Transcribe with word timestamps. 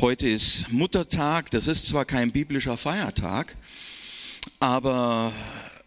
Heute 0.00 0.30
ist 0.30 0.72
Muttertag, 0.72 1.50
das 1.50 1.66
ist 1.66 1.86
zwar 1.86 2.06
kein 2.06 2.32
biblischer 2.32 2.78
Feiertag, 2.78 3.54
aber 4.58 5.30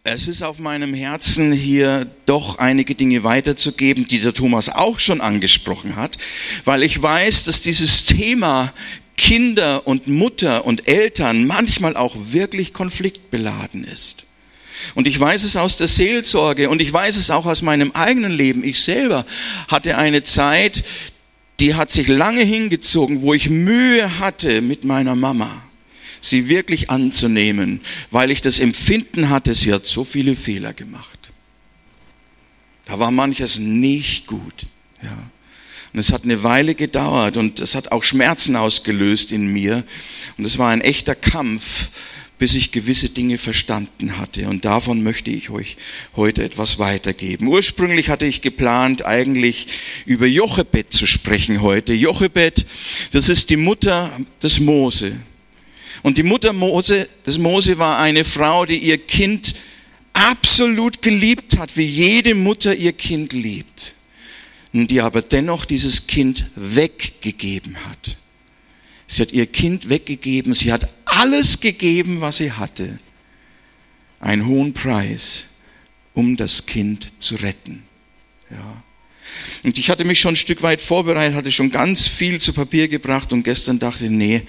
es 0.04 0.28
ist 0.28 0.44
auf 0.44 0.60
meinem 0.60 0.94
Herzen, 0.94 1.52
hier 1.52 2.06
doch 2.24 2.58
einige 2.58 2.94
Dinge 2.94 3.24
weiterzugeben, 3.24 4.06
die 4.06 4.20
der 4.20 4.32
Thomas 4.32 4.68
auch 4.68 5.00
schon 5.00 5.20
angesprochen 5.20 5.96
hat, 5.96 6.16
weil 6.64 6.84
ich 6.84 7.02
weiß, 7.02 7.42
dass 7.42 7.62
dieses 7.62 8.04
Thema 8.04 8.72
Kinder 9.16 9.84
und 9.84 10.06
Mutter 10.06 10.64
und 10.64 10.86
Eltern 10.86 11.44
manchmal 11.44 11.96
auch 11.96 12.14
wirklich 12.30 12.72
konfliktbeladen 12.72 13.82
ist. 13.82 14.26
Und 14.94 15.08
ich 15.08 15.18
weiß 15.18 15.42
es 15.42 15.56
aus 15.56 15.76
der 15.76 15.88
Seelsorge 15.88 16.68
und 16.70 16.80
ich 16.80 16.92
weiß 16.92 17.16
es 17.16 17.30
auch 17.32 17.46
aus 17.46 17.62
meinem 17.62 17.90
eigenen 17.92 18.32
Leben. 18.32 18.62
Ich 18.62 18.80
selber 18.80 19.26
hatte 19.66 19.98
eine 19.98 20.22
Zeit, 20.22 20.84
die 21.60 21.74
hat 21.74 21.90
sich 21.90 22.08
lange 22.08 22.42
hingezogen, 22.42 23.22
wo 23.22 23.34
ich 23.34 23.48
Mühe 23.48 24.18
hatte 24.18 24.60
mit 24.60 24.84
meiner 24.84 25.14
Mama, 25.14 25.62
sie 26.20 26.48
wirklich 26.48 26.90
anzunehmen, 26.90 27.80
weil 28.10 28.30
ich 28.30 28.40
das 28.40 28.58
Empfinden 28.58 29.30
hatte, 29.30 29.54
sie 29.54 29.72
hat 29.72 29.86
so 29.86 30.04
viele 30.04 30.36
Fehler 30.36 30.72
gemacht. 30.72 31.18
Da 32.86 32.98
war 32.98 33.10
manches 33.10 33.58
nicht 33.58 34.26
gut. 34.26 34.66
Ja. 35.02 35.16
Und 35.92 36.00
es 36.00 36.12
hat 36.12 36.24
eine 36.24 36.42
Weile 36.42 36.74
gedauert 36.74 37.36
und 37.36 37.60
es 37.60 37.76
hat 37.76 37.92
auch 37.92 38.02
Schmerzen 38.02 38.56
ausgelöst 38.56 39.30
in 39.30 39.52
mir. 39.52 39.84
Und 40.36 40.44
es 40.44 40.58
war 40.58 40.70
ein 40.70 40.80
echter 40.80 41.14
Kampf, 41.14 41.90
bis 42.38 42.54
ich 42.54 42.72
gewisse 42.72 43.08
Dinge 43.08 43.38
verstanden 43.38 44.18
hatte. 44.18 44.48
Und 44.48 44.64
davon 44.64 45.02
möchte 45.02 45.30
ich 45.30 45.50
euch 45.50 45.76
heute 46.16 46.42
etwas 46.42 46.78
weitergeben. 46.78 47.46
Ursprünglich 47.46 48.08
hatte 48.08 48.26
ich 48.26 48.42
geplant, 48.42 49.06
eigentlich 49.06 49.68
über 50.04 50.26
Jochebed 50.26 50.92
zu 50.92 51.06
sprechen 51.06 51.62
heute. 51.62 51.94
Jochebed, 51.94 52.66
das 53.12 53.28
ist 53.28 53.50
die 53.50 53.56
Mutter 53.56 54.10
des 54.42 54.60
Mose. 54.60 55.16
Und 56.02 56.18
die 56.18 56.22
Mutter 56.22 56.52
Mose, 56.52 57.08
des 57.24 57.38
Mose 57.38 57.78
war 57.78 57.98
eine 57.98 58.24
Frau, 58.24 58.66
die 58.66 58.78
ihr 58.78 58.98
Kind 58.98 59.54
absolut 60.12 61.02
geliebt 61.02 61.58
hat, 61.58 61.76
wie 61.76 61.86
jede 61.86 62.34
Mutter 62.34 62.74
ihr 62.74 62.92
Kind 62.92 63.32
liebt. 63.32 63.94
Die 64.72 65.00
aber 65.00 65.22
dennoch 65.22 65.66
dieses 65.66 66.08
Kind 66.08 66.46
weggegeben 66.56 67.76
hat. 67.86 68.16
Sie 69.06 69.22
hat 69.22 69.32
ihr 69.32 69.46
Kind 69.46 69.88
weggegeben. 69.88 70.54
Sie 70.54 70.72
hat 70.72 70.88
alles 71.20 71.60
gegeben, 71.60 72.20
was 72.20 72.38
sie 72.38 72.52
hatte. 72.52 72.98
Einen 74.20 74.46
hohen 74.46 74.72
Preis, 74.72 75.48
um 76.14 76.36
das 76.36 76.66
Kind 76.66 77.12
zu 77.18 77.36
retten. 77.36 77.82
Ja. 78.50 78.82
Und 79.62 79.78
ich 79.78 79.90
hatte 79.90 80.04
mich 80.04 80.20
schon 80.20 80.34
ein 80.34 80.36
Stück 80.36 80.62
weit 80.62 80.80
vorbereitet, 80.80 81.36
hatte 81.36 81.52
schon 81.52 81.70
ganz 81.70 82.06
viel 82.06 82.40
zu 82.40 82.52
Papier 82.52 82.88
gebracht 82.88 83.32
und 83.32 83.42
gestern 83.42 83.78
dachte, 83.78 84.08
nee, 84.10 84.42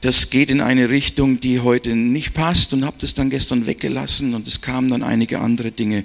das 0.00 0.30
geht 0.30 0.50
in 0.50 0.60
eine 0.60 0.88
Richtung, 0.88 1.40
die 1.40 1.60
heute 1.60 1.94
nicht 1.94 2.34
passt 2.34 2.72
und 2.72 2.84
habe 2.84 2.96
das 3.00 3.14
dann 3.14 3.30
gestern 3.30 3.66
weggelassen 3.66 4.34
und 4.34 4.46
es 4.48 4.60
kamen 4.60 4.88
dann 4.88 5.02
einige 5.02 5.40
andere 5.40 5.70
Dinge, 5.70 6.04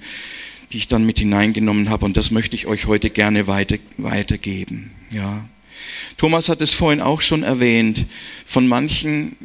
die 0.72 0.78
ich 0.78 0.88
dann 0.88 1.06
mit 1.06 1.20
hineingenommen 1.20 1.90
habe 1.90 2.06
und 2.06 2.18
das 2.18 2.32
möchte 2.32 2.56
ich 2.56 2.68
euch 2.68 2.86
heute 2.86 3.10
gerne 3.10 3.48
weiter, 3.48 3.78
weitergeben. 3.98 4.92
Ja. 5.12 5.48
Thomas 6.18 6.50
hat 6.50 6.62
es 6.62 6.74
vorhin 6.74 7.02
auch 7.02 7.22
schon 7.22 7.44
erwähnt. 7.44 8.06
Von 8.46 8.68
manchen, 8.68 9.36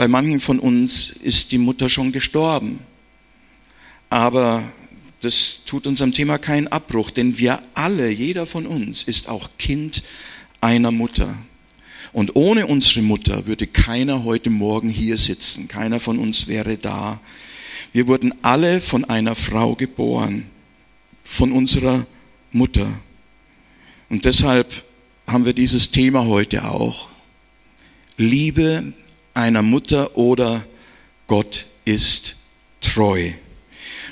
bei 0.00 0.08
manchen 0.08 0.40
von 0.40 0.58
uns 0.58 1.10
ist 1.10 1.52
die 1.52 1.58
Mutter 1.58 1.90
schon 1.90 2.10
gestorben. 2.10 2.78
Aber 4.08 4.62
das 5.20 5.60
tut 5.66 5.86
unserem 5.86 6.12
Thema 6.14 6.38
keinen 6.38 6.68
Abbruch, 6.68 7.10
denn 7.10 7.36
wir 7.36 7.62
alle, 7.74 8.10
jeder 8.10 8.46
von 8.46 8.64
uns, 8.66 9.02
ist 9.02 9.28
auch 9.28 9.50
Kind 9.58 10.02
einer 10.62 10.90
Mutter. 10.90 11.34
Und 12.14 12.34
ohne 12.34 12.66
unsere 12.66 13.02
Mutter 13.02 13.46
würde 13.46 13.66
keiner 13.66 14.24
heute 14.24 14.48
Morgen 14.48 14.88
hier 14.88 15.18
sitzen. 15.18 15.68
Keiner 15.68 16.00
von 16.00 16.18
uns 16.18 16.46
wäre 16.46 16.78
da. 16.78 17.20
Wir 17.92 18.06
wurden 18.06 18.32
alle 18.40 18.80
von 18.80 19.04
einer 19.04 19.34
Frau 19.34 19.74
geboren, 19.74 20.46
von 21.24 21.52
unserer 21.52 22.06
Mutter. 22.52 22.88
Und 24.08 24.24
deshalb 24.24 24.82
haben 25.26 25.44
wir 25.44 25.52
dieses 25.52 25.90
Thema 25.90 26.24
heute 26.24 26.64
auch. 26.64 27.10
Liebe 28.16 28.94
einer 29.34 29.62
Mutter 29.62 30.16
oder 30.16 30.64
Gott 31.26 31.66
ist 31.84 32.36
treu. 32.80 33.32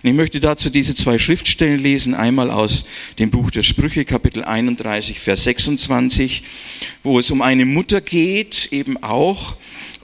Und 0.02 0.10
ich 0.10 0.14
möchte 0.14 0.38
dazu 0.38 0.70
diese 0.70 0.94
zwei 0.94 1.18
Schriftstellen 1.18 1.82
lesen. 1.82 2.14
Einmal 2.14 2.50
aus 2.50 2.84
dem 3.18 3.30
Buch 3.30 3.50
der 3.50 3.64
Sprüche, 3.64 4.04
Kapitel 4.04 4.44
31, 4.44 5.18
Vers 5.18 5.44
26, 5.44 6.44
wo 7.02 7.18
es 7.18 7.30
um 7.30 7.42
eine 7.42 7.64
Mutter 7.64 8.00
geht, 8.00 8.68
eben 8.70 9.02
auch. 9.02 9.56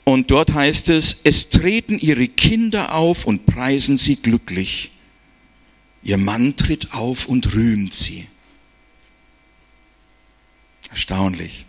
Und 0.03 0.31
dort 0.31 0.53
heißt 0.53 0.89
es, 0.91 1.21
es 1.25 1.49
treten 1.49 1.99
ihre 1.99 2.29
Kinder 2.29 2.95
auf 2.95 3.25
und 3.25 3.47
preisen 3.47 3.97
sie 3.97 4.17
glücklich. 4.17 4.91
Ihr 6.03 6.19
Mann 6.19 6.57
tritt 6.57 6.93
auf 6.93 7.27
und 7.27 7.55
rühmt 7.55 7.95
sie. 7.95 8.27
Erstaunlich. 10.91 11.65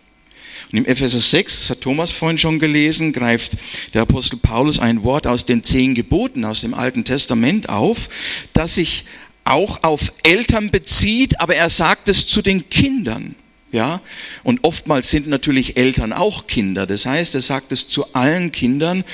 Und 0.72 0.78
im 0.78 0.84
Epheser 0.84 1.20
6, 1.20 1.60
das 1.60 1.70
hat 1.70 1.80
Thomas 1.80 2.12
vorhin 2.12 2.38
schon 2.38 2.58
gelesen, 2.58 3.12
greift 3.12 3.52
der 3.94 4.02
Apostel 4.02 4.36
Paulus 4.36 4.78
ein 4.78 5.02
Wort 5.04 5.26
aus 5.26 5.46
den 5.46 5.62
zehn 5.62 5.94
Geboten 5.94 6.44
aus 6.44 6.60
dem 6.60 6.74
Alten 6.74 7.04
Testament 7.04 7.68
auf, 7.68 8.08
das 8.52 8.74
sich 8.74 9.04
auch 9.44 9.82
auf 9.84 10.12
Eltern 10.22 10.70
bezieht, 10.70 11.40
aber 11.40 11.54
er 11.54 11.70
sagt 11.70 12.08
es 12.08 12.26
zu 12.26 12.42
den 12.42 12.68
Kindern. 12.68 13.36
Ja, 13.72 14.00
und 14.44 14.64
oftmals 14.64 15.10
sind 15.10 15.26
natürlich 15.26 15.76
Eltern 15.76 16.12
auch 16.12 16.46
Kinder. 16.46 16.86
Das 16.86 17.04
heißt, 17.04 17.34
er 17.34 17.42
sagt 17.42 17.72
es 17.72 17.88
zu 17.88 18.14
allen 18.14 18.52
Kindern 18.52 19.04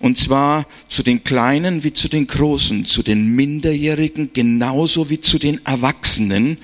und 0.00 0.18
zwar 0.18 0.66
zu 0.86 1.02
den 1.02 1.24
Kleinen 1.24 1.82
wie 1.82 1.94
zu 1.94 2.08
den 2.08 2.26
Großen, 2.26 2.84
zu 2.84 3.02
den 3.02 3.34
Minderjährigen 3.34 4.30
genauso 4.32 5.08
wie 5.08 5.20
zu 5.20 5.38
den 5.38 5.64
Erwachsenen. 5.64 6.58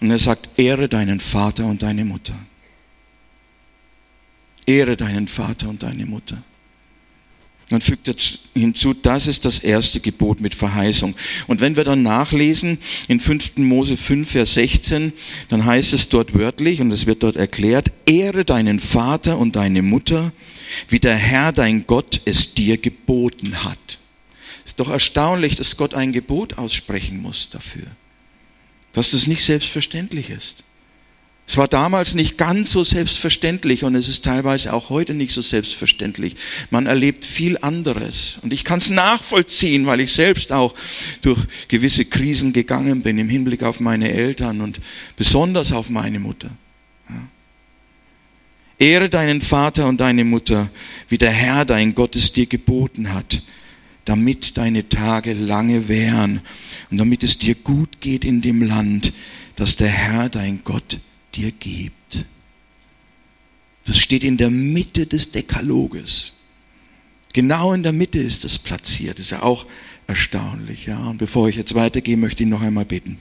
Und 0.00 0.10
er 0.10 0.18
sagt, 0.18 0.48
ehre 0.58 0.88
deinen 0.88 1.20
Vater 1.20 1.66
und 1.66 1.82
deine 1.82 2.04
Mutter. 2.04 2.34
Ehre 4.68 4.96
deinen 4.96 5.28
Vater 5.28 5.68
und 5.68 5.82
deine 5.82 6.06
Mutter. 6.06 6.42
Dann 7.70 7.80
fügt 7.82 8.08
er 8.08 8.14
hinzu, 8.54 8.94
das 8.94 9.26
ist 9.26 9.44
das 9.44 9.58
erste 9.58 10.00
Gebot 10.00 10.40
mit 10.40 10.54
Verheißung. 10.54 11.14
Und 11.48 11.60
wenn 11.60 11.76
wir 11.76 11.84
dann 11.84 12.02
nachlesen 12.02 12.78
in 13.08 13.20
5. 13.20 13.58
Mose 13.58 13.96
5, 13.96 14.30
Vers 14.30 14.54
16, 14.54 15.12
dann 15.50 15.66
heißt 15.66 15.92
es 15.92 16.08
dort 16.08 16.34
wörtlich 16.34 16.80
und 16.80 16.90
es 16.90 17.04
wird 17.04 17.22
dort 17.22 17.36
erklärt, 17.36 17.92
ehre 18.06 18.46
deinen 18.46 18.80
Vater 18.80 19.38
und 19.38 19.56
deine 19.56 19.82
Mutter, 19.82 20.32
wie 20.88 20.98
der 20.98 21.16
Herr 21.16 21.52
dein 21.52 21.86
Gott 21.86 22.22
es 22.24 22.54
dir 22.54 22.78
geboten 22.78 23.64
hat. 23.64 23.98
Ist 24.64 24.80
doch 24.80 24.88
erstaunlich, 24.88 25.56
dass 25.56 25.76
Gott 25.76 25.94
ein 25.94 26.12
Gebot 26.12 26.56
aussprechen 26.56 27.20
muss 27.20 27.50
dafür 27.50 27.86
dass 28.98 29.12
das 29.12 29.28
nicht 29.28 29.44
selbstverständlich 29.44 30.30
ist. 30.30 30.64
Es 31.48 31.56
war 31.56 31.66
damals 31.66 32.14
nicht 32.14 32.36
ganz 32.36 32.70
so 32.70 32.84
selbstverständlich 32.84 33.82
und 33.82 33.94
es 33.94 34.06
ist 34.06 34.22
teilweise 34.22 34.74
auch 34.74 34.90
heute 34.90 35.14
nicht 35.14 35.32
so 35.32 35.40
selbstverständlich. 35.40 36.36
Man 36.68 36.84
erlebt 36.84 37.24
viel 37.24 37.56
anderes. 37.62 38.36
Und 38.42 38.52
ich 38.52 38.64
kann 38.64 38.80
es 38.80 38.90
nachvollziehen, 38.90 39.86
weil 39.86 40.00
ich 40.00 40.12
selbst 40.12 40.52
auch 40.52 40.74
durch 41.22 41.40
gewisse 41.68 42.04
Krisen 42.04 42.52
gegangen 42.52 43.00
bin 43.00 43.16
im 43.16 43.30
Hinblick 43.30 43.62
auf 43.62 43.80
meine 43.80 44.12
Eltern 44.12 44.60
und 44.60 44.78
besonders 45.16 45.72
auf 45.72 45.88
meine 45.88 46.20
Mutter. 46.20 46.50
Ja. 47.08 47.28
Ehre 48.78 49.08
deinen 49.08 49.40
Vater 49.40 49.88
und 49.88 50.00
deine 50.00 50.24
Mutter, 50.24 50.68
wie 51.08 51.16
der 51.16 51.30
Herr 51.30 51.64
dein 51.64 51.94
Gott 51.94 52.14
es 52.14 52.30
dir 52.30 52.46
geboten 52.46 53.14
hat 53.14 53.42
damit 54.04 54.56
deine 54.56 54.88
Tage 54.88 55.34
lange 55.34 55.86
währen 55.86 56.40
und 56.90 56.96
damit 56.96 57.22
es 57.22 57.36
dir 57.36 57.54
gut 57.54 58.00
geht 58.00 58.24
in 58.24 58.40
dem 58.40 58.62
Land, 58.62 59.12
das 59.54 59.76
der 59.76 59.88
Herr, 59.88 60.30
dein 60.30 60.64
Gott, 60.64 60.98
dir 61.38 61.52
gibt. 61.52 62.26
Das 63.86 63.98
steht 63.98 64.24
in 64.24 64.36
der 64.36 64.50
Mitte 64.50 65.06
des 65.06 65.30
Dekaloges. 65.30 66.34
Genau 67.32 67.72
in 67.72 67.82
der 67.82 67.92
Mitte 67.92 68.18
ist 68.18 68.44
das 68.44 68.58
platziert. 68.58 69.18
Das 69.18 69.26
ist 69.26 69.30
ja 69.30 69.42
auch 69.42 69.66
erstaunlich. 70.06 70.86
Ja. 70.86 70.98
Und 71.08 71.18
bevor 71.18 71.48
ich 71.48 71.56
jetzt 71.56 71.74
weitergehe, 71.74 72.16
möchte 72.16 72.42
ich 72.42 72.48
noch 72.48 72.60
einmal 72.60 72.84
beten. 72.84 73.18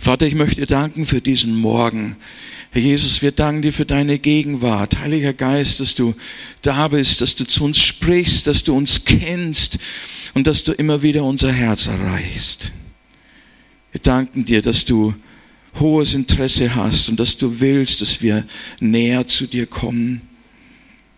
Vater, 0.00 0.26
ich 0.26 0.34
möchte 0.34 0.62
dir 0.62 0.66
danken 0.66 1.04
für 1.04 1.20
diesen 1.20 1.56
Morgen. 1.56 2.16
Herr 2.70 2.80
Jesus, 2.80 3.20
wir 3.20 3.32
danken 3.32 3.62
dir 3.62 3.72
für 3.72 3.84
deine 3.84 4.18
Gegenwart. 4.18 4.98
Heiliger 5.00 5.34
Geist, 5.34 5.80
dass 5.80 5.94
du 5.94 6.14
da 6.62 6.88
bist, 6.88 7.20
dass 7.20 7.36
du 7.36 7.44
zu 7.44 7.64
uns 7.64 7.78
sprichst, 7.78 8.46
dass 8.46 8.64
du 8.64 8.74
uns 8.74 9.04
kennst 9.04 9.78
und 10.32 10.46
dass 10.46 10.62
du 10.62 10.72
immer 10.72 11.02
wieder 11.02 11.24
unser 11.24 11.52
Herz 11.52 11.86
erreichst. 11.86 12.72
Wir 13.92 14.00
danken 14.00 14.46
dir, 14.46 14.62
dass 14.62 14.86
du 14.86 15.14
hohes 15.78 16.14
Interesse 16.14 16.74
hast 16.74 17.08
und 17.08 17.18
dass 17.18 17.36
du 17.36 17.60
willst, 17.60 18.00
dass 18.00 18.20
wir 18.22 18.46
näher 18.80 19.26
zu 19.26 19.46
dir 19.46 19.66
kommen, 19.66 20.20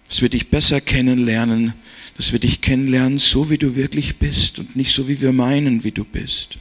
dass 0.08 0.22
wir 0.22 0.28
dich 0.28 0.50
besser 0.50 0.80
kennenlernen, 0.80 1.72
dass 2.16 2.32
wir 2.32 2.38
dich 2.38 2.60
kennenlernen, 2.60 3.18
so 3.18 3.50
wie 3.50 3.58
du 3.58 3.74
wirklich 3.74 4.18
bist 4.18 4.58
und 4.58 4.76
nicht 4.76 4.92
so 4.92 5.08
wie 5.08 5.20
wir 5.20 5.32
meinen, 5.32 5.82
wie 5.82 5.90
du 5.90 6.04
bist. 6.04 6.58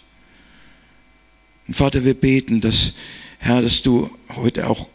Und 1.67 1.75
Vater, 1.75 2.03
wir 2.03 2.15
beten, 2.15 2.61
dass 2.61 2.93
Herr, 3.37 3.61
dass 3.61 3.81
du 3.81 4.09
heute 4.29 4.67
auch 4.67 4.87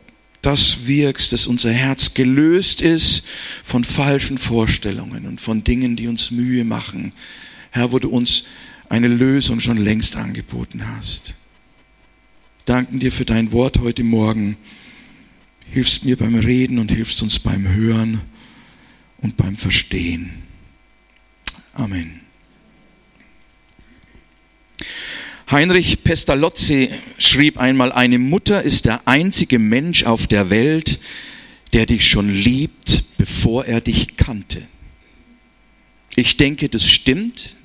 das 0.42 0.86
wirkst, 0.86 1.32
dass 1.32 1.46
unser 1.46 1.72
Herz 1.72 2.14
gelöst 2.14 2.80
ist 2.80 3.22
von 3.64 3.84
falschen 3.84 4.38
Vorstellungen 4.38 5.26
und 5.26 5.40
von 5.40 5.64
Dingen, 5.64 5.96
die 5.96 6.08
uns 6.08 6.30
Mühe 6.30 6.64
machen. 6.64 7.12
Herr, 7.70 7.92
wo 7.92 7.98
du 7.98 8.08
uns 8.08 8.44
eine 8.88 9.08
Lösung 9.08 9.60
schon 9.60 9.76
längst 9.76 10.16
angeboten 10.16 10.86
hast. 10.86 11.34
Danken 12.68 12.98
dir 12.98 13.10
für 13.10 13.24
dein 13.24 13.50
Wort 13.52 13.78
heute 13.78 14.04
Morgen. 14.04 14.58
Hilfst 15.70 16.04
mir 16.04 16.18
beim 16.18 16.34
Reden 16.34 16.78
und 16.78 16.90
hilfst 16.90 17.22
uns 17.22 17.38
beim 17.38 17.66
Hören 17.66 18.20
und 19.22 19.38
beim 19.38 19.56
Verstehen. 19.56 20.42
Amen. 21.72 22.20
Heinrich 25.50 26.04
Pestalozzi 26.04 26.90
schrieb 27.16 27.56
einmal, 27.56 27.90
eine 27.90 28.18
Mutter 28.18 28.62
ist 28.62 28.84
der 28.84 29.00
einzige 29.08 29.58
Mensch 29.58 30.04
auf 30.04 30.26
der 30.26 30.50
Welt, 30.50 31.00
der 31.72 31.86
dich 31.86 32.06
schon 32.06 32.28
liebt, 32.28 33.04
bevor 33.16 33.64
er 33.64 33.80
dich 33.80 34.18
kannte. 34.18 34.60
Ich 36.16 36.36
denke, 36.36 36.68
das 36.68 36.86
stimmt. 36.86 37.56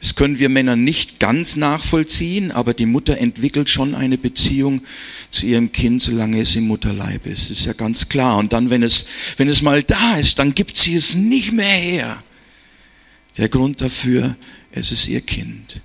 Das 0.00 0.14
können 0.14 0.38
wir 0.38 0.48
Männer 0.48 0.76
nicht 0.76 1.18
ganz 1.18 1.56
nachvollziehen, 1.56 2.52
aber 2.52 2.72
die 2.72 2.86
Mutter 2.86 3.18
entwickelt 3.18 3.68
schon 3.68 3.96
eine 3.96 4.16
Beziehung 4.16 4.82
zu 5.30 5.46
ihrem 5.46 5.72
Kind, 5.72 6.02
solange 6.02 6.40
es 6.40 6.54
im 6.54 6.68
Mutterleib 6.68 7.26
ist. 7.26 7.50
Das 7.50 7.58
ist 7.58 7.66
ja 7.66 7.72
ganz 7.72 8.08
klar. 8.08 8.38
Und 8.38 8.52
dann, 8.52 8.70
wenn 8.70 8.84
es, 8.84 9.06
wenn 9.38 9.48
es 9.48 9.60
mal 9.60 9.82
da 9.82 10.16
ist, 10.16 10.38
dann 10.38 10.54
gibt 10.54 10.76
sie 10.76 10.94
es 10.94 11.14
nicht 11.14 11.52
mehr 11.52 11.68
her. 11.68 12.22
Der 13.36 13.48
Grund 13.48 13.80
dafür, 13.80 14.36
es 14.70 14.92
ist 14.92 15.08
ihr 15.08 15.20
Kind. 15.20 15.80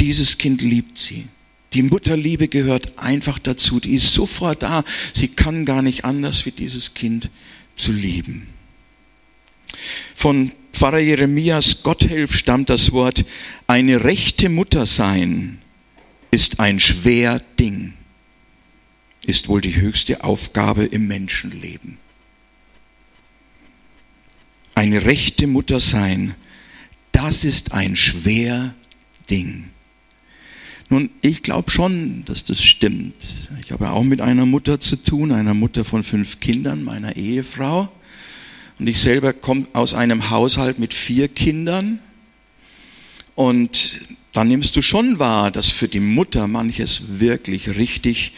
Dieses 0.00 0.36
Kind 0.36 0.60
liebt 0.60 0.98
sie. 0.98 1.26
Die 1.72 1.82
Mutterliebe 1.82 2.48
gehört 2.48 2.98
einfach 2.98 3.38
dazu. 3.38 3.80
Die 3.80 3.94
ist 3.94 4.12
sofort 4.12 4.62
da. 4.62 4.84
Sie 5.12 5.28
kann 5.28 5.64
gar 5.64 5.82
nicht 5.82 6.04
anders, 6.04 6.46
wie 6.46 6.50
dieses 6.50 6.94
Kind 6.94 7.30
zu 7.74 7.92
lieben. 7.92 8.48
Von 10.14 10.52
Pfarrer 10.76 10.98
Jeremias 10.98 11.82
Gotthelf 11.82 12.36
stammt 12.36 12.68
das 12.68 12.92
Wort, 12.92 13.24
eine 13.66 14.04
rechte 14.04 14.50
Mutter 14.50 14.84
sein 14.84 15.62
ist 16.30 16.60
ein 16.60 16.80
schwer 16.80 17.40
Ding, 17.58 17.94
ist 19.24 19.48
wohl 19.48 19.62
die 19.62 19.76
höchste 19.76 20.22
Aufgabe 20.22 20.84
im 20.84 21.08
Menschenleben. 21.08 21.96
Eine 24.74 25.06
rechte 25.06 25.46
Mutter 25.46 25.80
sein, 25.80 26.34
das 27.10 27.44
ist 27.44 27.72
ein 27.72 27.96
schwer 27.96 28.74
Ding. 29.30 29.70
Nun, 30.90 31.08
ich 31.22 31.42
glaube 31.42 31.70
schon, 31.70 32.26
dass 32.26 32.44
das 32.44 32.62
stimmt. 32.62 33.48
Ich 33.62 33.72
habe 33.72 33.88
auch 33.88 34.04
mit 34.04 34.20
einer 34.20 34.44
Mutter 34.44 34.78
zu 34.78 34.96
tun, 34.96 35.32
einer 35.32 35.54
Mutter 35.54 35.86
von 35.86 36.04
fünf 36.04 36.38
Kindern, 36.38 36.84
meiner 36.84 37.16
Ehefrau. 37.16 37.90
Und 38.78 38.86
ich 38.86 38.98
selber 38.98 39.32
komme 39.32 39.66
aus 39.72 39.94
einem 39.94 40.30
Haushalt 40.30 40.78
mit 40.78 40.92
vier 40.92 41.28
Kindern. 41.28 41.98
Und 43.34 44.00
dann 44.32 44.48
nimmst 44.48 44.76
du 44.76 44.82
schon 44.82 45.18
wahr, 45.18 45.50
dass 45.50 45.70
für 45.70 45.88
die 45.88 46.00
Mutter 46.00 46.46
manches 46.46 47.20
wirklich 47.20 47.76
richtig 47.76 48.32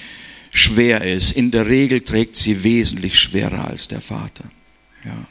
schwer 0.50 1.02
ist. 1.02 1.32
In 1.32 1.50
der 1.50 1.66
Regel 1.66 2.02
trägt 2.02 2.36
sie 2.36 2.62
wesentlich 2.62 3.18
schwerer 3.18 3.68
als 3.68 3.88
der 3.88 4.00
Vater. 4.00 4.44
Ja. 5.04 5.26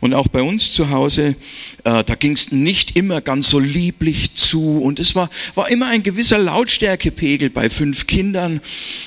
Und 0.00 0.14
auch 0.14 0.28
bei 0.28 0.42
uns 0.42 0.72
zu 0.72 0.90
Hause, 0.90 1.36
äh, 1.84 2.04
da 2.04 2.14
ging 2.14 2.32
es 2.32 2.52
nicht 2.52 2.96
immer 2.96 3.20
ganz 3.20 3.50
so 3.50 3.58
lieblich 3.58 4.34
zu. 4.34 4.78
Und 4.78 4.98
es 4.98 5.14
war, 5.14 5.28
war 5.54 5.68
immer 5.68 5.88
ein 5.88 6.02
gewisser 6.02 6.38
Lautstärkepegel 6.38 7.50
bei 7.50 7.68
fünf 7.68 8.06
Kindern. 8.06 8.60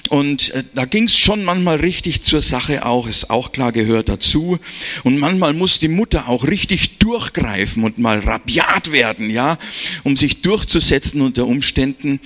Und 0.09 0.51
äh, 0.51 0.63
da 0.75 0.85
ging 0.85 1.05
es 1.05 1.17
schon 1.17 1.43
manchmal 1.43 1.77
richtig 1.77 2.21
zur 2.21 2.41
Sache 2.41 2.85
auch, 2.85 3.07
ist 3.07 3.31
auch 3.31 3.51
klar 3.51 3.71
gehört 3.71 4.07
dazu. 4.07 4.59
Und 5.03 5.17
manchmal 5.17 5.53
muss 5.53 5.79
die 5.79 5.87
Mutter 5.87 6.29
auch 6.29 6.47
richtig 6.47 6.99
durchgreifen 6.99 7.83
und 7.83 7.97
mal 7.97 8.19
rabiat 8.19 8.91
werden, 8.91 9.31
ja, 9.31 9.57
um 10.03 10.15
sich 10.15 10.41
durchzusetzen 10.41 11.21
unter 11.21 11.47
Umständen. 11.47 12.19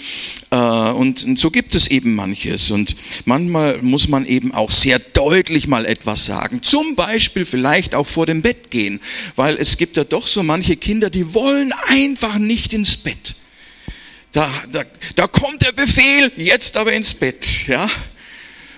Äh, 0.49 0.57
und, 0.57 1.23
und 1.23 1.39
so 1.39 1.51
gibt 1.51 1.73
es 1.73 1.87
eben 1.87 2.15
manches. 2.15 2.69
Und 2.71 2.97
manchmal 3.23 3.81
muss 3.81 4.09
man 4.09 4.25
eben 4.25 4.53
auch 4.53 4.71
sehr 4.71 4.99
deutlich 4.99 5.67
mal 5.67 5.85
etwas 5.85 6.25
sagen. 6.25 6.61
Zum 6.63 6.95
Beispiel 6.95 7.45
vielleicht 7.45 7.95
auch 7.95 8.07
vor 8.07 8.25
dem 8.25 8.41
Bett 8.41 8.56
Bett 8.57 8.71
gehen, 8.71 8.99
weil 9.35 9.55
es 9.57 9.77
gibt 9.77 9.97
ja 9.97 10.03
doch 10.03 10.27
so 10.27 10.43
manche 10.43 10.75
Kinder, 10.75 11.09
die 11.09 11.33
wollen 11.33 11.73
einfach 11.87 12.37
nicht 12.37 12.73
ins 12.73 12.97
Bett. 12.97 13.35
Da, 14.31 14.49
da, 14.71 14.83
da 15.15 15.27
kommt 15.27 15.61
der 15.61 15.71
Befehl, 15.71 16.31
jetzt 16.35 16.77
aber 16.77 16.93
ins 16.93 17.13
Bett, 17.13 17.67
ja. 17.67 17.89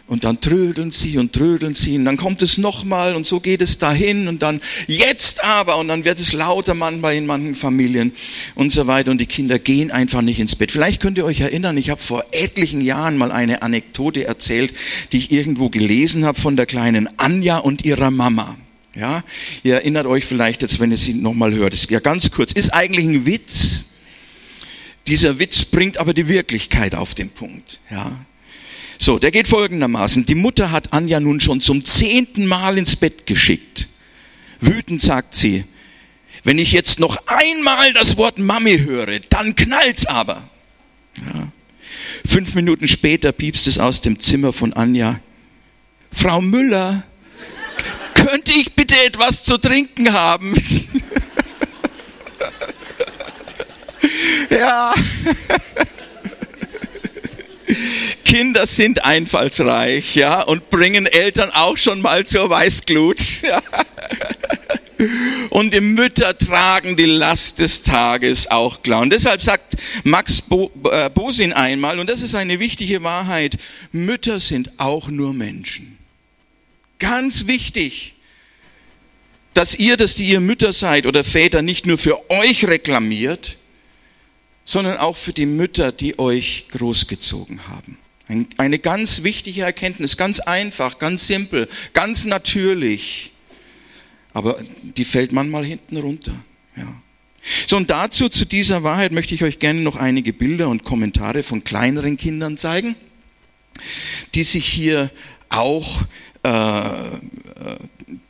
Und 0.08 0.24
dann 0.24 0.42
trödeln 0.42 0.90
sie 0.90 1.20
und 1.20 1.34
trödeln 1.34 1.76
sie 1.76 1.96
und 1.96 2.06
dann 2.06 2.18
kommt 2.18 2.42
es 2.42 2.58
nochmal 2.58 3.14
und 3.14 3.28
so 3.28 3.40
geht 3.40 3.62
es 3.62 3.78
dahin 3.78 4.28
und 4.28 4.42
dann 4.42 4.60
jetzt 4.88 5.44
aber 5.44 5.78
und 5.78 5.88
dann 5.88 6.04
wird 6.04 6.20
es 6.20 6.34
lauter 6.34 6.74
manchmal 6.74 7.16
in 7.16 7.28
manchen 7.28 7.54
Familien 7.54 8.14
und 8.56 8.72
so 8.72 8.88
weiter 8.88 9.12
und 9.12 9.22
die 9.22 9.28
Kinder 9.28 9.60
gehen 9.60 9.92
einfach 9.92 10.24
nicht 10.24 10.40
ins 10.40 10.56
Bett. 10.56 10.72
Vielleicht 10.72 11.00
könnt 11.00 11.20
ihr 11.20 11.26
euch 11.26 11.42
erinnern, 11.42 11.78
ich 11.78 11.92
habe 11.92 12.02
vor 12.02 12.26
etlichen 12.32 12.82
Jahren 12.82 13.18
mal 13.18 13.32
eine 13.32 13.62
Anekdote 13.62 14.26
erzählt, 14.26 14.74
die 15.12 15.18
ich 15.18 15.32
irgendwo 15.32 15.70
gelesen 15.70 16.26
habe 16.26 16.42
von 16.42 16.56
der 16.56 16.66
kleinen 16.66 17.08
Anja 17.20 17.60
und 17.60 17.86
ihrer 17.86 18.10
Mama. 18.10 18.58
Ja, 18.96 19.24
ihr 19.64 19.76
erinnert 19.76 20.08
euch 20.08 20.26
vielleicht 20.26 20.62
jetzt, 20.62 20.80
wenn 20.80 20.92
ihr 20.92 20.98
sie 20.98 21.14
nochmal 21.14 21.54
hört. 21.54 21.74
ist 21.74 21.90
ja 21.90 22.00
ganz 22.00 22.32
kurz. 22.32 22.52
Ist 22.54 22.74
eigentlich 22.74 23.06
ein 23.06 23.26
Witz. 23.26 23.86
Dieser 25.08 25.40
Witz 25.40 25.66
bringt 25.66 25.98
aber 25.98 26.14
die 26.14 26.28
Wirklichkeit 26.28 26.96
auf 26.96 27.16
den 27.16 27.30
Punkt. 27.30 27.80
Ja. 27.90 28.26
So, 28.98 29.18
der 29.18 29.32
geht 29.32 29.48
folgendermaßen. 29.48 30.26
Die 30.26 30.36
Mutter 30.36 30.72
hat 30.72 30.92
Anja 30.92 31.20
nun 31.20 31.40
schon 31.40 31.62
zum 31.62 31.86
zehnten 31.86 32.46
Mal 32.46 32.78
ins 32.78 32.96
Bett 32.96 33.26
geschickt. 33.26 33.88
Wütend 34.60 35.02
sagt 35.02 35.36
sie, 35.36 35.64
wenn 36.44 36.58
ich 36.58 36.72
jetzt 36.72 37.00
noch 37.00 37.18
einmal 37.28 37.94
das 37.94 38.18
Wort 38.18 38.40
Mami 38.40 38.80
höre, 38.80 39.20
dann 39.30 39.56
knallt's 39.56 40.06
aber. 40.06 40.50
Ja. 41.18 41.52
Fünf 42.26 42.56
Minuten 42.56 42.88
später 42.88 43.32
piepst 43.32 43.68
es 43.68 43.80
aus 43.80 44.02
dem 44.02 44.20
Zimmer 44.20 44.52
von 44.52 44.74
Anja. 44.74 45.20
Frau 46.12 46.42
Müller, 46.42 47.04
könnte 48.30 48.52
ich 48.52 48.76
bitte 48.76 48.96
etwas 49.06 49.44
zu 49.44 49.58
trinken 49.58 50.14
haben? 50.14 50.54
ja. 54.52 54.94
Kinder 58.24 58.68
sind 58.68 59.04
einfallsreich, 59.04 60.16
ja, 60.16 60.42
und 60.44 60.70
bringen 60.70 61.08
Eltern 61.08 61.50
auch 61.52 61.78
schon 61.78 62.02
mal 62.02 62.28
zur 62.28 62.52
Weißglut. 62.52 63.20
und 65.50 65.74
die 65.74 65.82
Mütter 65.82 66.38
tragen 66.38 66.96
die 66.96 67.06
Last 67.06 67.58
des 67.58 67.82
Tages 67.82 68.46
auch 68.52 68.84
klar. 68.84 69.02
Und 69.02 69.10
deshalb 69.12 69.42
sagt 69.42 69.76
Max 70.04 70.40
Bo, 70.44 70.72
äh, 70.92 71.10
Bosin 71.10 71.52
einmal, 71.52 71.98
und 71.98 72.08
das 72.08 72.22
ist 72.22 72.36
eine 72.36 72.60
wichtige 72.60 73.02
Wahrheit, 73.02 73.58
Mütter 73.92 74.40
sind 74.40 74.72
auch 74.78 75.08
nur 75.08 75.34
Menschen. 75.34 75.98
Ganz 77.00 77.48
wichtig, 77.48 78.14
dass 79.54 79.76
ihr, 79.76 79.98
dass 79.98 80.16
die 80.16 80.30
ihr 80.30 80.40
Mütter 80.40 80.74
seid 80.74 81.06
oder 81.06 81.24
Väter, 81.24 81.62
nicht 81.62 81.86
nur 81.86 81.98
für 81.98 82.30
euch 82.30 82.66
reklamiert, 82.66 83.58
sondern 84.64 84.98
auch 84.98 85.18
für 85.18 85.34
die 85.34 85.46
Mütter, 85.46 85.92
die 85.92 86.20
euch 86.20 86.68
großgezogen 86.72 87.68
haben. 87.68 87.98
Eine 88.58 88.78
ganz 88.78 89.24
wichtige 89.24 89.64
Erkenntnis, 89.64 90.16
ganz 90.16 90.40
einfach, 90.40 91.00
ganz 91.00 91.26
simpel, 91.26 91.68
ganz 91.94 92.26
natürlich, 92.26 93.32
aber 94.34 94.64
die 94.84 95.06
fällt 95.06 95.32
manchmal 95.32 95.66
hinten 95.66 95.98
runter. 95.98 96.34
Ja. 96.78 97.02
So, 97.68 97.78
und 97.78 97.90
dazu, 97.90 98.30
zu 98.30 98.46
dieser 98.46 98.84
Wahrheit, 98.84 99.12
möchte 99.12 99.34
ich 99.34 99.44
euch 99.44 99.58
gerne 99.58 99.82
noch 99.82 99.96
einige 99.96 100.34
Bilder 100.34 100.70
und 100.70 100.84
Kommentare 100.84 101.42
von 101.42 101.64
kleineren 101.64 102.18
Kindern 102.18 102.58
zeigen, 102.58 102.96
die 104.36 104.44
sich 104.44 104.68
hier 104.68 105.10
auch 105.50 106.04
äh, 106.44 106.50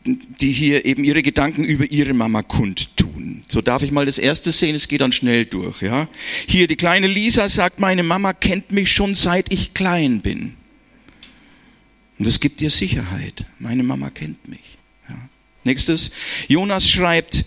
die 0.06 0.51
hier 0.51 0.86
eben 0.86 1.03
ihre 1.03 1.22
Gedanken 1.22 1.63
über 1.63 1.91
ihre 1.91 2.13
Mama 2.13 2.41
kundtun. 2.41 3.44
So 3.48 3.62
darf 3.62 3.84
ich 3.84 3.91
mal 3.91 4.06
das 4.06 4.18
erste 4.18 4.51
sehen, 4.51 4.75
es 4.75 4.88
geht 4.88 5.01
dann 5.01 5.12
schnell 5.12 5.46
durch. 5.46 5.82
Ja? 5.82 6.08
Hier 6.48 6.68
die 6.68 6.77
kleine 6.77 7.08
Lisa 7.08 7.50
sagt, 7.50 7.79
meine 7.79 8.03
Mama 8.03 8.34
kennt 8.34 8.72
mich 8.72 8.91
schon 8.91 9.15
seit 9.15 9.51
ich 9.51 9.74
klein 9.74 10.22
bin. 10.22 10.53
Und 12.18 12.27
das 12.27 12.39
gibt 12.39 12.62
ihr 12.62 12.70
Sicherheit. 12.70 13.46
Meine 13.60 13.84
Mama 13.84 14.10
kennt 14.10 14.48
mich. 14.48 14.77
Ja? 15.08 15.15
Nächstes, 15.65 16.12
Jonas 16.48 16.89
schreibt, 16.89 17.46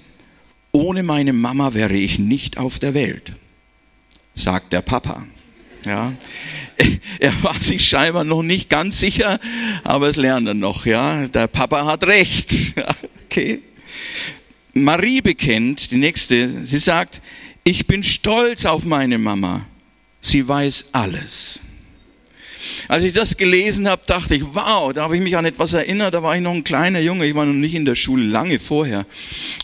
ohne 0.73 1.03
meine 1.03 1.33
Mama 1.33 1.75
wäre 1.75 1.97
ich 1.97 2.19
nicht 2.19 2.59
auf 2.59 2.79
der 2.79 2.95
Welt, 2.95 3.33
sagt 4.35 4.73
der 4.73 4.83
Papa. 4.83 5.27
Ja, 5.85 6.15
er 7.21 7.43
war 7.43 7.61
sich 7.61 7.87
scheinbar 7.87 8.25
noch 8.25 8.43
nicht 8.43 8.69
ganz 8.69 8.99
sicher, 8.99 9.39
aber 9.85 10.09
es 10.09 10.17
lernt 10.17 10.49
er 10.49 10.55
noch. 10.55 10.87
Ja, 10.87 11.27
der 11.27 11.47
Papa 11.47 11.85
hat 11.85 12.07
recht. 12.07 12.53
Okay. 13.33 13.61
Marie 14.75 15.23
bekennt, 15.23 15.91
die 15.91 15.97
nächste, 15.97 16.67
sie 16.67 16.79
sagt, 16.79 17.23
ich 17.65 17.87
bin 17.87 18.03
stolz 18.03 18.67
auf 18.67 18.85
meine 18.85 19.17
Mama. 19.17 19.65
Sie 20.21 20.47
weiß 20.47 20.91
alles. 20.93 21.63
Als 22.89 23.05
ich 23.05 23.13
das 23.13 23.37
gelesen 23.37 23.89
habe, 23.89 24.03
dachte 24.07 24.35
ich, 24.35 24.43
wow, 24.53 24.93
da 24.93 25.05
habe 25.05 25.17
ich 25.17 25.23
mich 25.23 25.37
an 25.37 25.45
etwas 25.45 25.73
erinnert. 25.73 26.15
Da 26.15 26.23
war 26.23 26.37
ich 26.37 26.43
noch 26.43 26.53
ein 26.53 26.65
kleiner 26.65 27.01
Junge, 27.01 27.27
ich 27.27 27.35
war 27.35 27.45
noch 27.45 27.53
nicht 27.53 27.75
in 27.75 27.85
der 27.85 27.95
Schule, 27.95 28.25
lange 28.25 28.59
vorher. 28.59 29.07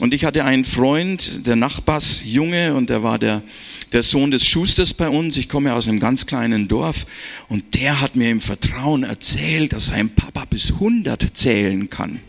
Und 0.00 0.14
ich 0.14 0.25
hatte 0.25 0.45
einen 0.45 0.64
Freund, 0.64 1.47
der 1.47 1.57
Nachbarsjunge, 1.57 2.75
und 2.75 2.90
der 2.90 3.02
war 3.02 3.19
der, 3.19 3.43
der 3.93 4.02
Sohn 4.02 4.31
des 4.31 4.47
Schusters 4.47 4.95
bei 4.95 5.09
uns. 5.09 5.37
Ich 5.37 5.49
komme 5.49 5.75
aus 5.75 5.88
einem 5.88 6.00
ganz 6.00 6.26
kleinen 6.26 6.69
Dorf. 6.69 7.07
Und 7.49 7.75
der 7.75 8.00
hat 8.00 8.17
mir 8.17 8.31
im 8.31 8.40
Vertrauen 8.40 9.05
erzählt, 9.05 9.73
dass 9.73 9.87
sein 9.87 10.11
Papa 10.11 10.45
bis 10.45 10.73
100 10.73 11.26
zählen 11.35 11.88
kann. 11.90 12.21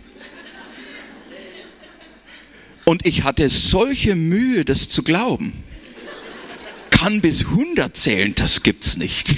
Und 2.85 3.05
ich 3.05 3.23
hatte 3.23 3.49
solche 3.49 4.15
Mühe, 4.15 4.65
das 4.65 4.89
zu 4.89 5.03
glauben. 5.03 5.53
Kann 6.89 7.21
bis 7.21 7.45
100 7.45 7.95
zählen, 7.95 8.33
das 8.35 8.63
gibt's 8.63 8.97
nicht. 8.97 9.29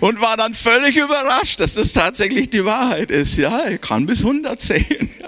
Und 0.00 0.20
war 0.20 0.36
dann 0.36 0.54
völlig 0.54 0.96
überrascht, 0.96 1.60
dass 1.60 1.74
das 1.74 1.92
tatsächlich 1.92 2.50
die 2.50 2.64
Wahrheit 2.64 3.10
ist. 3.10 3.36
Ja, 3.36 3.60
er 3.60 3.78
kann 3.78 4.06
bis 4.06 4.24
100 4.24 4.60
zählen. 4.60 5.10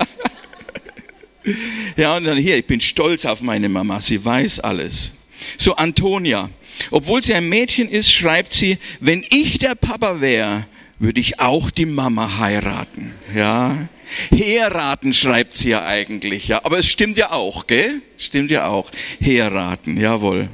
Ja, 1.96 2.16
und 2.16 2.22
dann 2.22 2.38
hier, 2.38 2.56
ich 2.56 2.68
bin 2.68 2.80
stolz 2.80 3.24
auf 3.24 3.40
meine 3.40 3.68
Mama, 3.68 4.00
sie 4.00 4.24
weiß 4.24 4.60
alles. 4.60 5.16
So, 5.58 5.74
Antonia, 5.74 6.48
obwohl 6.92 7.20
sie 7.20 7.34
ein 7.34 7.48
Mädchen 7.48 7.88
ist, 7.88 8.12
schreibt 8.12 8.52
sie, 8.52 8.78
wenn 9.00 9.24
ich 9.28 9.58
der 9.58 9.74
Papa 9.74 10.20
wäre, 10.20 10.68
würde 11.00 11.18
ich 11.18 11.40
auch 11.40 11.70
die 11.70 11.86
Mama 11.86 12.38
heiraten. 12.38 13.12
Ja, 13.34 13.88
Heiraten 14.32 15.12
schreibt 15.12 15.56
sie 15.56 15.70
ja 15.70 15.84
eigentlich, 15.84 16.48
ja. 16.48 16.60
Aber 16.64 16.78
es 16.78 16.86
stimmt 16.86 17.16
ja 17.16 17.32
auch, 17.32 17.66
gell? 17.66 18.02
Stimmt 18.16 18.50
ja 18.50 18.66
auch. 18.66 18.90
Heiraten, 19.24 19.98
jawohl. 19.98 20.48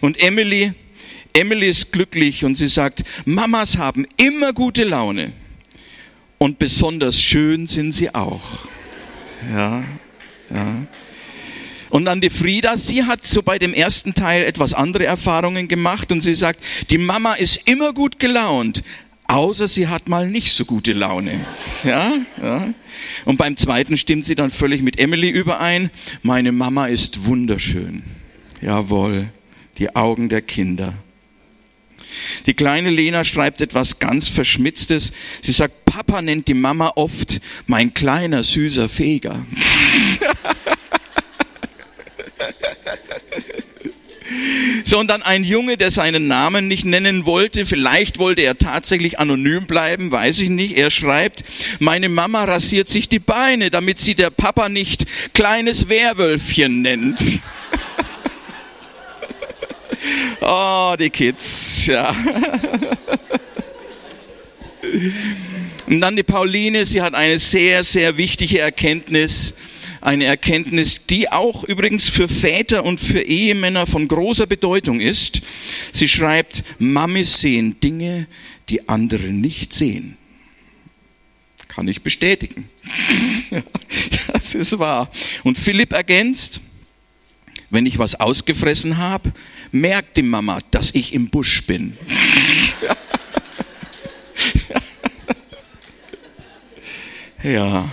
Und 0.00 0.20
Emily, 0.20 0.72
Emily 1.32 1.68
ist 1.68 1.92
glücklich 1.92 2.44
und 2.44 2.56
sie 2.56 2.68
sagt, 2.68 3.02
Mamas 3.24 3.78
haben 3.78 4.06
immer 4.16 4.52
gute 4.52 4.84
Laune. 4.84 5.32
Und 6.38 6.58
besonders 6.58 7.20
schön 7.20 7.66
sind 7.66 7.92
sie 7.92 8.14
auch. 8.14 8.66
Ja, 9.52 9.84
ja. 10.50 10.86
Und 11.90 12.04
dann 12.04 12.20
die 12.20 12.30
Frieda, 12.30 12.78
sie 12.78 13.04
hat 13.04 13.26
so 13.26 13.42
bei 13.42 13.58
dem 13.58 13.74
ersten 13.74 14.14
Teil 14.14 14.44
etwas 14.44 14.74
andere 14.74 15.04
Erfahrungen 15.04 15.66
gemacht 15.66 16.12
und 16.12 16.20
sie 16.20 16.36
sagt, 16.36 16.62
die 16.88 16.98
Mama 16.98 17.34
ist 17.34 17.68
immer 17.68 17.92
gut 17.92 18.20
gelaunt, 18.20 18.84
außer 19.26 19.66
sie 19.66 19.88
hat 19.88 20.08
mal 20.08 20.28
nicht 20.28 20.52
so 20.52 20.64
gute 20.64 20.92
Laune. 20.92 21.44
Ja, 21.84 22.12
ja. 22.40 22.72
Und 23.24 23.38
beim 23.38 23.56
zweiten 23.56 23.96
stimmt 23.96 24.24
sie 24.24 24.36
dann 24.36 24.50
völlig 24.50 24.82
mit 24.82 25.00
Emily 25.00 25.28
überein. 25.28 25.90
Meine 26.22 26.52
Mama 26.52 26.86
ist 26.86 27.24
wunderschön. 27.24 28.04
Jawohl, 28.60 29.28
die 29.78 29.94
Augen 29.94 30.28
der 30.28 30.42
Kinder. 30.42 30.94
Die 32.46 32.54
kleine 32.54 32.90
Lena 32.90 33.24
schreibt 33.24 33.60
etwas 33.60 33.98
ganz 33.98 34.28
Verschmitztes. 34.28 35.12
Sie 35.42 35.52
sagt, 35.52 35.84
Papa 35.84 36.22
nennt 36.22 36.48
die 36.48 36.54
Mama 36.54 36.92
oft 36.96 37.40
mein 37.66 37.94
kleiner 37.94 38.42
süßer 38.42 38.88
Feger. 38.88 39.44
So, 44.84 44.98
und 44.98 45.08
dann 45.08 45.22
ein 45.22 45.44
Junge, 45.44 45.76
der 45.76 45.90
seinen 45.90 46.26
Namen 46.26 46.66
nicht 46.66 46.84
nennen 46.84 47.26
wollte, 47.26 47.66
vielleicht 47.66 48.18
wollte 48.18 48.42
er 48.42 48.58
tatsächlich 48.58 49.18
anonym 49.18 49.66
bleiben, 49.66 50.10
weiß 50.10 50.40
ich 50.40 50.48
nicht. 50.48 50.76
Er 50.76 50.90
schreibt, 50.90 51.44
meine 51.78 52.08
Mama 52.08 52.44
rasiert 52.44 52.88
sich 52.88 53.08
die 53.08 53.18
Beine, 53.18 53.70
damit 53.70 54.00
sie 54.00 54.14
der 54.14 54.30
Papa 54.30 54.68
nicht 54.68 55.06
kleines 55.32 55.88
Werwölfchen 55.88 56.82
nennt. 56.82 57.40
Oh, 60.40 60.94
die 60.98 61.10
Kids, 61.10 61.86
ja. 61.86 62.14
Und 65.86 66.00
dann 66.00 66.16
die 66.16 66.22
Pauline, 66.22 66.86
sie 66.86 67.02
hat 67.02 67.14
eine 67.14 67.38
sehr, 67.38 67.84
sehr 67.84 68.16
wichtige 68.16 68.60
Erkenntnis 68.60 69.54
eine 70.00 70.24
Erkenntnis, 70.24 71.06
die 71.06 71.30
auch 71.30 71.64
übrigens 71.64 72.08
für 72.08 72.28
Väter 72.28 72.84
und 72.84 73.00
für 73.00 73.20
Ehemänner 73.20 73.86
von 73.86 74.08
großer 74.08 74.46
Bedeutung 74.46 75.00
ist. 75.00 75.42
Sie 75.92 76.08
schreibt, 76.08 76.64
Mamis 76.78 77.40
sehen 77.40 77.78
Dinge, 77.80 78.26
die 78.68 78.88
andere 78.88 79.26
nicht 79.26 79.72
sehen. 79.74 80.16
Kann 81.68 81.86
ich 81.86 82.02
bestätigen. 82.02 82.68
das 84.32 84.54
ist 84.54 84.78
wahr. 84.78 85.10
Und 85.44 85.58
Philipp 85.58 85.92
ergänzt, 85.92 86.60
wenn 87.68 87.86
ich 87.86 87.98
was 87.98 88.18
ausgefressen 88.18 88.96
habe, 88.96 89.32
merkt 89.72 90.16
die 90.16 90.22
Mama, 90.22 90.60
dass 90.70 90.94
ich 90.94 91.12
im 91.12 91.28
Busch 91.28 91.64
bin. 91.64 91.96
ja. 97.42 97.88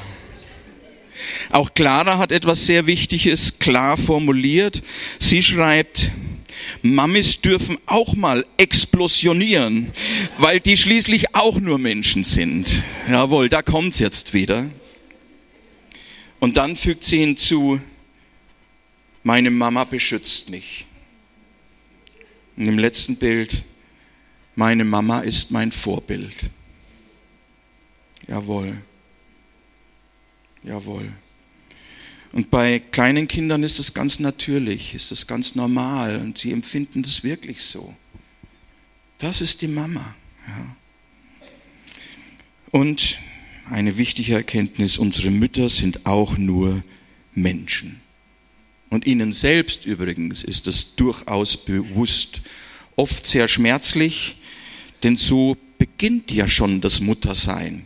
Auch 1.49 1.73
Clara 1.73 2.17
hat 2.17 2.31
etwas 2.31 2.65
sehr 2.65 2.87
Wichtiges 2.87 3.59
klar 3.59 3.97
formuliert. 3.97 4.81
Sie 5.19 5.41
schreibt, 5.41 6.11
Mammis 6.81 7.41
dürfen 7.41 7.77
auch 7.85 8.13
mal 8.15 8.45
explosionieren, 8.57 9.91
weil 10.37 10.59
die 10.59 10.77
schließlich 10.77 11.35
auch 11.35 11.59
nur 11.59 11.77
Menschen 11.77 12.23
sind. 12.23 12.83
Jawohl, 13.09 13.49
da 13.49 13.61
kommt's 13.61 13.99
jetzt 13.99 14.33
wieder. 14.33 14.69
Und 16.39 16.57
dann 16.57 16.75
fügt 16.75 17.03
sie 17.03 17.19
hinzu, 17.19 17.79
meine 19.23 19.49
Mama 19.49 19.83
beschützt 19.83 20.49
mich. 20.49 20.86
Und 22.57 22.67
im 22.67 22.79
letzten 22.79 23.15
Bild, 23.15 23.63
meine 24.55 24.83
Mama 24.83 25.19
ist 25.19 25.51
mein 25.51 25.71
Vorbild. 25.71 26.35
Jawohl. 28.27 28.77
Jawohl. 30.63 31.11
Und 32.33 32.51
bei 32.51 32.79
kleinen 32.79 33.27
Kindern 33.27 33.63
ist 33.63 33.79
das 33.79 33.93
ganz 33.93 34.19
natürlich, 34.19 34.93
ist 34.95 35.11
das 35.11 35.27
ganz 35.27 35.55
normal 35.55 36.17
und 36.17 36.37
sie 36.37 36.51
empfinden 36.51 37.03
das 37.03 37.23
wirklich 37.23 37.63
so. 37.63 37.95
Das 39.19 39.41
ist 39.41 39.61
die 39.61 39.67
Mama. 39.67 40.15
Ja. 40.47 40.75
Und 42.71 43.17
eine 43.69 43.97
wichtige 43.97 44.33
Erkenntnis, 44.33 44.97
unsere 44.97 45.29
Mütter 45.29 45.69
sind 45.69 46.05
auch 46.05 46.37
nur 46.37 46.83
Menschen. 47.33 48.01
Und 48.89 49.05
ihnen 49.05 49.33
selbst 49.33 49.85
übrigens 49.85 50.43
ist 50.43 50.67
das 50.67 50.95
durchaus 50.95 51.57
bewusst, 51.57 52.41
oft 52.95 53.25
sehr 53.25 53.47
schmerzlich, 53.47 54.37
denn 55.03 55.17
so 55.17 55.57
beginnt 55.77 56.31
ja 56.31 56.47
schon 56.47 56.81
das 56.81 57.01
Muttersein. 57.01 57.85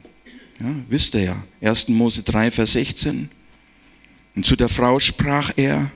Ja, 0.59 0.75
wisst 0.89 1.15
ihr 1.15 1.23
ja, 1.23 1.43
1. 1.61 1.89
Mose 1.89 2.23
3, 2.23 2.51
Vers 2.51 2.73
16. 2.73 3.29
Und 4.35 4.45
zu 4.45 4.55
der 4.55 4.69
Frau 4.69 4.99
sprach 4.99 5.51
er, 5.55 5.91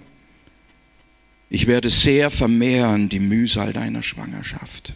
ich 1.50 1.68
werde 1.68 1.90
sehr 1.90 2.32
vermehren 2.32 3.08
die 3.08 3.20
Mühsal 3.20 3.72
deiner 3.72 4.04
Schwangerschaft. 4.04 4.94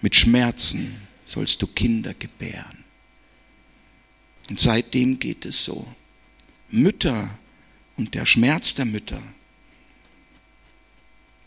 Mit 0.00 0.14
Schmerzen 0.16 0.96
sollst 1.24 1.60
du 1.60 1.66
Kinder 1.66 2.14
gebären. 2.14 2.84
Und 4.48 4.60
seitdem 4.60 5.18
geht 5.18 5.44
es 5.44 5.64
so. 5.64 5.86
Mütter 6.70 7.38
und 7.96 8.14
der 8.14 8.26
Schmerz 8.26 8.74
der 8.74 8.84
Mütter 8.84 9.22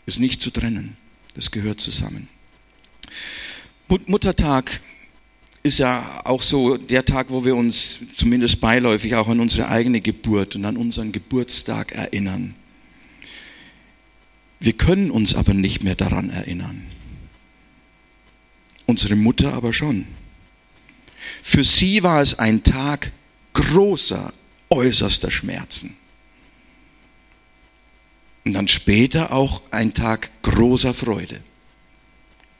ist 0.06 0.20
nicht 0.20 0.40
zu 0.40 0.50
trennen. 0.50 0.96
Das 1.34 1.50
gehört 1.50 1.80
zusammen. 1.80 2.28
Muttertag 4.06 4.80
ist 5.62 5.78
ja 5.78 6.22
auch 6.24 6.42
so 6.42 6.76
der 6.76 7.04
Tag, 7.04 7.30
wo 7.30 7.44
wir 7.44 7.56
uns 7.56 7.98
zumindest 8.16 8.60
beiläufig 8.60 9.16
auch 9.16 9.28
an 9.28 9.40
unsere 9.40 9.68
eigene 9.68 10.00
Geburt 10.00 10.56
und 10.56 10.64
an 10.64 10.76
unseren 10.76 11.12
Geburtstag 11.12 11.92
erinnern. 11.92 12.54
Wir 14.60 14.72
können 14.72 15.10
uns 15.10 15.34
aber 15.34 15.54
nicht 15.54 15.82
mehr 15.82 15.96
daran 15.96 16.30
erinnern. 16.30 16.86
Unsere 18.86 19.16
Mutter 19.16 19.52
aber 19.54 19.72
schon. 19.72 20.06
Für 21.42 21.64
sie 21.64 22.02
war 22.02 22.22
es 22.22 22.38
ein 22.38 22.62
Tag 22.62 23.12
großer, 23.52 24.32
äußerster 24.70 25.30
Schmerzen. 25.30 25.96
Und 28.46 28.52
dann 28.52 28.68
später 28.68 29.32
auch 29.32 29.60
ein 29.72 29.92
Tag 29.92 30.30
großer 30.42 30.94
Freude. 30.94 31.40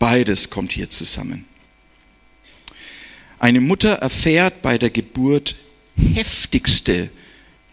Beides 0.00 0.50
kommt 0.50 0.72
hier 0.72 0.90
zusammen. 0.90 1.44
Eine 3.38 3.60
Mutter 3.60 3.92
erfährt 3.92 4.62
bei 4.62 4.78
der 4.78 4.90
Geburt 4.90 5.54
heftigste 5.96 7.08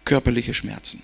körperliche 0.05 0.53
Schmerzen. 0.53 1.01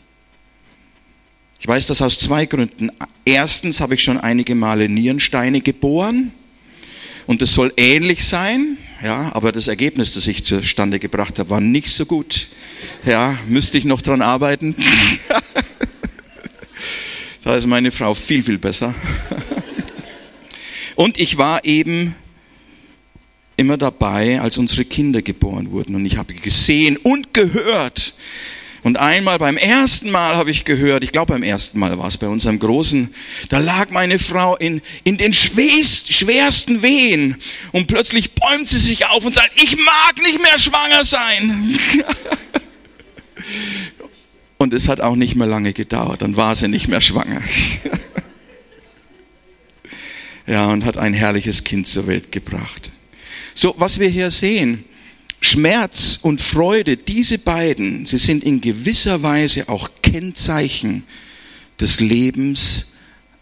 Ich 1.60 1.68
weiß 1.68 1.88
das 1.88 2.04
aus 2.04 2.20
zwei 2.20 2.46
Gründen. 2.46 2.92
Erstens 3.26 3.82
habe 3.82 3.96
ich 3.96 4.04
schon 4.04 4.20
einige 4.20 4.54
Male 4.54 4.88
Nierensteine 4.88 5.62
geboren 5.62 6.32
und 7.26 7.42
es 7.42 7.56
soll 7.56 7.74
ähnlich 7.76 8.24
sein, 8.24 8.78
ja, 9.04 9.34
aber 9.34 9.52
das 9.52 9.68
Ergebnis, 9.68 10.14
das 10.14 10.28
ich 10.28 10.46
zustande 10.46 11.00
gebracht 11.00 11.40
habe, 11.40 11.50
war 11.50 11.62
nicht 11.62 11.90
so 11.90 12.06
gut. 12.06 12.50
Ja, 13.04 13.36
müsste 13.48 13.80
ich 13.80 13.86
noch 13.86 14.04
dran 14.04 14.22
arbeiten. 14.22 14.76
da 17.50 17.56
ist 17.56 17.66
meine 17.66 17.90
Frau 17.90 18.14
viel, 18.14 18.44
viel 18.44 18.60
besser. 18.60 18.94
Und 20.94 21.18
ich 21.18 21.40
war 21.40 21.66
eben 21.66 22.14
immer 23.58 23.76
dabei, 23.76 24.40
als 24.40 24.60
unsere 24.60 24.86
Kinder 24.86 25.24
geboren 25.24 25.72
wurden. 25.72 25.96
Und 25.96 26.06
ich 26.06 26.18
habe 26.18 26.36
gesehen 26.36 26.98
und 26.98 27.34
gehört. 27.34 28.14
Und 28.84 29.00
einmal 29.00 29.40
beim 29.40 29.58
ersten 29.58 30.12
Mal 30.12 30.36
habe 30.36 30.52
ich 30.52 30.64
gehört, 30.64 31.04
ich 31.04 31.12
glaube 31.12 31.34
beim 31.34 31.42
ersten 31.42 31.80
Mal 31.80 31.98
war 31.98 32.08
es 32.08 32.20
bei 32.20 32.28
unserem 32.28 32.60
Großen, 32.60 33.16
da 33.50 33.58
lag 33.58 33.90
meine 33.90 34.20
Frau 34.20 34.56
in, 34.56 34.84
in 35.04 35.18
den 35.18 35.34
schwerst, 35.34 36.14
schwersten 36.14 36.84
Wehen 36.84 37.36
und 37.72 37.88
plötzlich 37.88 38.36
bäumt 38.36 38.68
sie 38.68 38.78
sich 38.78 39.08
auf 39.08 39.26
und 39.26 39.34
sagt, 39.34 39.54
ich 39.56 39.76
mag 39.76 40.22
nicht 40.22 40.40
mehr 40.40 40.60
schwanger 40.60 41.04
sein. 41.04 41.80
und 44.60 44.74
es 44.74 44.88
hat 44.88 45.02
auch 45.02 45.16
nicht 45.16 45.36
mehr 45.36 45.48
lange 45.48 45.74
gedauert, 45.74 46.22
dann 46.22 46.38
war 46.38 46.54
sie 46.54 46.68
nicht 46.68 46.90
mehr 46.90 47.02
schwanger. 47.02 47.42
ja, 50.48 50.68
und 50.68 50.86
hat 50.86 50.98
ein 50.98 51.14
herrliches 51.14 51.64
Kind 51.64 51.88
zur 51.88 52.08
Welt 52.08 52.32
gebracht. 52.32 52.92
So, 53.56 53.74
was 53.78 54.00
wir 54.00 54.10
hier 54.10 54.32
sehen, 54.32 54.84
Schmerz 55.42 56.20
und 56.22 56.42
Freude, 56.42 56.98
diese 56.98 57.38
beiden, 57.38 58.06
sie 58.06 58.18
sind 58.18 58.44
in 58.44 58.60
gewisser 58.60 59.24
Weise 59.24 59.70
auch 59.70 59.90
Kennzeichen 60.02 61.04
des 61.80 62.02
Lebens 62.02 62.92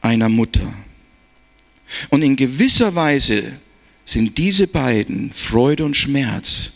einer 0.01 0.29
Mutter. 0.29 0.71
Und 2.09 2.21
in 2.21 2.35
gewisser 2.35 2.93
Weise 2.93 3.43
sind 4.05 4.37
diese 4.37 4.67
beiden, 4.67 5.31
Freude 5.31 5.83
und 5.83 5.97
Schmerz, 5.97 6.73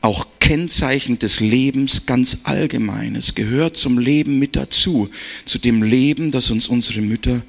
auch 0.00 0.26
Kennzeichen 0.38 1.18
des 1.18 1.40
Lebens 1.40 2.06
ganz 2.06 2.38
allgemein. 2.44 3.16
Es 3.16 3.34
gehört 3.34 3.76
zum 3.76 3.98
Leben 3.98 4.38
mit 4.38 4.56
dazu, 4.56 5.10
zu 5.44 5.58
dem 5.58 5.82
Leben, 5.82 6.30
das 6.30 6.50
uns 6.50 6.68
unsere 6.68 7.00
Mütter 7.00 7.42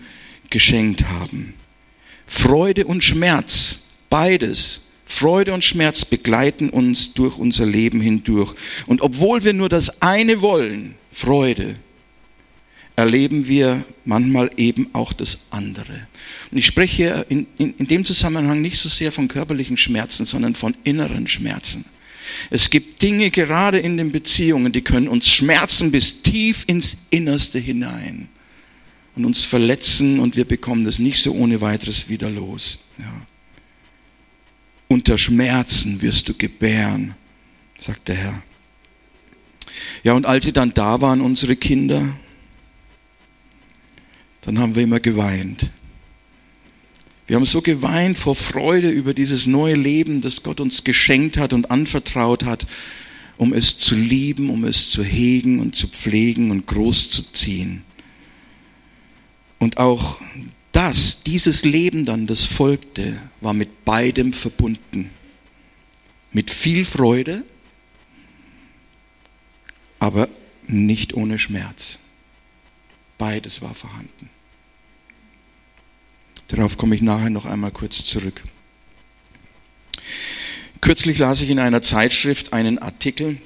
geschenkt 0.50 1.06
haben. 1.06 1.54
Freude 2.28 2.86
und 2.86 3.04
Schmerz, 3.04 3.84
beides 4.10 4.82
Freude 5.12 5.54
und 5.54 5.64
Schmerz 5.64 6.06
begleiten 6.06 6.70
uns 6.70 7.14
durch 7.14 7.38
unser 7.38 7.66
Leben 7.66 8.00
hindurch. 8.00 8.56
Und 8.88 9.02
obwohl 9.02 9.44
wir 9.44 9.52
nur 9.52 9.68
das 9.68 10.02
eine 10.02 10.42
wollen, 10.42 10.96
Freude, 11.12 11.76
erleben 12.96 13.48
wir 13.48 13.84
manchmal 14.06 14.52
eben 14.56 14.90
auch 14.94 15.12
das 15.12 15.48
andere. 15.50 16.08
Und 16.50 16.58
ich 16.58 16.66
spreche 16.66 17.26
in, 17.28 17.46
in, 17.58 17.74
in 17.78 17.88
dem 17.88 18.06
Zusammenhang 18.06 18.62
nicht 18.62 18.78
so 18.78 18.88
sehr 18.88 19.12
von 19.12 19.28
körperlichen 19.28 19.76
Schmerzen, 19.76 20.26
sondern 20.26 20.56
von 20.56 20.76
inneren 20.86 21.28
Schmerzen. 21.28 21.86
Es 22.50 22.70
gibt 22.70 23.02
Dinge 23.02 23.30
gerade 23.30 23.80
in 23.80 23.98
den 23.98 24.12
Beziehungen, 24.12 24.72
die 24.72 24.82
können 24.82 25.08
uns 25.08 25.30
schmerzen 25.30 25.92
bis 25.92 26.22
tief 26.22 26.64
ins 26.68 26.98
Innerste 27.10 27.60
hinein 27.60 28.30
und 29.16 29.26
uns 29.26 29.46
verletzen 29.46 30.20
und 30.20 30.36
wir 30.36 30.46
bekommen 30.46 30.86
das 30.86 31.00
nicht 31.00 31.22
so 31.22 31.34
ohne 31.34 31.62
weiteres 31.62 32.10
wieder 32.10 32.30
los. 32.30 32.80
Ja. 32.98 33.28
Unter 34.88 35.18
Schmerzen 35.18 36.02
wirst 36.02 36.28
du 36.30 36.34
gebären, 36.34 37.16
sagt 37.78 38.08
der 38.08 38.16
Herr. 38.16 38.44
Ja, 40.04 40.14
und 40.14 40.26
als 40.26 40.46
sie 40.46 40.54
dann 40.54 40.74
da 40.74 41.02
waren, 41.02 41.22
unsere 41.22 41.56
Kinder, 41.56 42.18
dann 44.42 44.60
haben 44.60 44.76
wir 44.76 44.84
immer 44.84 45.00
geweint. 45.00 45.72
Wir 47.32 47.38
haben 47.38 47.46
so 47.46 47.62
geweint 47.62 48.18
vor 48.18 48.36
Freude 48.36 48.90
über 48.90 49.14
dieses 49.14 49.48
neue 49.48 49.76
Leben, 49.76 50.20
das 50.20 50.44
Gott 50.44 50.60
uns 50.60 50.84
geschenkt 50.84 51.38
hat 51.38 51.54
und 51.54 51.72
anvertraut 51.72 52.44
hat, 52.44 52.68
um 53.38 53.54
es 53.54 53.78
zu 53.78 53.96
lieben, 53.96 54.50
um 54.50 54.66
es 54.66 54.90
zu 54.90 55.02
hegen 55.02 55.62
und 55.62 55.74
zu 55.74 55.88
pflegen 55.88 56.52
und 56.52 56.68
groß 56.68 57.10
zu 57.10 57.32
ziehen. 57.32 57.86
Und 59.60 59.78
auch 59.78 60.20
das, 60.74 61.24
dieses 61.24 61.64
Leben 61.64 62.04
dann, 62.04 62.28
das 62.28 62.44
folgte, 62.44 63.18
war 63.40 63.54
mit 63.54 63.86
beidem 63.86 64.34
verbunden. 64.34 65.10
Mit 66.34 66.52
viel 66.52 66.84
Freude, 66.84 67.46
aber 70.00 70.28
nicht 70.68 71.14
ohne 71.14 71.40
Schmerz. 71.40 72.00
Beides 73.18 73.62
war 73.62 73.74
vorhanden. 73.74 74.30
Darauf 76.52 76.78
komme 76.78 76.96
ich 76.96 77.02
nachher 77.02 77.30
noch 77.30 77.46
einmal 77.46 77.72
kurz 77.72 78.04
zurück. 78.04 78.44
Kürzlich 80.82 81.18
las 81.18 81.42
ich 81.42 81.50
in 81.50 81.60
einer 81.60 81.82
Zeitschrift 81.82 82.52
einen 82.52 82.78
Artikel, 82.78 83.38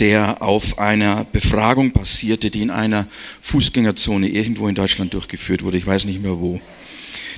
der 0.00 0.42
auf 0.42 0.80
einer 0.80 1.24
Befragung 1.24 1.92
basierte, 1.92 2.50
die 2.50 2.62
in 2.62 2.70
einer 2.70 3.06
Fußgängerzone 3.42 4.28
irgendwo 4.28 4.66
in 4.66 4.74
Deutschland 4.74 5.14
durchgeführt 5.14 5.62
wurde. 5.62 5.78
Ich 5.78 5.86
weiß 5.86 6.06
nicht 6.06 6.20
mehr 6.20 6.40
wo. 6.40 6.60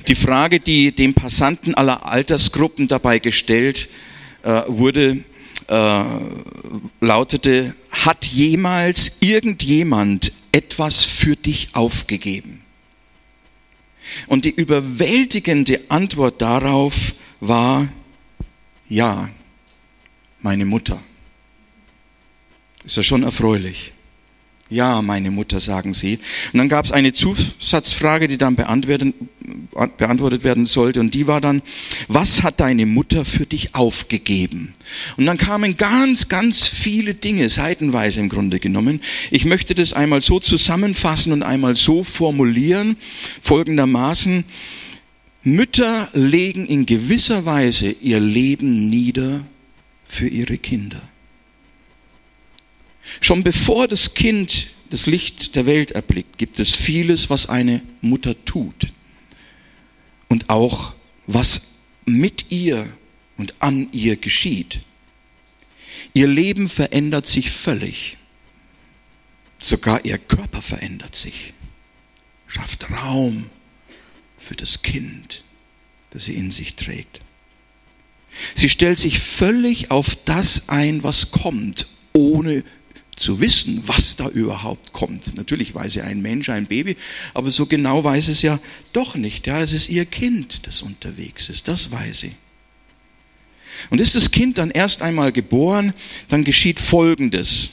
Die 0.07 0.15
Frage, 0.15 0.59
die 0.59 0.91
dem 0.91 1.13
Passanten 1.13 1.75
aller 1.75 2.07
Altersgruppen 2.07 2.87
dabei 2.87 3.19
gestellt 3.19 3.87
äh, 4.41 4.63
wurde, 4.65 5.23
äh, 5.67 6.03
lautete, 7.01 7.75
hat 7.91 8.25
jemals 8.25 9.11
irgendjemand 9.19 10.31
etwas 10.51 11.03
für 11.03 11.35
dich 11.35 11.69
aufgegeben? 11.73 12.60
Und 14.27 14.45
die 14.45 14.51
überwältigende 14.51 15.81
Antwort 15.89 16.41
darauf 16.41 17.15
war, 17.39 17.87
ja, 18.87 19.29
meine 20.41 20.65
Mutter. 20.65 21.01
Ist 22.83 22.97
ja 22.97 23.03
schon 23.03 23.23
erfreulich. 23.23 23.93
Ja, 24.71 25.01
meine 25.01 25.31
Mutter, 25.31 25.59
sagen 25.59 25.93
sie. 25.93 26.17
Und 26.53 26.57
dann 26.59 26.69
gab 26.69 26.85
es 26.85 26.93
eine 26.93 27.11
Zusatzfrage, 27.11 28.29
die 28.29 28.37
dann 28.37 28.55
beantwortet 28.55 29.13
werden 30.45 30.65
sollte. 30.65 31.01
Und 31.01 31.13
die 31.13 31.27
war 31.27 31.41
dann, 31.41 31.61
was 32.07 32.41
hat 32.41 32.61
deine 32.61 32.85
Mutter 32.85 33.25
für 33.25 33.45
dich 33.45 33.75
aufgegeben? 33.75 34.71
Und 35.17 35.25
dann 35.25 35.37
kamen 35.37 35.75
ganz, 35.75 36.29
ganz 36.29 36.69
viele 36.69 37.15
Dinge, 37.15 37.49
seitenweise 37.49 38.21
im 38.21 38.29
Grunde 38.29 38.61
genommen. 38.61 39.01
Ich 39.29 39.43
möchte 39.43 39.75
das 39.75 39.91
einmal 39.91 40.21
so 40.21 40.39
zusammenfassen 40.39 41.33
und 41.33 41.43
einmal 41.43 41.75
so 41.75 42.05
formulieren, 42.05 42.95
folgendermaßen. 43.41 44.45
Mütter 45.43 46.07
legen 46.13 46.65
in 46.65 46.85
gewisser 46.85 47.45
Weise 47.45 47.93
ihr 48.01 48.21
Leben 48.21 48.87
nieder 48.87 49.41
für 50.07 50.29
ihre 50.29 50.57
Kinder. 50.57 51.01
Schon 53.19 53.43
bevor 53.43 53.87
das 53.87 54.13
Kind 54.13 54.67
das 54.89 55.05
Licht 55.05 55.55
der 55.55 55.65
Welt 55.65 55.91
erblickt, 55.91 56.37
gibt 56.37 56.59
es 56.59 56.75
vieles, 56.75 57.29
was 57.29 57.47
eine 57.47 57.81
Mutter 58.01 58.35
tut. 58.45 58.93
Und 60.27 60.49
auch, 60.49 60.93
was 61.27 61.71
mit 62.05 62.51
ihr 62.51 62.87
und 63.37 63.55
an 63.59 63.89
ihr 63.91 64.17
geschieht. 64.17 64.81
Ihr 66.13 66.27
Leben 66.27 66.69
verändert 66.69 67.27
sich 67.27 67.51
völlig. 67.51 68.17
Sogar 69.59 70.03
ihr 70.05 70.17
Körper 70.17 70.61
verändert 70.61 71.15
sich. 71.15 71.53
Schafft 72.47 72.91
Raum 72.91 73.49
für 74.37 74.55
das 74.55 74.81
Kind, 74.81 75.43
das 76.09 76.25
sie 76.25 76.33
in 76.33 76.51
sich 76.51 76.75
trägt. 76.75 77.21
Sie 78.55 78.69
stellt 78.69 78.99
sich 78.99 79.19
völlig 79.19 79.91
auf 79.91 80.15
das 80.25 80.69
ein, 80.69 81.03
was 81.03 81.31
kommt, 81.31 81.87
ohne 82.13 82.63
zu 83.15 83.39
wissen, 83.39 83.83
was 83.85 84.15
da 84.15 84.27
überhaupt 84.29 84.93
kommt. 84.93 85.35
Natürlich 85.35 85.75
weiß 85.75 85.95
ja 85.95 86.03
ein 86.05 86.21
Mensch, 86.21 86.49
ein 86.49 86.65
Baby, 86.65 86.95
aber 87.33 87.51
so 87.51 87.65
genau 87.65 88.03
weiß 88.03 88.29
es 88.29 88.41
ja 88.41 88.59
doch 88.93 89.15
nicht. 89.15 89.47
Ja, 89.47 89.61
es 89.61 89.73
ist 89.73 89.89
ihr 89.89 90.05
Kind, 90.05 90.65
das 90.67 90.81
unterwegs 90.81 91.49
ist, 91.49 91.67
das 91.67 91.91
weiß 91.91 92.21
sie. 92.21 92.31
Und 93.89 93.99
ist 93.99 94.15
das 94.15 94.31
Kind 94.31 94.57
dann 94.57 94.71
erst 94.71 95.01
einmal 95.01 95.31
geboren, 95.31 95.93
dann 96.29 96.43
geschieht 96.43 96.79
Folgendes. 96.79 97.69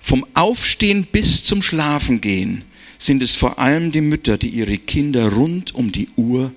Vom 0.00 0.26
Aufstehen 0.34 1.06
bis 1.10 1.42
zum 1.42 1.62
Schlafengehen 1.62 2.64
sind 2.98 3.22
es 3.22 3.34
vor 3.34 3.58
allem 3.58 3.92
die 3.92 4.00
Mütter, 4.00 4.38
die 4.38 4.48
ihre 4.48 4.78
Kinder 4.78 5.32
rund 5.32 5.74
um 5.74 5.92
die 5.92 6.08
Uhr 6.16 6.52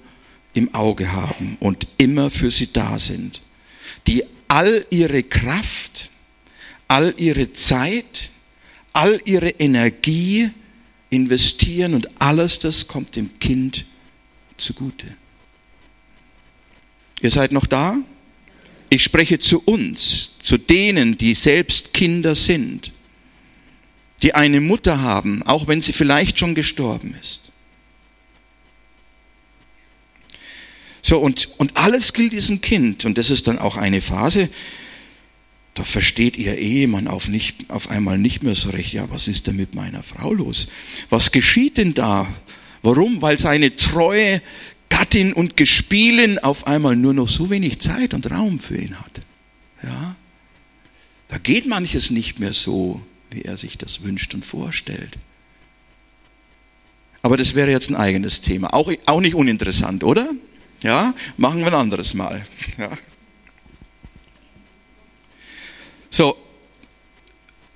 im 0.54 0.74
Auge 0.74 1.12
haben 1.12 1.58
und 1.60 1.88
immer 1.98 2.30
für 2.30 2.52
sie 2.52 2.72
da 2.72 3.00
sind, 3.00 3.42
die 4.08 4.24
all 4.48 4.86
ihre 4.90 5.24
Kraft, 5.24 6.10
all 6.90 7.14
ihre 7.18 7.54
Zeit, 7.54 8.32
all 8.92 9.22
ihre 9.24 9.52
Energie 9.52 10.50
investieren 11.10 11.94
und 11.94 12.10
alles 12.20 12.60
das 12.60 12.88
kommt 12.88 13.16
dem 13.16 13.40
Kind 13.40 13.86
zugute. 14.58 15.08
Ihr 17.22 17.32
seid 17.32 17.52
noch 17.52 17.66
da? 17.66 17.98
Ich 18.90 19.04
spreche 19.04 19.40
zu 19.40 19.62
uns, 19.62 20.38
zu 20.42 20.58
denen, 20.58 21.18
die 21.18 21.36
selbst 21.36 21.94
Kinder 21.94 22.34
sind, 22.34 22.92
die 24.24 24.34
eine 24.34 24.60
Mutter 24.60 25.00
haben, 25.00 25.44
auch 25.44 25.68
wenn 25.68 25.82
sie 25.82 25.94
vielleicht 25.94 26.40
schon 26.40 26.56
gestorben 26.56 27.16
ist. 27.22 27.52
So, 31.02 31.20
und, 31.20 31.50
und 31.58 31.78
alles 31.78 32.14
gilt 32.14 32.34
diesem 32.34 32.62
Kind, 32.62 33.06
und 33.06 33.18
das 33.18 33.30
ist 33.30 33.48
dann 33.48 33.60
auch 33.60 33.78
eine 33.78 34.02
Phase, 34.02 34.50
da 35.74 35.84
versteht 35.84 36.38
ihr 36.38 36.58
Ehemann 36.58 37.08
auf, 37.08 37.28
nicht, 37.28 37.70
auf 37.70 37.90
einmal 37.90 38.18
nicht 38.18 38.44
mehr 38.44 38.56
so 38.56 38.70
recht, 38.70 38.94
ja, 38.94 39.10
was 39.10 39.28
ist 39.28 39.48
denn 39.48 39.56
mit 39.56 39.76
meiner 39.76 40.04
Frau 40.04 40.34
los? 40.34 40.68
Was 41.10 41.32
geschieht 41.32 41.78
denn 41.78 41.94
da? 41.94 42.28
Warum? 42.82 43.22
Weil 43.22 43.38
seine 43.38 43.76
Treue 43.76 44.42
Gattin 44.90 45.34
und 45.34 45.56
Gespielin 45.56 46.40
auf 46.40 46.68
einmal 46.68 46.96
nur 46.96 47.14
noch 47.14 47.30
so 47.30 47.50
wenig 47.50 47.80
Zeit 47.80 48.14
und 48.14 48.30
Raum 48.30 48.60
für 48.60 48.78
ihn 48.78 49.00
hat. 49.00 49.22
Ja? 49.84 50.16
Da 51.30 51.38
geht 51.38 51.68
manches 51.68 52.10
nicht 52.10 52.40
mehr 52.40 52.54
so, 52.54 53.02
wie 53.30 53.44
er 53.44 53.58
sich 53.58 53.78
das 53.78 54.04
wünscht 54.04 54.34
und 54.34 54.44
vorstellt. 54.44 55.18
Aber 57.22 57.38
das 57.38 57.54
wäre 57.54 57.70
jetzt 57.70 57.90
ein 57.90 57.96
eigenes 57.96 58.42
Thema. 58.42 58.74
Auch, 58.74 58.92
auch 59.06 59.22
nicht 59.22 59.36
uninteressant, 59.36 60.04
oder? 60.04 60.30
Ja, 60.82 61.14
machen 61.38 61.60
wir 61.60 61.68
ein 61.68 61.74
anderes 61.74 62.14
Mal. 62.14 62.44
Ja. 62.78 62.92
So, 66.10 66.36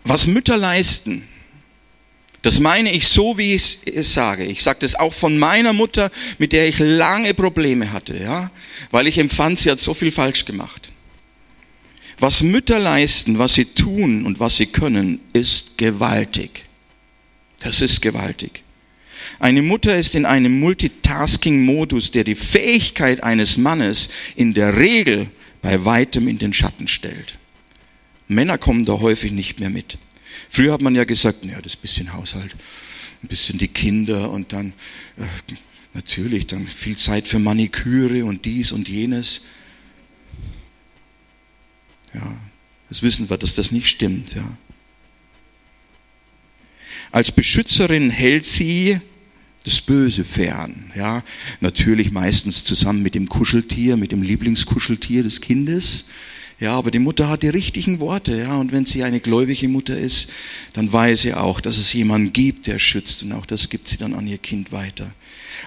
was 0.04 0.28
Mütter 0.28 0.58
leisten, 0.58 1.28
das 2.44 2.60
meine 2.60 2.92
ich 2.92 3.08
so, 3.08 3.38
wie 3.38 3.54
ich 3.54 3.80
es 3.86 4.14
sage. 4.14 4.44
Ich 4.44 4.64
sage 4.64 4.80
das 4.82 4.96
auch 4.96 5.14
von 5.14 5.38
meiner 5.40 5.72
Mutter, 5.72 6.12
mit 6.40 6.52
der 6.52 6.68
ich 6.68 6.78
lange 6.78 7.34
Probleme 7.34 7.92
hatte, 7.92 8.18
ja, 8.18 8.52
weil 8.92 9.08
ich 9.08 9.18
empfand, 9.18 9.60
sie 9.60 9.72
hat 9.72 9.80
so 9.80 9.94
viel 9.94 10.12
falsch 10.12 10.44
gemacht. 10.44 10.92
Was 12.20 12.44
Mütter 12.44 12.80
leisten, 12.80 13.40
was 13.40 13.56
sie 13.56 13.66
tun 13.66 14.26
und 14.26 14.40
was 14.40 14.58
sie 14.58 14.68
können, 14.68 15.20
ist 15.32 15.78
gewaltig. 15.78 16.66
Das 17.60 17.82
ist 17.82 18.02
gewaltig. 18.02 18.64
Eine 19.40 19.62
Mutter 19.62 19.98
ist 19.98 20.16
in 20.16 20.26
einem 20.26 20.60
Multitasking-Modus, 20.60 22.12
der 22.12 22.26
die 22.26 22.36
Fähigkeit 22.36 23.24
eines 23.24 23.58
Mannes 23.58 24.10
in 24.36 24.54
der 24.54 24.78
Regel 24.78 25.28
bei 25.62 25.84
weitem 25.86 26.28
in 26.28 26.40
den 26.40 26.54
Schatten 26.54 26.90
stellt. 26.90 27.40
Männer 28.34 28.58
kommen 28.58 28.86
da 28.86 29.00
häufig 29.00 29.32
nicht 29.32 29.60
mehr 29.60 29.70
mit. 29.70 29.98
Früher 30.50 30.74
hat 30.74 30.82
man 30.82 30.96
ja 30.96 31.04
gesagt, 31.04 31.46
ja, 31.46 31.62
das 31.62 31.76
bisschen 31.76 32.14
Haushalt, 32.14 32.56
ein 33.22 33.28
bisschen 33.28 33.58
die 33.58 33.68
Kinder 33.68 34.32
und 34.32 34.54
dann 34.54 34.74
äh, 35.18 35.54
natürlich 35.94 36.48
dann 36.48 36.68
viel 36.68 36.98
Zeit 36.98 37.28
für 37.28 37.40
Maniküre 37.40 38.26
und 38.26 38.46
dies 38.46 38.72
und 38.72 38.90
jenes. 38.90 39.46
Ja, 42.14 42.36
das 42.90 43.02
wissen 43.02 43.30
wir, 43.30 43.38
dass 43.38 43.56
das 43.56 43.72
nicht 43.72 43.88
stimmt. 43.88 44.36
Ja. 44.36 44.58
Als 47.12 47.32
Beschützerin 47.32 48.10
hält 48.10 48.46
sie 48.46 49.00
das 49.64 49.82
Böse 49.82 50.26
fern. 50.26 50.92
Ja, 50.96 51.24
natürlich 51.62 52.12
meistens 52.12 52.64
zusammen 52.64 53.02
mit 53.02 53.16
dem 53.16 53.30
Kuscheltier, 53.30 53.98
mit 53.98 54.12
dem 54.12 54.22
Lieblingskuscheltier 54.22 55.24
des 55.24 55.42
Kindes. 55.42 56.10
Ja, 56.60 56.76
aber 56.76 56.92
die 56.92 57.00
Mutter 57.00 57.30
hat 57.30 57.44
die 57.44 57.50
richtigen 57.50 58.00
Worte, 58.00 58.38
ja, 58.38 58.56
und 58.58 58.72
wenn 58.72 58.86
sie 58.86 59.04
eine 59.04 59.20
gläubige 59.20 59.68
Mutter 59.68 59.98
ist, 59.98 60.30
dann 60.74 60.92
weiß 60.92 61.22
sie 61.22 61.34
auch, 61.34 61.60
dass 61.60 61.78
es 61.78 61.92
jemanden 61.94 62.32
gibt, 62.32 62.68
der 62.68 62.80
schützt, 62.80 63.24
und 63.24 63.34
auch 63.34 63.46
das 63.46 63.70
gibt 63.70 63.88
sie 63.88 63.98
dann 63.98 64.14
an 64.14 64.28
ihr 64.28 64.38
Kind 64.38 64.72
weiter. 64.72 65.12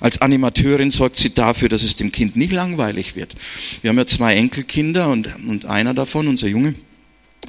Als 0.00 0.20
Animateurin 0.20 0.90
sorgt 0.90 1.16
sie 1.16 1.34
dafür, 1.34 1.68
dass 1.68 1.82
es 1.82 1.96
dem 1.96 2.12
Kind 2.12 2.36
nicht 2.36 2.52
langweilig 2.52 3.16
wird. 3.16 3.34
Wir 3.82 3.90
haben 3.90 3.98
ja 3.98 4.06
zwei 4.06 4.34
Enkelkinder 4.34 5.10
und, 5.10 5.28
und 5.46 5.64
einer 5.66 5.94
davon, 5.94 6.28
unser 6.28 6.48
Junge 6.48 6.74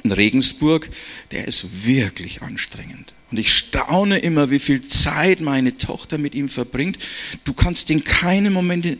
in 0.02 0.12
Regensburg, 0.12 0.90
der 1.30 1.46
ist 1.46 1.86
wirklich 1.86 2.42
anstrengend. 2.42 3.14
Und 3.30 3.38
ich 3.38 3.54
staune 3.54 4.18
immer, 4.18 4.50
wie 4.50 4.58
viel 4.58 4.88
Zeit 4.88 5.40
meine 5.40 5.76
Tochter 5.76 6.16
mit 6.16 6.34
ihm 6.34 6.48
verbringt. 6.48 6.98
Du 7.44 7.52
kannst 7.52 7.90
ihn 7.90 8.02
keinen 8.02 8.54
Moment 8.54 8.86
äh, 8.86 8.96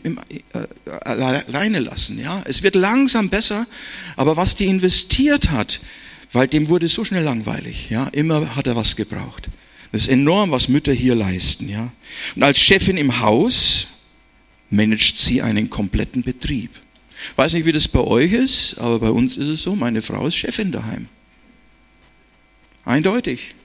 alleine 1.03 1.79
lassen. 1.79 2.19
Ja, 2.19 2.43
es 2.45 2.61
wird 2.61 2.75
langsam 2.75 3.29
besser, 3.29 3.65
aber 4.15 4.37
was 4.37 4.55
die 4.55 4.67
investiert 4.67 5.49
hat, 5.49 5.81
weil 6.31 6.47
dem 6.47 6.67
wurde 6.67 6.87
so 6.87 7.03
schnell 7.03 7.23
langweilig. 7.23 7.89
Ja, 7.89 8.07
immer 8.09 8.55
hat 8.55 8.67
er 8.67 8.75
was 8.75 8.95
gebraucht. 8.95 9.49
Das 9.91 10.03
ist 10.03 10.09
enorm, 10.09 10.51
was 10.51 10.69
Mütter 10.69 10.93
hier 10.93 11.15
leisten. 11.15 11.67
Ja, 11.67 11.91
und 12.35 12.43
als 12.43 12.59
Chefin 12.59 12.97
im 12.97 13.21
Haus 13.21 13.87
managt 14.69 15.19
sie 15.19 15.41
einen 15.41 15.71
kompletten 15.71 16.21
Betrieb. 16.21 16.69
Weiß 17.35 17.53
nicht, 17.53 17.65
wie 17.65 17.71
das 17.71 17.87
bei 17.87 17.99
euch 17.99 18.31
ist, 18.31 18.77
aber 18.77 18.99
bei 18.99 19.09
uns 19.09 19.37
ist 19.37 19.47
es 19.47 19.63
so. 19.63 19.75
Meine 19.75 20.03
Frau 20.03 20.27
ist 20.27 20.35
Chefin 20.35 20.71
daheim. 20.71 21.07
Eindeutig. 22.85 23.55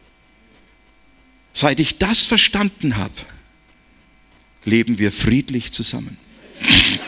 Seit 1.54 1.78
ich 1.78 1.98
das 1.98 2.26
verstanden 2.26 2.96
habe, 2.96 3.14
leben 4.64 4.98
wir 4.98 5.12
friedlich 5.12 5.70
zusammen. 5.72 6.18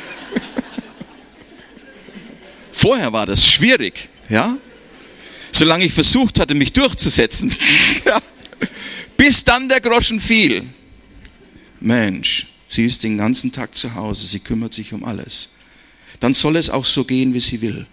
Vorher 2.72 3.12
war 3.12 3.26
das 3.26 3.52
schwierig, 3.52 4.08
ja? 4.28 4.56
Solange 5.50 5.84
ich 5.84 5.92
versucht 5.92 6.38
hatte, 6.38 6.54
mich 6.54 6.72
durchzusetzen. 6.72 7.52
Bis 9.16 9.42
dann 9.42 9.68
der 9.68 9.80
Groschen 9.80 10.20
fiel. 10.20 10.68
Mensch, 11.80 12.46
sie 12.68 12.84
ist 12.84 13.02
den 13.02 13.18
ganzen 13.18 13.50
Tag 13.50 13.74
zu 13.74 13.94
Hause, 13.94 14.26
sie 14.26 14.38
kümmert 14.38 14.74
sich 14.74 14.92
um 14.92 15.04
alles. 15.04 15.54
Dann 16.20 16.34
soll 16.34 16.56
es 16.56 16.70
auch 16.70 16.84
so 16.84 17.04
gehen, 17.04 17.34
wie 17.34 17.40
sie 17.40 17.60
will. 17.60 17.86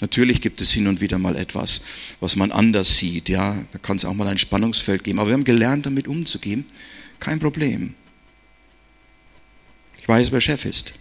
Natürlich 0.00 0.40
gibt 0.40 0.60
es 0.60 0.72
hin 0.72 0.88
und 0.88 1.00
wieder 1.00 1.18
mal 1.18 1.36
etwas, 1.36 1.80
was 2.20 2.36
man 2.36 2.52
anders 2.52 2.96
sieht. 2.98 3.28
Ja, 3.28 3.56
da 3.72 3.78
kann 3.78 3.96
es 3.96 4.04
auch 4.04 4.14
mal 4.14 4.28
ein 4.28 4.38
Spannungsfeld 4.38 5.04
geben. 5.04 5.18
Aber 5.18 5.28
wir 5.28 5.34
haben 5.34 5.44
gelernt, 5.44 5.86
damit 5.86 6.06
umzugehen. 6.06 6.66
Kein 7.18 7.38
Problem. 7.38 7.94
Ich 9.98 10.06
weiß, 10.06 10.30
wer 10.32 10.40
Chef 10.40 10.64
ist. 10.66 10.92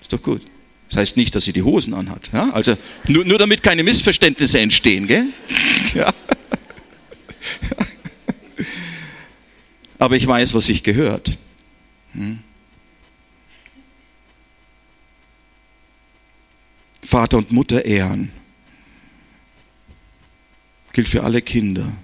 Ist 0.00 0.12
doch 0.12 0.22
gut. 0.22 0.42
Das 0.88 0.98
heißt 0.98 1.16
nicht, 1.16 1.34
dass 1.34 1.44
sie 1.44 1.52
die 1.52 1.62
Hosen 1.62 1.94
anhat. 1.94 2.30
Ja? 2.32 2.50
Also 2.50 2.76
nur, 3.08 3.24
nur 3.24 3.38
damit 3.38 3.62
keine 3.62 3.82
Missverständnisse 3.82 4.60
entstehen. 4.60 5.06
Gell? 5.06 5.26
Ja. 5.94 6.12
Aber 9.98 10.16
ich 10.16 10.26
weiß, 10.26 10.52
was 10.52 10.66
sich 10.66 10.82
gehört. 10.82 11.38
Hm? 12.12 12.40
Vater 17.06 17.38
und 17.38 17.52
Mutter 17.52 17.84
ehren. 17.84 18.32
Gilt 20.92 21.08
für 21.08 21.22
alle 21.22 21.40
Kinder. 21.40 21.96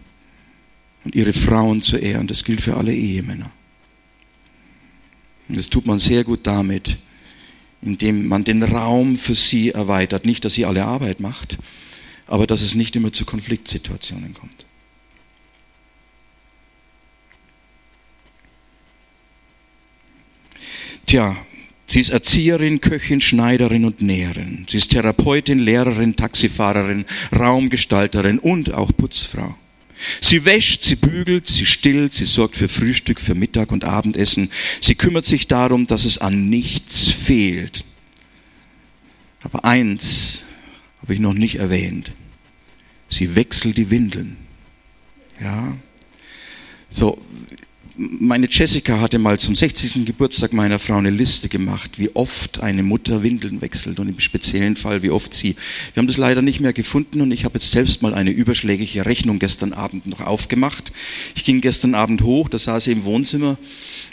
Und 1.05 1.17
ihre 1.17 1.33
Frauen 1.33 1.83
zu 1.83 1.97
ehren, 1.97 2.29
das 2.29 2.45
gilt 2.45 2.61
für 2.61 2.77
alle 2.77 2.95
Ehemänner. 2.95 3.51
Und 5.49 5.57
das 5.57 5.69
tut 5.69 5.87
man 5.87 5.99
sehr 5.99 6.23
gut 6.23 6.47
damit, 6.47 6.99
indem 7.83 8.29
man 8.29 8.45
den 8.45 8.63
Raum 8.63 9.19
für 9.19 9.35
sie 9.35 9.71
erweitert. 9.71 10.25
Nicht, 10.25 10.45
dass 10.45 10.55
sie 10.55 10.65
alle 10.65 10.85
Arbeit 10.85 11.19
macht, 11.19 11.59
aber 12.29 12.47
dass 12.47 12.61
es 12.61 12.77
nicht 12.77 12.95
immer 12.95 13.13
zu 13.13 13.25
Konfliktsituationen 13.25 14.35
kommt. 14.35 14.67
Tja, 21.07 21.37
Sie 21.87 22.01
ist 22.01 22.11
Erzieherin, 22.11 22.81
Köchin, 22.81 23.21
Schneiderin 23.21 23.85
und 23.85 24.01
Näherin. 24.01 24.67
Sie 24.69 24.79
ist 24.79 24.93
Therapeutin, 24.93 25.59
Lehrerin, 25.59 26.17
Taxifahrerin, 26.17 27.05
Raumgestalterin 27.37 28.39
und 28.39 28.73
auch 28.73 28.93
Putzfrau. 28.97 29.57
Sie 30.21 30.45
wäscht, 30.45 30.83
sie 30.83 30.97
bügelt, 30.97 31.47
sie 31.47 31.67
stillt, 31.67 32.13
sie 32.13 32.25
sorgt 32.25 32.57
für 32.57 32.69
Frühstück, 32.69 33.21
für 33.21 33.35
Mittag 33.35 33.71
und 33.71 33.85
Abendessen. 33.85 34.51
Sie 34.81 34.95
kümmert 34.95 35.27
sich 35.27 35.47
darum, 35.47 35.87
dass 35.87 36.05
es 36.05 36.19
an 36.19 36.49
nichts 36.49 37.11
fehlt. 37.11 37.85
Aber 39.43 39.65
eins 39.65 40.47
habe 41.01 41.15
ich 41.15 41.21
noch 41.21 41.35
nicht 41.35 41.57
erwähnt. 41.57 42.13
Sie 43.09 43.35
wechselt 43.37 43.77
die 43.77 43.91
Windeln. 43.91 44.39
Ja. 45.41 45.77
So, 46.91 47.19
meine 47.97 48.49
Jessica 48.51 49.01
hatte 49.01 49.19
mal 49.19 49.39
zum 49.39 49.55
60. 49.55 50.07
Geburtstag 50.07 50.53
meiner 50.53 50.79
Frau 50.79 50.97
eine 50.97 51.11
Liste 51.11 51.49
gemacht, 51.49 51.99
wie 51.99 52.15
oft 52.15 52.61
eine 52.61 52.83
Mutter 52.83 53.23
Windeln 53.23 53.61
wechselt 53.61 54.01
und 54.01 54.09
im 54.09 54.19
speziellen 54.19 54.77
Fall, 54.77 55.03
wie 55.03 55.11
oft 55.11 55.35
sie. 55.35 55.57
Wir 55.93 56.01
haben 56.01 56.07
das 56.07 56.17
leider 56.17 56.43
nicht 56.43 56.61
mehr 56.61 56.73
gefunden 56.73 57.21
und 57.21 57.33
ich 57.33 57.45
habe 57.45 57.55
jetzt 57.55 57.71
selbst 57.71 58.01
mal 58.01 58.15
eine 58.15 58.31
überschlägige 58.31 59.05
Rechnung 59.05 59.39
gestern 59.39 59.73
Abend 59.73 60.07
noch 60.07 60.21
aufgemacht. 60.21 60.93
Ich 61.35 61.45
ging 61.45 61.61
gestern 61.61 61.95
Abend 61.95 62.23
hoch, 62.23 62.49
da 62.49 62.59
saß 62.59 62.85
sie 62.85 62.93
im 62.93 63.05
Wohnzimmer, 63.05 63.59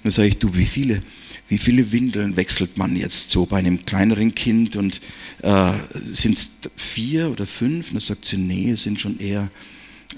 da 0.03 0.11
sage 0.11 0.27
ich, 0.27 0.37
du, 0.37 0.55
wie 0.55 0.65
viele, 0.65 1.01
wie 1.47 1.57
viele 1.57 1.91
Windeln 1.91 2.35
wechselt 2.35 2.77
man 2.77 2.95
jetzt 2.95 3.31
so 3.31 3.45
bei 3.45 3.57
einem 3.57 3.85
kleineren 3.85 4.35
Kind 4.35 4.75
und 4.75 4.99
äh, 5.41 5.73
sind 6.11 6.37
es 6.37 6.49
vier 6.75 7.29
oder 7.31 7.47
fünf? 7.47 7.89
Und 7.89 7.95
da 7.95 8.01
sagt 8.01 8.25
sie, 8.25 8.37
nee, 8.37 8.71
es 8.71 8.83
sind 8.83 8.99
schon 8.99 9.19
eher 9.19 9.49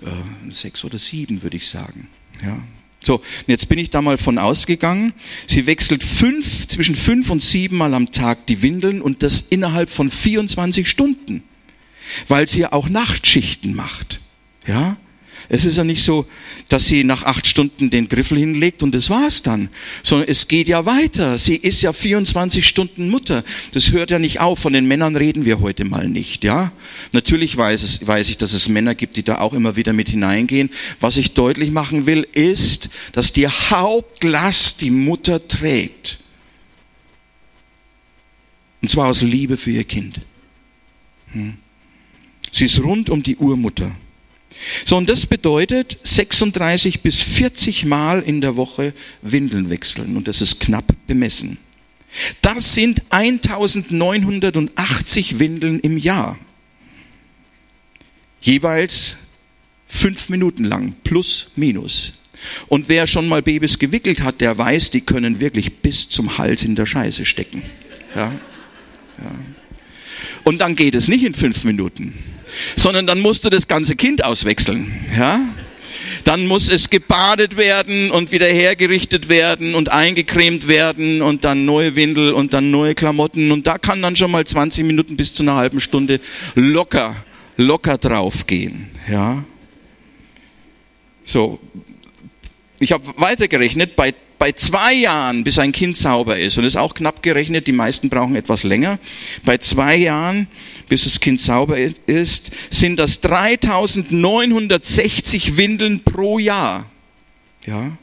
äh, 0.04 0.52
sechs 0.52 0.84
oder 0.84 0.98
sieben, 0.98 1.44
würde 1.44 1.58
ich 1.58 1.68
sagen. 1.68 2.08
Ja, 2.44 2.62
so, 3.04 3.16
und 3.16 3.48
jetzt 3.48 3.68
bin 3.68 3.80
ich 3.80 3.90
da 3.90 4.02
mal 4.02 4.18
von 4.18 4.38
ausgegangen. 4.38 5.14
Sie 5.48 5.66
wechselt 5.66 6.04
fünf, 6.04 6.68
zwischen 6.68 6.96
fünf 6.96 7.30
und 7.30 7.42
sieben 7.42 7.78
Mal 7.78 7.94
am 7.94 8.12
Tag 8.12 8.46
die 8.46 8.62
Windeln 8.62 9.02
und 9.02 9.24
das 9.24 9.42
innerhalb 9.42 9.90
von 9.90 10.10
24 10.10 10.88
Stunden, 10.88 11.44
weil 12.28 12.48
sie 12.48 12.62
ja 12.62 12.74
auch 12.74 12.90
Nachtschichten 12.90 13.74
macht. 13.74 14.22
Ja, 14.68 14.98
es 15.54 15.66
ist 15.66 15.78
ja 15.78 15.84
nicht 15.84 16.02
so, 16.02 16.26
dass 16.70 16.86
sie 16.86 17.04
nach 17.04 17.24
acht 17.24 17.46
Stunden 17.46 17.90
den 17.90 18.08
Griffel 18.08 18.38
hinlegt 18.38 18.84
und 18.84 18.96
das 18.96 19.10
war's 19.10 19.44
dann, 19.44 19.68
sondern 20.02 20.30
es 20.30 20.48
geht 20.48 20.70
ja 20.70 20.86
weiter. 20.86 21.38
Sie 21.38 21.58
ist 21.58 21.82
ja 21.82 21.92
24 21.92 22.66
Stunden 22.66 23.10
Mutter. 23.10 23.44
Das 23.74 23.92
hört 23.92 24.12
ja 24.12 24.20
nicht 24.20 24.40
auf. 24.40 24.60
Von 24.60 24.72
den 24.72 24.88
Männern 24.88 25.18
reden 25.18 25.44
wir 25.44 25.60
heute 25.60 25.84
mal 25.84 26.08
nicht, 26.08 26.46
ja. 26.46 26.72
Natürlich 27.12 27.58
weiß, 27.58 27.84
es, 27.84 28.08
weiß 28.08 28.30
ich, 28.30 28.38
dass 28.38 28.54
es 28.54 28.70
Männer 28.70 28.96
gibt, 28.96 29.18
die 29.18 29.24
da 29.24 29.40
auch 29.40 29.52
immer 29.52 29.76
wieder 29.76 29.92
mit 29.92 30.08
hineingehen. 30.08 30.70
Was 31.02 31.18
ich 31.18 31.34
deutlich 31.34 31.70
machen 31.70 32.06
will, 32.06 32.26
ist, 32.32 32.90
dass 33.12 33.34
die 33.34 33.50
Hauptlast 33.50 34.80
die 34.80 34.90
Mutter 34.90 35.50
trägt. 35.50 36.22
Und 38.82 38.90
zwar 38.90 39.10
aus 39.10 39.22
Liebe 39.22 39.58
für 39.58 39.72
ihr 39.72 39.84
Kind. 39.84 40.22
Hm. 41.34 41.56
Sie 42.54 42.64
ist 42.64 42.82
rund 42.82 43.10
um 43.10 43.22
die 43.22 43.36
Urmutter. 43.36 43.92
So, 44.86 44.98
und 44.98 45.10
das 45.10 45.26
bedeutet 45.26 45.98
36 46.04 47.02
bis 47.02 47.20
40 47.20 47.86
Mal 47.86 48.22
in 48.22 48.42
der 48.42 48.58
Woche 48.58 48.94
Windeln 49.22 49.70
wechseln. 49.70 50.18
Und 50.18 50.28
das 50.28 50.42
ist 50.42 50.60
knapp 50.60 50.94
bemessen. 51.08 51.58
Das 52.42 52.74
sind 52.74 53.04
1980 53.10 55.40
Windeln 55.40 55.80
im 55.80 55.98
Jahr. 55.98 56.38
Jeweils 58.42 59.18
fünf 59.88 60.30
Minuten 60.30 60.66
lang, 60.66 60.96
plus, 61.04 61.52
minus. 61.56 62.14
Und 62.68 62.90
wer 62.90 63.08
schon 63.08 63.28
mal 63.28 63.42
Babys 63.42 63.78
gewickelt 63.78 64.22
hat, 64.22 64.42
der 64.42 64.58
weiß, 64.58 64.92
die 64.92 65.02
können 65.02 65.40
wirklich 65.40 65.78
bis 65.78 66.10
zum 66.10 66.38
Hals 66.38 66.64
in 66.64 66.76
der 66.76 66.86
Scheiße 66.86 67.26
stecken. 67.26 67.64
Ja? 68.16 68.32
Ja. 69.18 69.36
Und 70.44 70.60
dann 70.60 70.76
geht 70.76 70.96
es 70.96 71.08
nicht 71.08 71.24
in 71.24 71.36
fünf 71.36 71.64
Minuten, 71.64 72.18
sondern 72.76 73.08
dann 73.08 73.20
musst 73.20 73.46
du 73.46 73.50
das 73.50 73.68
ganze 73.68 73.96
Kind 73.96 74.24
auswechseln. 74.24 74.94
Ja? 75.18 75.42
Dann 76.24 76.46
muss 76.48 76.70
es 76.70 76.90
gebadet 76.90 77.58
werden 77.58 78.12
und 78.12 78.32
wieder 78.32 78.48
hergerichtet 78.48 79.30
werden 79.30 79.76
und 79.76 79.90
eingecremt 79.90 80.68
werden 80.68 81.22
und 81.22 81.44
dann 81.44 81.66
neue 81.66 81.96
Windel 81.96 82.34
und 82.34 82.54
dann 82.54 82.72
neue 82.72 82.96
Klamotten. 82.96 83.52
Und 83.52 83.68
da 83.68 83.78
kann 83.78 84.02
dann 84.02 84.16
schon 84.16 84.32
mal 84.32 84.46
20 84.46 84.86
Minuten 84.86 85.18
bis 85.18 85.34
zu 85.34 85.44
einer 85.44 85.56
halben 85.56 85.80
Stunde 85.80 86.20
locker, 86.56 87.16
locker 87.58 87.98
draufgehen. 87.98 88.92
Ja? 89.10 89.44
So, 91.24 91.60
ich 92.80 92.92
habe 92.92 93.04
weitergerechnet, 93.18 93.96
bei, 93.96 94.14
bei 94.42 94.52
zwei 94.54 94.96
Jahren, 94.96 95.44
bis 95.44 95.60
ein 95.60 95.72
Kind 95.72 95.96
sauber 95.96 96.36
ist, 96.36 96.58
und 96.58 96.64
das 96.64 96.74
ist 96.74 96.78
auch 96.78 96.96
knapp 96.96 97.22
gerechnet, 97.22 97.68
die 97.68 97.74
meisten 97.74 98.10
brauchen 98.10 98.36
etwas 98.36 98.64
länger, 98.64 98.98
bei 99.46 99.60
zwei 99.60 99.98
Jahren, 99.98 100.48
bis 100.90 101.04
das 101.04 101.20
Kind 101.20 101.40
sauber 101.40 101.78
ist, 101.78 102.50
sind 102.72 102.98
das 102.98 103.22
3960 103.22 105.58
Windeln 105.58 106.04
pro 106.04 106.40
Jahr. 106.40 106.90
Ja? 107.68 107.96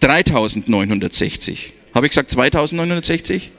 3960. 0.00 1.72
Habe 1.94 2.06
ich 2.06 2.10
gesagt 2.10 2.32
2960? 2.32 3.52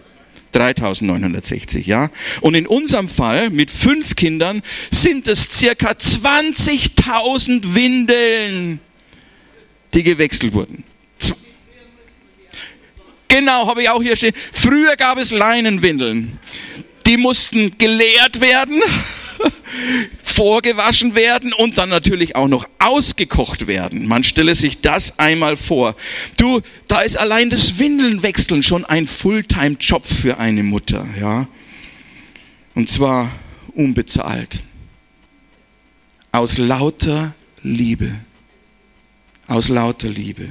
3960, 0.51 1.87
ja. 1.87 2.11
Und 2.41 2.55
in 2.55 2.67
unserem 2.67 3.07
Fall 3.07 3.51
mit 3.51 3.71
fünf 3.71 4.17
Kindern 4.17 4.63
sind 4.91 5.29
es 5.29 5.47
circa 5.49 5.91
20.000 5.91 7.73
Windeln, 7.73 8.81
die 9.93 10.03
gewechselt 10.03 10.53
wurden. 10.53 10.83
Genau, 13.29 13.67
habe 13.67 13.83
ich 13.83 13.89
auch 13.89 14.01
hier 14.01 14.15
stehen. 14.15 14.33
Früher 14.51 14.95
gab 14.95 15.17
es 15.17 15.31
Leinenwindeln. 15.31 16.39
Die 17.05 17.15
mussten 17.15 17.77
geleert 17.77 18.41
werden 18.41 18.81
vorgewaschen 20.23 21.15
werden 21.15 21.53
und 21.53 21.77
dann 21.77 21.89
natürlich 21.89 22.35
auch 22.35 22.47
noch 22.47 22.67
ausgekocht 22.79 23.67
werden. 23.67 24.07
Man 24.07 24.23
stelle 24.23 24.55
sich 24.55 24.81
das 24.81 25.17
einmal 25.19 25.57
vor. 25.57 25.95
Du, 26.37 26.61
da 26.87 27.01
ist 27.01 27.17
allein 27.17 27.49
das 27.49 27.79
Windelnwechseln 27.79 28.63
schon 28.63 28.83
ein 28.85 29.07
Fulltime-Job 29.07 30.05
für 30.05 30.37
eine 30.39 30.63
Mutter, 30.63 31.07
ja. 31.19 31.47
Und 32.73 32.89
zwar 32.89 33.31
unbezahlt. 33.75 34.63
Aus 36.31 36.57
lauter 36.57 37.33
Liebe. 37.63 38.11
Aus 39.49 39.67
lauter 39.67 40.09
Liebe. 40.09 40.49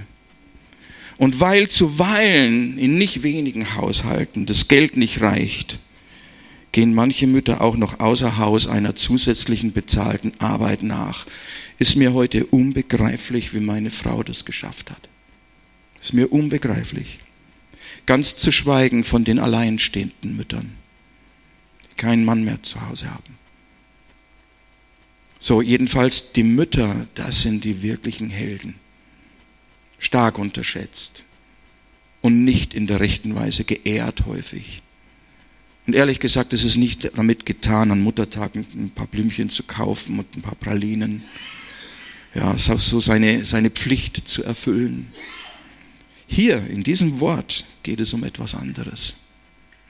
Und 1.18 1.38
weil 1.38 1.68
zuweilen 1.68 2.78
in 2.78 2.96
nicht 2.96 3.22
wenigen 3.22 3.76
Haushalten 3.76 4.44
das 4.44 4.66
Geld 4.66 4.96
nicht 4.96 5.20
reicht, 5.20 5.78
gehen 6.72 6.94
manche 6.94 7.28
Mütter 7.28 7.60
auch 7.60 7.76
noch 7.76 8.00
außer 8.00 8.38
Haus 8.38 8.66
einer 8.66 8.96
zusätzlichen 8.96 9.72
bezahlten 9.72 10.32
Arbeit 10.38 10.82
nach. 10.82 11.26
Ist 11.78 11.94
mir 11.94 12.12
heute 12.12 12.44
unbegreiflich, 12.46 13.54
wie 13.54 13.60
meine 13.60 13.90
Frau 13.90 14.24
das 14.24 14.44
geschafft 14.44 14.90
hat. 14.90 15.08
Ist 16.02 16.12
mir 16.12 16.32
unbegreiflich. 16.32 17.20
Ganz 18.04 18.36
zu 18.36 18.50
schweigen 18.50 19.04
von 19.04 19.22
den 19.22 19.38
alleinstehenden 19.38 20.36
Müttern, 20.36 20.74
die 21.84 21.96
keinen 21.96 22.24
Mann 22.24 22.44
mehr 22.44 22.64
zu 22.64 22.84
Hause 22.88 23.14
haben. 23.14 23.38
So, 25.38 25.62
jedenfalls 25.62 26.32
die 26.32 26.42
Mütter, 26.42 27.06
das 27.14 27.42
sind 27.42 27.62
die 27.62 27.82
wirklichen 27.82 28.28
Helden. 28.28 28.74
Stark 29.98 30.38
unterschätzt 30.38 31.22
und 32.20 32.44
nicht 32.44 32.74
in 32.74 32.86
der 32.86 33.00
rechten 33.00 33.34
Weise 33.34 33.64
geehrt 33.64 34.26
häufig. 34.26 34.82
Und 35.86 35.94
ehrlich 35.94 36.20
gesagt, 36.20 36.52
es 36.52 36.64
ist 36.64 36.76
nicht 36.76 37.10
damit 37.16 37.46
getan, 37.46 37.90
an 37.90 38.02
Muttertag 38.02 38.54
ein 38.54 38.90
paar 38.94 39.06
Blümchen 39.06 39.48
zu 39.48 39.62
kaufen 39.62 40.18
und 40.18 40.36
ein 40.36 40.42
paar 40.42 40.54
Pralinen. 40.54 41.24
Ja, 42.34 42.52
es 42.52 42.64
ist 42.64 42.70
auch 42.70 42.80
so 42.80 43.00
seine, 43.00 43.44
seine 43.44 43.70
Pflicht 43.70 44.28
zu 44.28 44.44
erfüllen. 44.44 45.10
Hier, 46.26 46.66
in 46.66 46.84
diesem 46.84 47.20
Wort, 47.20 47.64
geht 47.82 48.00
es 48.00 48.12
um 48.12 48.22
etwas 48.22 48.54
anderes. 48.54 49.14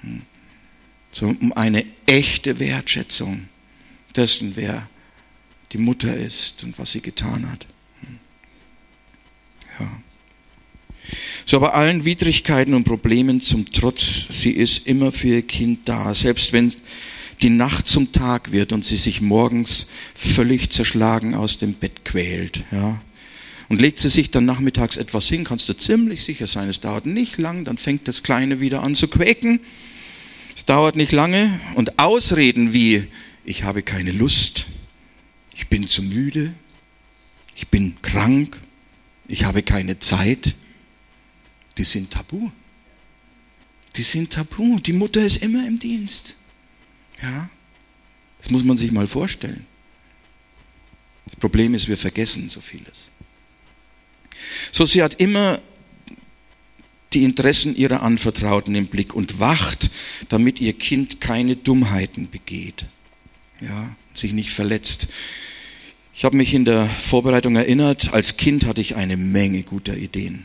Hm. 0.02 0.22
So 1.10 1.26
um 1.26 1.52
eine 1.54 1.84
echte 2.06 2.60
Wertschätzung 2.60 3.48
dessen, 4.14 4.54
wer 4.54 4.88
die 5.72 5.78
Mutter 5.78 6.16
ist 6.16 6.62
und 6.62 6.78
was 6.78 6.92
sie 6.92 7.00
getan 7.00 7.50
hat. 7.50 7.66
Ja. 9.78 9.90
So 11.46 11.60
bei 11.60 11.70
allen 11.70 12.04
Widrigkeiten 12.04 12.74
und 12.74 12.84
Problemen 12.84 13.40
zum 13.40 13.64
Trotz, 13.72 14.26
sie 14.30 14.50
ist 14.50 14.86
immer 14.86 15.12
für 15.12 15.28
ihr 15.28 15.42
Kind 15.42 15.88
da, 15.88 16.14
selbst 16.14 16.52
wenn 16.52 16.72
die 17.40 17.50
Nacht 17.50 17.88
zum 17.88 18.12
Tag 18.12 18.52
wird 18.52 18.72
und 18.72 18.84
sie 18.84 18.96
sich 18.96 19.20
morgens 19.20 19.86
völlig 20.14 20.70
zerschlagen 20.70 21.34
aus 21.34 21.58
dem 21.58 21.74
Bett 21.74 22.04
quält, 22.04 22.64
ja. 22.72 23.00
Und 23.70 23.82
legt 23.82 23.98
sie 23.98 24.08
sich 24.08 24.30
dann 24.30 24.46
nachmittags 24.46 24.96
etwas 24.96 25.28
hin, 25.28 25.44
kannst 25.44 25.68
du 25.68 25.74
ziemlich 25.74 26.24
sicher 26.24 26.46
sein, 26.46 26.70
es 26.70 26.80
dauert 26.80 27.04
nicht 27.04 27.36
lang, 27.36 27.64
dann 27.64 27.76
fängt 27.76 28.08
das 28.08 28.22
Kleine 28.22 28.60
wieder 28.60 28.82
an 28.82 28.94
zu 28.94 29.08
quäken. 29.08 29.60
Es 30.56 30.64
dauert 30.64 30.96
nicht 30.96 31.12
lange 31.12 31.60
und 31.74 31.98
Ausreden 31.98 32.72
wie, 32.72 33.04
ich 33.44 33.64
habe 33.64 33.82
keine 33.82 34.10
Lust, 34.10 34.66
ich 35.54 35.68
bin 35.68 35.86
zu 35.86 36.02
müde, 36.02 36.54
ich 37.56 37.68
bin 37.68 37.96
krank, 38.00 38.58
ich 39.28 39.44
habe 39.44 39.62
keine 39.62 39.98
Zeit, 39.98 40.54
die 41.76 41.84
sind 41.84 42.10
tabu. 42.10 42.50
Die 43.96 44.02
sind 44.02 44.32
tabu. 44.32 44.80
Die 44.80 44.92
Mutter 44.92 45.24
ist 45.24 45.36
immer 45.42 45.66
im 45.66 45.78
Dienst. 45.78 46.34
Ja, 47.22 47.48
das 48.38 48.50
muss 48.50 48.64
man 48.64 48.78
sich 48.78 48.90
mal 48.90 49.06
vorstellen. 49.06 49.66
Das 51.26 51.36
Problem 51.36 51.74
ist, 51.74 51.88
wir 51.88 51.98
vergessen 51.98 52.48
so 52.48 52.60
vieles. 52.60 53.10
So, 54.72 54.86
sie 54.86 55.02
hat 55.02 55.20
immer 55.20 55.60
die 57.12 57.24
Interessen 57.24 57.74
ihrer 57.76 58.02
Anvertrauten 58.02 58.74
im 58.74 58.86
Blick 58.86 59.14
und 59.14 59.40
wacht, 59.40 59.90
damit 60.28 60.60
ihr 60.60 60.72
Kind 60.72 61.20
keine 61.20 61.56
Dummheiten 61.56 62.30
begeht, 62.30 62.86
ja, 63.60 63.94
sich 64.14 64.32
nicht 64.32 64.50
verletzt. 64.50 65.08
Ich 66.18 66.24
habe 66.24 66.36
mich 66.36 66.52
in 66.52 66.64
der 66.64 66.90
Vorbereitung 66.98 67.54
erinnert, 67.54 68.12
als 68.12 68.36
Kind 68.36 68.66
hatte 68.66 68.80
ich 68.80 68.96
eine 68.96 69.16
Menge 69.16 69.62
guter 69.62 69.96
Ideen 69.96 70.42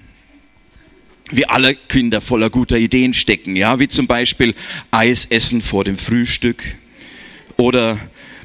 wie 1.32 1.48
alle 1.48 1.74
Kinder 1.74 2.22
voller 2.22 2.52
guter 2.52 2.78
Ideen 2.78 3.16
stecken, 3.16 3.56
ja, 3.56 3.80
wie 3.80 3.88
zum 3.88 4.06
Beispiel 4.06 4.54
Eis 4.92 5.26
essen 5.26 5.64
vor 5.64 5.84
dem 5.84 5.98
Frühstück 5.98 6.64
oder 7.58 7.98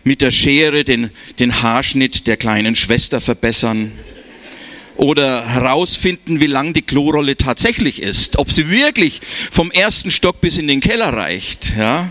mit 0.04 0.22
der 0.22 0.30
Schere 0.30 0.84
den, 0.84 1.10
den 1.38 1.60
Haarschnitt 1.60 2.26
der 2.26 2.38
kleinen 2.38 2.76
Schwester 2.76 3.20
verbessern 3.20 3.92
oder 4.96 5.46
herausfinden, 5.46 6.40
wie 6.40 6.46
lang 6.46 6.72
die 6.72 6.80
Klorolle 6.80 7.36
tatsächlich 7.36 8.00
ist, 8.00 8.38
ob 8.38 8.50
sie 8.50 8.70
wirklich 8.70 9.20
vom 9.50 9.70
ersten 9.70 10.10
Stock 10.10 10.40
bis 10.40 10.56
in 10.56 10.66
den 10.66 10.80
Keller 10.80 11.12
reicht, 11.12 11.74
ja. 11.76 12.10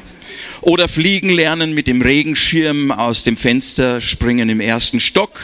Oder 0.61 0.87
fliegen 0.87 1.29
lernen 1.29 1.73
mit 1.73 1.87
dem 1.87 2.01
Regenschirm 2.01 2.91
aus 2.91 3.23
dem 3.23 3.37
Fenster 3.37 4.01
springen 4.01 4.49
im 4.49 4.59
ersten 4.59 4.99
Stock 4.99 5.39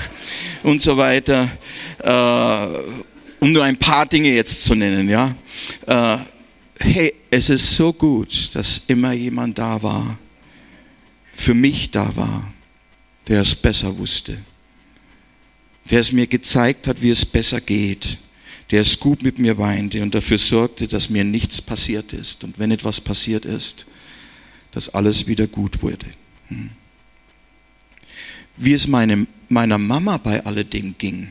und 0.63 0.81
so 0.81 0.97
weiter. 0.97 1.49
Äh, 1.99 3.03
um 3.39 3.51
nur 3.51 3.63
ein 3.63 3.77
paar 3.77 4.05
Dinge 4.05 4.29
jetzt 4.29 4.63
zu 4.63 4.73
nennen, 4.73 5.09
ja. 5.09 5.35
Äh, 5.85 6.17
hey, 6.79 7.13
es 7.29 7.49
ist 7.49 7.75
so 7.75 7.91
gut, 7.91 8.49
dass 8.53 8.83
immer 8.87 9.11
jemand 9.11 9.57
da 9.57 9.83
war, 9.83 10.17
für 11.33 11.53
mich 11.53 11.91
da 11.91 12.15
war, 12.15 12.53
der 13.27 13.41
es 13.41 13.55
besser 13.55 13.97
wusste, 13.97 14.37
der 15.89 15.99
es 15.99 16.11
mir 16.11 16.27
gezeigt 16.27 16.87
hat, 16.87 17.01
wie 17.01 17.09
es 17.09 17.25
besser 17.25 17.59
geht, 17.59 18.17
der 18.71 18.81
es 18.81 18.99
gut 18.99 19.23
mit 19.23 19.39
mir 19.39 19.57
weinte 19.57 20.01
und 20.01 20.15
dafür 20.15 20.37
sorgte, 20.37 20.87
dass 20.87 21.09
mir 21.09 21.23
nichts 21.23 21.61
passiert 21.61 22.13
ist 22.13 22.43
und 22.43 22.59
wenn 22.59 22.71
etwas 22.71 23.01
passiert 23.01 23.45
ist, 23.45 23.85
dass 24.73 24.89
alles 24.89 25.27
wieder 25.27 25.47
gut 25.47 25.81
wurde. 25.81 26.07
Hm. 26.49 26.71
Wie 28.57 28.73
es 28.73 28.87
meine, 28.87 29.25
meiner 29.49 29.77
Mama 29.77 30.17
bei 30.17 30.45
alledem 30.45 30.95
ging, 30.97 31.29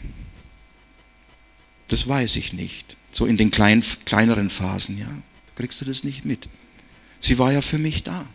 das 1.89 2.09
weiß 2.09 2.37
ich 2.37 2.53
nicht. 2.53 2.97
So 3.13 3.27
in 3.27 3.37
den 3.37 3.51
kleinen, 3.51 3.85
kleineren 4.07 4.49
Phasen, 4.49 4.99
ja. 4.99 5.11
Kriegst 5.55 5.81
du 5.81 5.85
das 5.85 6.03
nicht 6.03 6.25
mit? 6.25 6.49
Sie 7.21 7.39
war 7.39 7.53
ja 7.53 7.61
für 7.61 7.79
mich 7.79 8.03
da. 8.03 8.27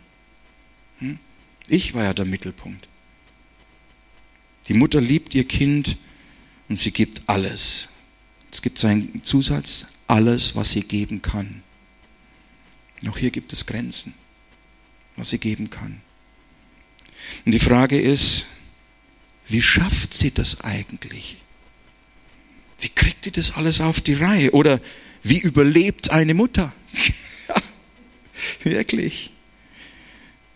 Hm? 0.98 1.18
Ich 1.66 1.94
war 1.94 2.04
ja 2.04 2.14
der 2.14 2.24
Mittelpunkt. 2.24 2.88
Die 4.68 4.74
Mutter 4.74 5.00
liebt 5.00 5.34
ihr 5.34 5.46
Kind 5.46 5.96
und 6.68 6.78
sie 6.78 6.92
gibt 6.92 7.22
alles. 7.28 7.88
Es 8.52 8.62
gibt 8.62 8.78
seinen 8.78 9.22
Zusatz, 9.24 9.86
alles, 10.06 10.54
was 10.54 10.70
sie 10.70 10.82
geben 10.82 11.20
kann. 11.20 11.62
Auch 13.08 13.18
hier 13.18 13.30
gibt 13.30 13.52
es 13.52 13.66
Grenzen, 13.66 14.14
was 15.18 15.30
sie 15.30 15.38
geben 15.38 15.70
kann. 15.70 16.00
Und 17.44 17.52
die 17.52 17.58
Frage 17.58 18.00
ist, 18.00 18.46
wie 19.48 19.62
schafft 19.62 20.14
sie 20.14 20.30
das 20.30 20.60
eigentlich? 20.60 21.38
Wie 22.80 22.88
kriegt 22.88 23.24
sie 23.24 23.30
das 23.30 23.52
alles 23.56 23.80
auf 23.80 24.00
die 24.00 24.14
Reihe? 24.14 24.52
Oder 24.52 24.80
wie 25.22 25.38
überlebt 25.38 26.10
eine 26.10 26.34
Mutter? 26.34 26.72
wirklich. 28.62 29.32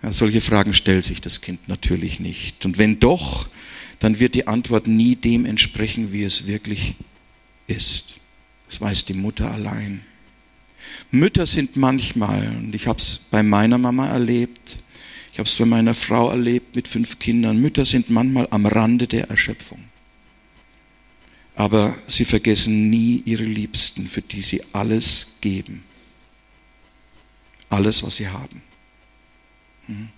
Ja, 0.02 0.12
solche 0.12 0.40
Fragen 0.40 0.74
stellt 0.74 1.04
sich 1.04 1.20
das 1.20 1.40
Kind 1.40 1.68
natürlich 1.68 2.20
nicht. 2.20 2.64
Und 2.64 2.78
wenn 2.78 3.00
doch, 3.00 3.48
dann 3.98 4.18
wird 4.18 4.34
die 4.34 4.48
Antwort 4.48 4.86
nie 4.86 5.16
dem 5.16 5.46
entsprechen, 5.46 6.12
wie 6.12 6.24
es 6.24 6.46
wirklich 6.46 6.96
ist. 7.66 8.20
Das 8.68 8.80
weiß 8.80 9.04
die 9.04 9.14
Mutter 9.14 9.50
allein. 9.50 10.04
Mütter 11.10 11.46
sind 11.46 11.76
manchmal, 11.76 12.48
und 12.48 12.74
ich 12.74 12.86
habe 12.86 12.98
es 12.98 13.18
bei 13.30 13.42
meiner 13.42 13.78
Mama 13.78 14.08
erlebt, 14.08 14.78
ich 15.32 15.38
habe 15.38 15.48
es 15.48 15.56
bei 15.56 15.64
meiner 15.64 15.94
Frau 15.94 16.30
erlebt 16.30 16.76
mit 16.76 16.88
fünf 16.88 17.18
Kindern, 17.18 17.60
Mütter 17.60 17.84
sind 17.84 18.10
manchmal 18.10 18.46
am 18.50 18.66
Rande 18.66 19.06
der 19.06 19.28
Erschöpfung. 19.30 19.82
Aber 21.54 21.96
sie 22.08 22.24
vergessen 22.24 22.90
nie 22.90 23.22
ihre 23.24 23.44
Liebsten, 23.44 24.08
für 24.08 24.22
die 24.22 24.42
sie 24.42 24.62
alles 24.72 25.34
geben. 25.40 25.84
Alles, 27.68 28.02
was 28.02 28.16
sie 28.16 28.28
haben. 28.28 28.62
Hm. 29.86 30.08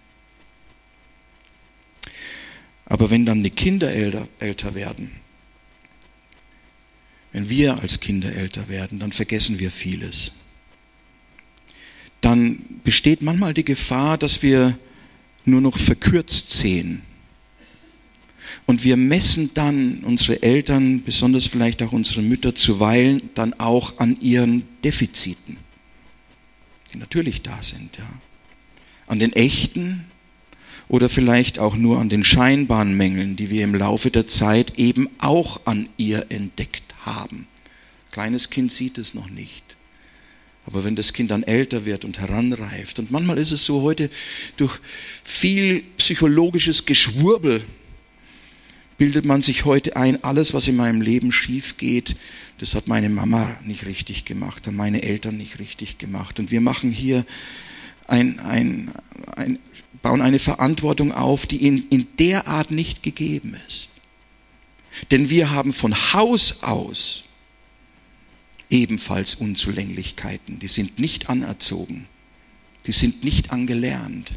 Aber 2.86 3.10
wenn 3.10 3.24
dann 3.24 3.42
die 3.42 3.50
Kinder 3.50 3.92
älter, 3.92 4.28
älter 4.38 4.74
werden, 4.74 5.10
wenn 7.32 7.48
wir 7.48 7.80
als 7.80 7.98
Kinder 7.98 8.32
älter 8.32 8.68
werden, 8.68 9.00
dann 9.00 9.10
vergessen 9.10 9.58
wir 9.58 9.70
vieles. 9.70 10.32
Dann 12.24 12.64
besteht 12.84 13.20
manchmal 13.20 13.52
die 13.52 13.66
Gefahr, 13.66 14.16
dass 14.16 14.42
wir 14.42 14.78
nur 15.44 15.60
noch 15.60 15.76
verkürzt 15.76 16.52
sehen. 16.52 17.02
Und 18.64 18.82
wir 18.82 18.96
messen 18.96 19.50
dann 19.52 19.98
unsere 20.04 20.42
Eltern, 20.42 21.02
besonders 21.02 21.46
vielleicht 21.46 21.82
auch 21.82 21.92
unsere 21.92 22.22
Mütter 22.22 22.54
zuweilen, 22.54 23.28
dann 23.34 23.52
auch 23.60 23.98
an 23.98 24.16
ihren 24.22 24.62
Defiziten, 24.82 25.58
die 26.94 26.98
natürlich 26.98 27.42
da 27.42 27.62
sind, 27.62 27.98
ja. 27.98 28.08
An 29.06 29.18
den 29.18 29.34
echten 29.34 30.06
oder 30.88 31.10
vielleicht 31.10 31.58
auch 31.58 31.76
nur 31.76 32.00
an 32.00 32.08
den 32.08 32.24
scheinbaren 32.24 32.96
Mängeln, 32.96 33.36
die 33.36 33.50
wir 33.50 33.64
im 33.64 33.74
Laufe 33.74 34.10
der 34.10 34.26
Zeit 34.26 34.78
eben 34.78 35.10
auch 35.18 35.60
an 35.66 35.90
ihr 35.98 36.24
entdeckt 36.30 36.94
haben. 37.00 37.46
Kleines 38.12 38.48
Kind 38.48 38.72
sieht 38.72 38.96
es 38.96 39.12
noch 39.12 39.28
nicht. 39.28 39.63
Aber 40.66 40.84
wenn 40.84 40.96
das 40.96 41.12
Kind 41.12 41.30
dann 41.30 41.42
älter 41.42 41.84
wird 41.84 42.04
und 42.04 42.18
heranreift, 42.18 42.98
und 42.98 43.10
manchmal 43.10 43.38
ist 43.38 43.52
es 43.52 43.64
so 43.64 43.82
heute 43.82 44.10
durch 44.56 44.78
viel 45.22 45.82
psychologisches 45.98 46.86
Geschwurbel, 46.86 47.64
bildet 48.96 49.24
man 49.24 49.42
sich 49.42 49.64
heute 49.64 49.96
ein, 49.96 50.22
alles, 50.22 50.54
was 50.54 50.68
in 50.68 50.76
meinem 50.76 51.00
Leben 51.00 51.32
schief 51.32 51.76
geht, 51.76 52.16
das 52.58 52.74
hat 52.74 52.86
meine 52.86 53.10
Mama 53.10 53.58
nicht 53.64 53.86
richtig 53.86 54.24
gemacht, 54.24 54.66
haben 54.66 54.76
meine 54.76 55.02
Eltern 55.02 55.36
nicht 55.36 55.58
richtig 55.58 55.98
gemacht. 55.98 56.38
Und 56.38 56.50
wir 56.50 56.60
machen 56.60 56.92
hier 56.92 57.26
ein, 58.06 58.38
ein, 58.38 58.92
ein 59.36 59.58
bauen 60.02 60.20
eine 60.20 60.38
Verantwortung 60.38 61.12
auf, 61.12 61.46
die 61.46 61.66
in, 61.66 61.88
in 61.88 62.06
der 62.18 62.46
Art 62.46 62.70
nicht 62.70 63.02
gegeben 63.02 63.56
ist. 63.66 63.88
Denn 65.10 65.30
wir 65.30 65.50
haben 65.50 65.72
von 65.72 65.94
Haus 66.12 66.62
aus 66.62 67.24
ebenfalls 68.74 69.36
Unzulänglichkeiten. 69.36 70.58
Die 70.58 70.68
sind 70.68 70.98
nicht 70.98 71.30
anerzogen. 71.30 72.06
Die 72.86 72.92
sind 72.92 73.24
nicht 73.24 73.52
angelernt. 73.52 74.32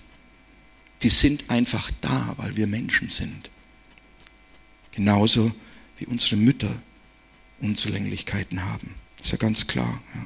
Die 1.02 1.10
sind 1.10 1.50
einfach 1.50 1.91
da, 2.02 2.36
weil 2.38 2.56
wir 2.56 2.67
Menschen 2.67 3.10
sind. 3.10 3.50
Genauso 4.91 5.52
wie 5.97 6.06
unsere 6.06 6.36
Mütter 6.36 6.82
Unzulänglichkeiten 7.60 8.63
haben. 8.63 8.93
Ist 9.21 9.32
ja 9.32 9.38
ganz 9.38 9.65
klar. 9.65 10.02
Ja. 10.13 10.26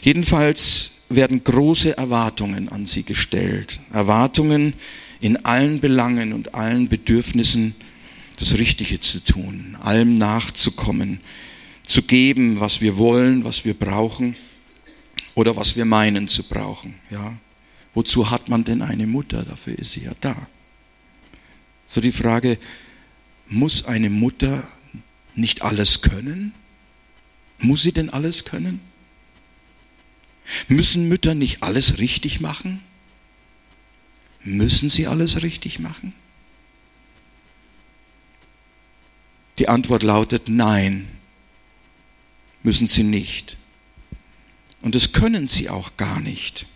Jedenfalls 0.00 1.02
werden 1.10 1.44
große 1.44 1.96
Erwartungen 1.96 2.70
an 2.70 2.86
sie 2.86 3.02
gestellt. 3.02 3.80
Erwartungen 3.92 4.72
in 5.20 5.44
allen 5.44 5.80
Belangen 5.80 6.32
und 6.32 6.54
allen 6.54 6.88
Bedürfnissen 6.88 7.74
das 8.38 8.58
Richtige 8.58 9.00
zu 9.00 9.22
tun, 9.24 9.76
allem 9.80 10.18
nachzukommen, 10.18 11.20
zu 11.86 12.02
geben, 12.02 12.60
was 12.60 12.80
wir 12.80 12.98
wollen, 12.98 13.44
was 13.44 13.64
wir 13.64 13.74
brauchen 13.74 14.36
oder 15.34 15.56
was 15.56 15.76
wir 15.76 15.84
meinen 15.84 16.28
zu 16.28 16.42
brauchen. 16.42 16.96
Ja? 17.10 17.38
Wozu 17.94 18.30
hat 18.30 18.48
man 18.50 18.64
denn 18.64 18.82
eine 18.82 19.06
Mutter? 19.06 19.44
Dafür 19.44 19.78
ist 19.78 19.92
sie 19.92 20.02
ja 20.02 20.12
da. 20.20 20.48
So 21.86 22.00
die 22.00 22.12
Frage, 22.12 22.58
muss 23.48 23.84
eine 23.84 24.10
Mutter 24.10 24.68
nicht 25.34 25.62
alles 25.62 26.02
können? 26.02 26.52
Muss 27.58 27.82
sie 27.82 27.92
denn 27.92 28.10
alles 28.10 28.44
können? 28.44 28.80
Müssen 30.68 31.08
Mütter 31.08 31.34
nicht 31.34 31.62
alles 31.62 31.98
richtig 31.98 32.40
machen? 32.40 32.82
Müssen 34.42 34.88
sie 34.88 35.06
alles 35.06 35.42
richtig 35.42 35.78
machen? 35.78 36.14
Die 39.58 39.68
Antwort 39.68 40.02
lautet 40.02 40.48
nein, 40.48 41.08
müssen 42.66 42.88
sie 42.88 43.04
nicht. 43.04 43.56
Und 44.82 44.96
das 44.96 45.12
können 45.12 45.46
sie 45.46 45.70
auch 45.70 45.96
gar 45.96 46.18
nicht. 46.20 46.66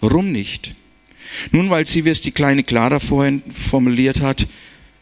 Warum 0.00 0.30
nicht? 0.30 0.76
Nun, 1.50 1.70
weil 1.70 1.86
sie, 1.86 2.04
wie 2.04 2.10
es 2.10 2.20
die 2.20 2.30
kleine 2.30 2.62
Clara 2.62 3.00
vorhin 3.00 3.42
formuliert 3.52 4.20
hat, 4.20 4.46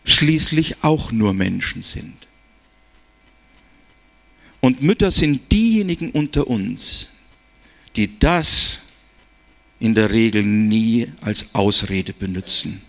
schließlich 0.07 0.83
auch 0.83 1.13
nur 1.13 1.35
Menschen 1.35 1.83
sind. 1.83 2.17
Und 4.61 4.81
Mütter 4.81 5.11
sind 5.11 5.53
diejenigen 5.53 6.11
unter 6.13 6.47
uns, 6.47 7.11
die 7.95 8.19
das 8.19 8.87
in 9.81 9.95
der 9.95 10.13
Regel 10.13 10.45
nie 10.45 11.09
als 11.21 11.55
Ausrede 11.55 12.15
benutzen. 12.15 12.81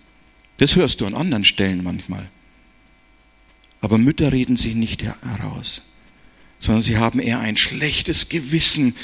Das 0.57 0.77
hörst 0.77 1.01
du 1.01 1.05
an 1.05 1.13
anderen 1.13 1.43
Stellen 1.43 1.83
manchmal. 1.83 2.29
Aber 3.81 3.97
Mütter 3.97 4.31
reden 4.31 4.55
sich 4.55 4.75
nicht 4.75 5.03
heraus, 5.03 5.81
sondern 6.63 6.81
sie 6.81 6.97
haben 6.97 7.19
eher 7.19 7.39
ein 7.39 7.57
schlechtes 7.57 8.29
Gewissen 8.29 8.95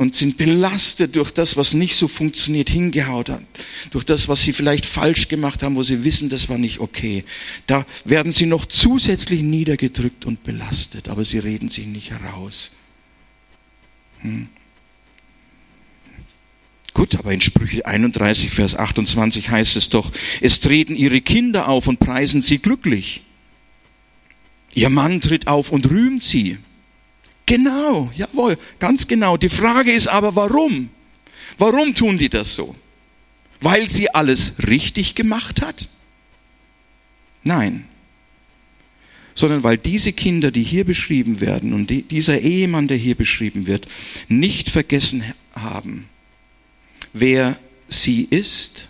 und 0.00 0.16
sind 0.16 0.38
belastet 0.38 1.16
durch 1.16 1.30
das, 1.30 1.56
was 1.56 1.74
nicht 1.74 1.94
so 1.94 2.08
funktioniert, 2.08 2.70
hingehaut 2.70 3.28
hat, 3.28 3.42
durch 3.90 4.04
das, 4.04 4.28
was 4.28 4.42
sie 4.42 4.52
vielleicht 4.52 4.86
falsch 4.86 5.28
gemacht 5.28 5.62
haben, 5.62 5.76
wo 5.76 5.82
sie 5.82 6.04
wissen, 6.04 6.30
das 6.30 6.48
war 6.48 6.58
nicht 6.58 6.80
okay. 6.80 7.24
Da 7.66 7.84
werden 8.04 8.32
sie 8.32 8.46
noch 8.46 8.64
zusätzlich 8.64 9.42
niedergedrückt 9.42 10.24
und 10.24 10.42
belastet, 10.42 11.08
aber 11.08 11.24
sie 11.24 11.38
reden 11.38 11.68
sich 11.68 11.86
nicht 11.86 12.10
heraus. 12.10 12.70
Hm. 14.20 14.48
Gut, 16.94 17.14
aber 17.16 17.32
in 17.32 17.40
Sprüche 17.40 17.86
31, 17.86 18.50
Vers 18.50 18.74
28 18.74 19.50
heißt 19.50 19.76
es 19.76 19.90
doch, 19.90 20.10
es 20.40 20.60
treten 20.60 20.96
ihre 20.96 21.20
Kinder 21.20 21.68
auf 21.68 21.86
und 21.86 22.00
preisen 22.00 22.42
sie 22.42 22.58
glücklich. 22.58 23.22
Ihr 24.74 24.88
Mann 24.88 25.20
tritt 25.20 25.46
auf 25.46 25.70
und 25.70 25.90
rühmt 25.90 26.24
sie. 26.24 26.58
Genau, 27.50 28.12
jawohl, 28.14 28.56
ganz 28.78 29.08
genau. 29.08 29.36
Die 29.36 29.48
Frage 29.48 29.90
ist 29.90 30.06
aber, 30.06 30.36
warum? 30.36 30.88
Warum 31.58 31.96
tun 31.96 32.16
die 32.16 32.28
das 32.28 32.54
so? 32.54 32.76
Weil 33.60 33.90
sie 33.90 34.08
alles 34.14 34.54
richtig 34.68 35.16
gemacht 35.16 35.60
hat? 35.60 35.88
Nein. 37.42 37.86
Sondern 39.34 39.64
weil 39.64 39.78
diese 39.78 40.12
Kinder, 40.12 40.52
die 40.52 40.62
hier 40.62 40.84
beschrieben 40.84 41.40
werden 41.40 41.72
und 41.72 41.90
die, 41.90 42.02
dieser 42.02 42.40
Ehemann, 42.40 42.86
der 42.86 42.98
hier 42.98 43.16
beschrieben 43.16 43.66
wird, 43.66 43.88
nicht 44.28 44.68
vergessen 44.68 45.24
haben, 45.52 46.08
wer 47.12 47.58
sie 47.88 48.28
ist, 48.30 48.88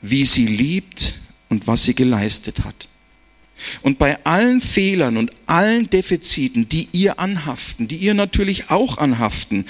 wie 0.00 0.24
sie 0.24 0.46
liebt 0.46 1.14
und 1.48 1.66
was 1.66 1.82
sie 1.82 1.96
geleistet 1.96 2.62
hat. 2.62 2.86
Und 3.82 3.98
bei 3.98 4.24
allen 4.24 4.60
Fehlern 4.60 5.16
und 5.16 5.32
allen 5.46 5.90
Defiziten, 5.90 6.68
die 6.68 6.88
ihr 6.92 7.18
anhaften, 7.18 7.88
die 7.88 7.96
ihr 7.96 8.14
natürlich 8.14 8.70
auch 8.70 8.98
anhaften 8.98 9.66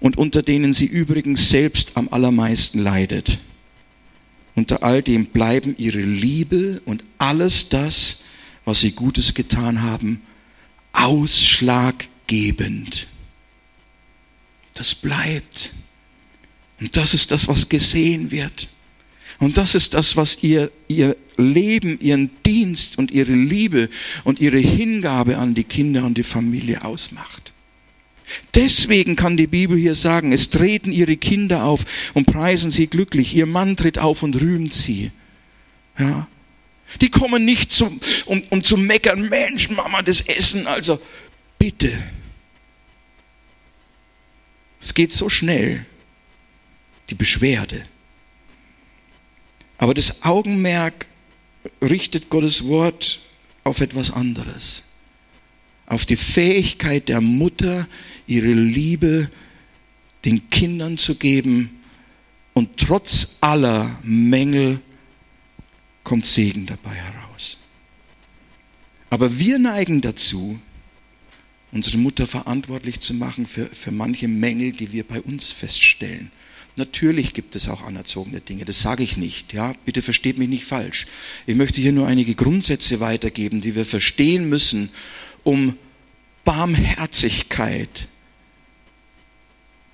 und 0.00 0.18
unter 0.18 0.42
denen 0.42 0.74
sie 0.74 0.86
übrigens 0.86 1.48
selbst 1.48 1.92
am 1.94 2.08
allermeisten 2.10 2.78
leidet, 2.78 3.38
unter 4.54 4.82
all 4.82 5.02
dem 5.02 5.26
bleiben 5.26 5.74
ihre 5.78 6.00
Liebe 6.00 6.82
und 6.84 7.04
alles 7.18 7.68
das, 7.68 8.22
was 8.64 8.80
sie 8.80 8.92
Gutes 8.92 9.34
getan 9.34 9.82
haben, 9.82 10.22
ausschlaggebend. 10.92 13.08
das 14.74 14.94
bleibt. 14.94 15.72
Und 16.80 16.96
das 16.96 17.14
ist 17.14 17.30
das, 17.30 17.46
was 17.46 17.68
gesehen 17.68 18.30
wird. 18.30 18.68
Und 19.42 19.58
das 19.58 19.74
ist 19.74 19.94
das, 19.94 20.16
was 20.16 20.38
ihr, 20.44 20.70
ihr 20.86 21.16
Leben, 21.36 21.98
ihren 22.00 22.30
Dienst 22.46 22.96
und 22.96 23.10
ihre 23.10 23.32
Liebe 23.32 23.88
und 24.22 24.38
ihre 24.38 24.58
Hingabe 24.58 25.36
an 25.36 25.56
die 25.56 25.64
Kinder 25.64 26.04
und 26.04 26.16
die 26.16 26.22
Familie 26.22 26.84
ausmacht. 26.84 27.52
Deswegen 28.54 29.16
kann 29.16 29.36
die 29.36 29.48
Bibel 29.48 29.76
hier 29.76 29.96
sagen, 29.96 30.30
es 30.30 30.50
treten 30.50 30.92
ihre 30.92 31.16
Kinder 31.16 31.64
auf 31.64 31.84
und 32.14 32.26
preisen 32.26 32.70
sie 32.70 32.86
glücklich. 32.86 33.34
Ihr 33.34 33.46
Mann 33.46 33.76
tritt 33.76 33.98
auf 33.98 34.22
und 34.22 34.40
rühmt 34.40 34.72
sie. 34.72 35.10
Ja. 35.98 36.28
Die 37.00 37.10
kommen 37.10 37.44
nicht 37.44 37.72
zum, 37.72 37.98
um, 38.26 38.44
um 38.50 38.62
zu 38.62 38.76
meckern, 38.76 39.28
Mensch, 39.28 39.70
Mama, 39.70 40.02
das 40.02 40.20
Essen, 40.20 40.68
also 40.68 41.02
bitte. 41.58 41.90
Es 44.80 44.94
geht 44.94 45.12
so 45.12 45.28
schnell, 45.28 45.84
die 47.10 47.16
Beschwerde. 47.16 47.86
Aber 49.82 49.94
das 49.94 50.22
Augenmerk 50.22 51.08
richtet 51.80 52.30
Gottes 52.30 52.62
Wort 52.62 53.20
auf 53.64 53.80
etwas 53.80 54.12
anderes. 54.12 54.84
Auf 55.86 56.06
die 56.06 56.14
Fähigkeit 56.14 57.08
der 57.08 57.20
Mutter, 57.20 57.88
ihre 58.28 58.52
Liebe 58.52 59.28
den 60.24 60.48
Kindern 60.50 60.98
zu 60.98 61.16
geben 61.16 61.80
und 62.54 62.76
trotz 62.76 63.38
aller 63.40 63.98
Mängel 64.04 64.78
kommt 66.04 66.26
Segen 66.26 66.64
dabei 66.64 66.94
heraus. 66.94 67.58
Aber 69.10 69.36
wir 69.40 69.58
neigen 69.58 70.00
dazu, 70.00 70.60
unsere 71.72 71.98
Mutter 71.98 72.28
verantwortlich 72.28 73.00
zu 73.00 73.14
machen 73.14 73.46
für, 73.46 73.66
für 73.66 73.90
manche 73.90 74.28
Mängel, 74.28 74.70
die 74.70 74.92
wir 74.92 75.02
bei 75.02 75.20
uns 75.20 75.50
feststellen. 75.50 76.30
Natürlich 76.76 77.34
gibt 77.34 77.54
es 77.54 77.68
auch 77.68 77.82
anerzogene 77.82 78.40
Dinge, 78.40 78.64
das 78.64 78.80
sage 78.80 79.02
ich 79.02 79.18
nicht. 79.18 79.52
Ja, 79.52 79.74
bitte 79.84 80.00
versteht 80.00 80.38
mich 80.38 80.48
nicht 80.48 80.64
falsch. 80.64 81.06
Ich 81.46 81.54
möchte 81.54 81.80
hier 81.80 81.92
nur 81.92 82.06
einige 82.06 82.34
Grundsätze 82.34 82.98
weitergeben, 83.00 83.60
die 83.60 83.74
wir 83.74 83.84
verstehen 83.84 84.48
müssen, 84.48 84.90
um 85.44 85.76
Barmherzigkeit 86.44 88.08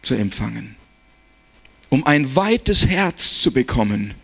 zu 0.03 0.15
empfangen, 0.15 0.77
um 1.89 2.07
ein 2.07 2.37
weites 2.37 2.87
Herz 2.87 3.41
zu 3.41 3.51
bekommen 3.53 4.15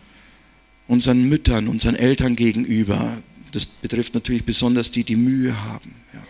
unseren 0.87 1.27
Müttern, 1.27 1.67
unseren 1.67 1.95
Eltern 1.95 2.35
gegenüber. 2.35 3.21
Das 3.51 3.65
betrifft 3.65 4.13
natürlich 4.13 4.45
besonders 4.45 4.91
die, 4.91 5.03
die 5.03 5.15
Mühe 5.15 5.63
haben. 5.63 5.93
Ja. 6.13 6.23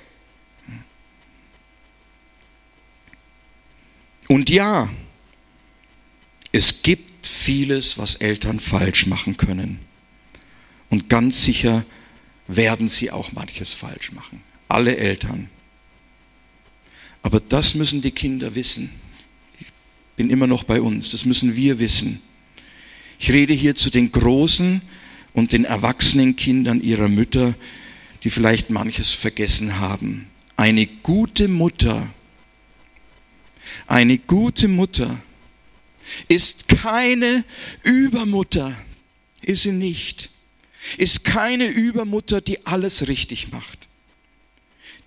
Und 4.28 4.50
ja, 4.50 4.90
es 6.56 6.84
gibt 6.84 7.28
vieles, 7.28 7.97
was 7.97 8.16
Eltern 8.16 8.62
falsch 8.62 9.08
machen 9.08 9.36
können. 9.36 9.80
Und 10.89 11.10
ganz 11.10 11.43
sicher 11.43 11.86
werden 12.47 12.88
sie 12.88 13.12
auch 13.12 13.34
manches 13.34 13.74
falsch 13.74 14.14
machen. 14.14 14.41
Alle 14.70 14.95
Eltern. 14.95 15.49
Aber 17.24 17.41
das 17.41 17.76
müssen 17.76 18.01
die 18.01 18.12
Kinder 18.12 18.56
wissen. 18.56 18.89
Ich 19.60 19.68
bin 20.16 20.30
immer 20.30 20.47
noch 20.47 20.64
bei 20.64 20.80
uns. 20.80 21.12
Das 21.12 21.26
müssen 21.26 21.58
wir 21.58 21.78
wissen. 21.80 22.22
Ich 23.20 23.34
rede 23.34 23.53
hier 23.53 23.76
zu 23.76 23.89
den 23.89 24.14
großen 24.14 24.82
und 25.34 25.51
den 25.51 25.66
erwachsenen 25.66 26.38
Kindern 26.38 26.80
ihrer 26.80 27.10
Mütter, 27.10 27.53
die 28.24 28.30
vielleicht 28.30 28.70
manches 28.70 29.12
vergessen 29.12 29.82
haben. 29.82 30.30
Eine 30.56 30.88
gute 30.88 31.49
Mutter, 31.49 32.08
eine 33.88 34.18
gute 34.18 34.70
Mutter 34.70 35.20
ist 36.28 36.68
keine 36.68 37.43
Übermutter, 37.84 38.76
ist 39.41 39.64
sie 39.64 39.72
nicht. 39.72 40.30
Ist 40.97 41.24
keine 41.24 41.66
Übermutter, 41.66 42.41
die 42.41 42.66
alles 42.66 43.08
richtig 43.08 43.51
macht. 43.51 43.88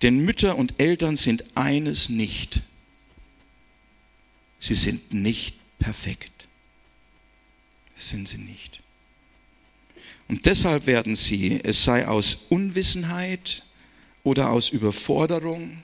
Denn 0.01 0.23
Mütter 0.23 0.57
und 0.57 0.79
Eltern 0.79 1.15
sind 1.15 1.43
eines 1.55 2.09
nicht. 2.09 2.61
Sie 4.59 4.75
sind 4.75 5.13
nicht 5.13 5.55
perfekt. 5.77 6.47
sind 7.95 8.27
sie 8.29 8.37
nicht. 8.37 8.81
Und 10.29 10.45
deshalb 10.45 10.85
werden 10.85 11.15
sie, 11.15 11.59
es 11.63 11.83
sei 11.83 12.07
aus 12.07 12.45
Unwissenheit 12.49 13.65
oder 14.23 14.51
aus 14.51 14.69
Überforderung 14.69 15.83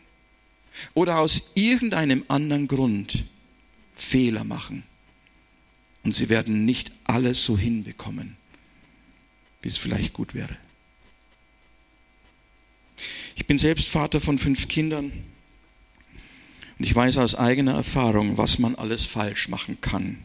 oder 0.94 1.20
aus 1.20 1.52
irgendeinem 1.56 2.24
anderen 2.28 2.68
Grund, 2.68 3.26
Fehler 3.96 4.44
machen. 4.44 4.84
Und 6.06 6.14
sie 6.14 6.30
werden 6.30 6.66
nicht 6.66 6.92
alles 7.04 7.44
so 7.44 7.58
hinbekommen, 7.58 8.38
wie 9.62 9.68
es 9.68 9.78
vielleicht 9.78 10.14
gut 10.14 10.36
wäre. 10.36 10.56
Ich 13.36 13.48
bin 13.48 13.58
selbst 13.58 13.88
Vater 13.90 14.22
von 14.22 14.38
fünf 14.38 14.68
Kindern 14.68 15.12
und 16.78 16.86
ich 16.86 16.96
weiß 16.96 17.18
aus 17.18 17.34
eigener 17.34 17.74
Erfahrung, 17.74 18.38
was 18.38 18.60
man 18.60 18.76
alles 18.76 19.04
falsch 19.06 19.50
machen 19.50 19.82
kann. 19.82 20.20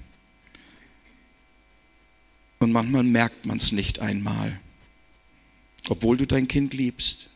Und 2.58 2.72
manchmal 2.72 3.02
merkt 3.02 3.46
man 3.46 3.56
es 3.56 3.72
nicht 3.72 4.00
einmal, 4.00 4.60
obwohl 5.88 6.18
du 6.18 6.26
dein 6.26 6.46
Kind 6.46 6.74
liebst 6.74 7.30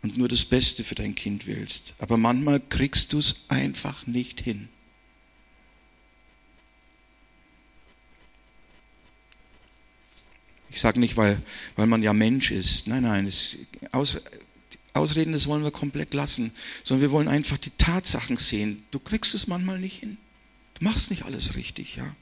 und 0.00 0.16
nur 0.16 0.28
das 0.28 0.46
Beste 0.46 0.84
für 0.84 0.94
dein 0.94 1.14
Kind 1.14 1.46
willst. 1.46 1.94
Aber 1.98 2.16
manchmal 2.16 2.60
kriegst 2.60 3.12
du 3.12 3.18
es 3.18 3.44
einfach 3.48 4.06
nicht 4.06 4.40
hin. 4.40 4.70
Ich 10.72 10.80
sage 10.80 10.98
nicht, 10.98 11.16
weil, 11.16 11.40
weil 11.76 11.86
man 11.86 12.02
ja 12.02 12.12
Mensch 12.12 12.50
ist. 12.50 12.86
Nein, 12.86 13.02
nein, 13.02 13.26
es, 13.26 13.58
Aus, 13.92 14.18
Ausreden, 14.94 15.32
das 15.32 15.46
wollen 15.46 15.64
wir 15.64 15.70
komplett 15.70 16.14
lassen, 16.14 16.52
sondern 16.84 17.02
wir 17.02 17.12
wollen 17.12 17.28
einfach 17.28 17.58
die 17.58 17.72
Tatsachen 17.78 18.36
sehen. 18.36 18.82
Du 18.90 18.98
kriegst 18.98 19.34
es 19.34 19.46
manchmal 19.46 19.78
nicht 19.78 20.00
hin. 20.00 20.16
Du 20.74 20.84
machst 20.84 21.10
nicht 21.10 21.24
alles 21.24 21.54
richtig, 21.56 21.96
ja. 21.96 22.14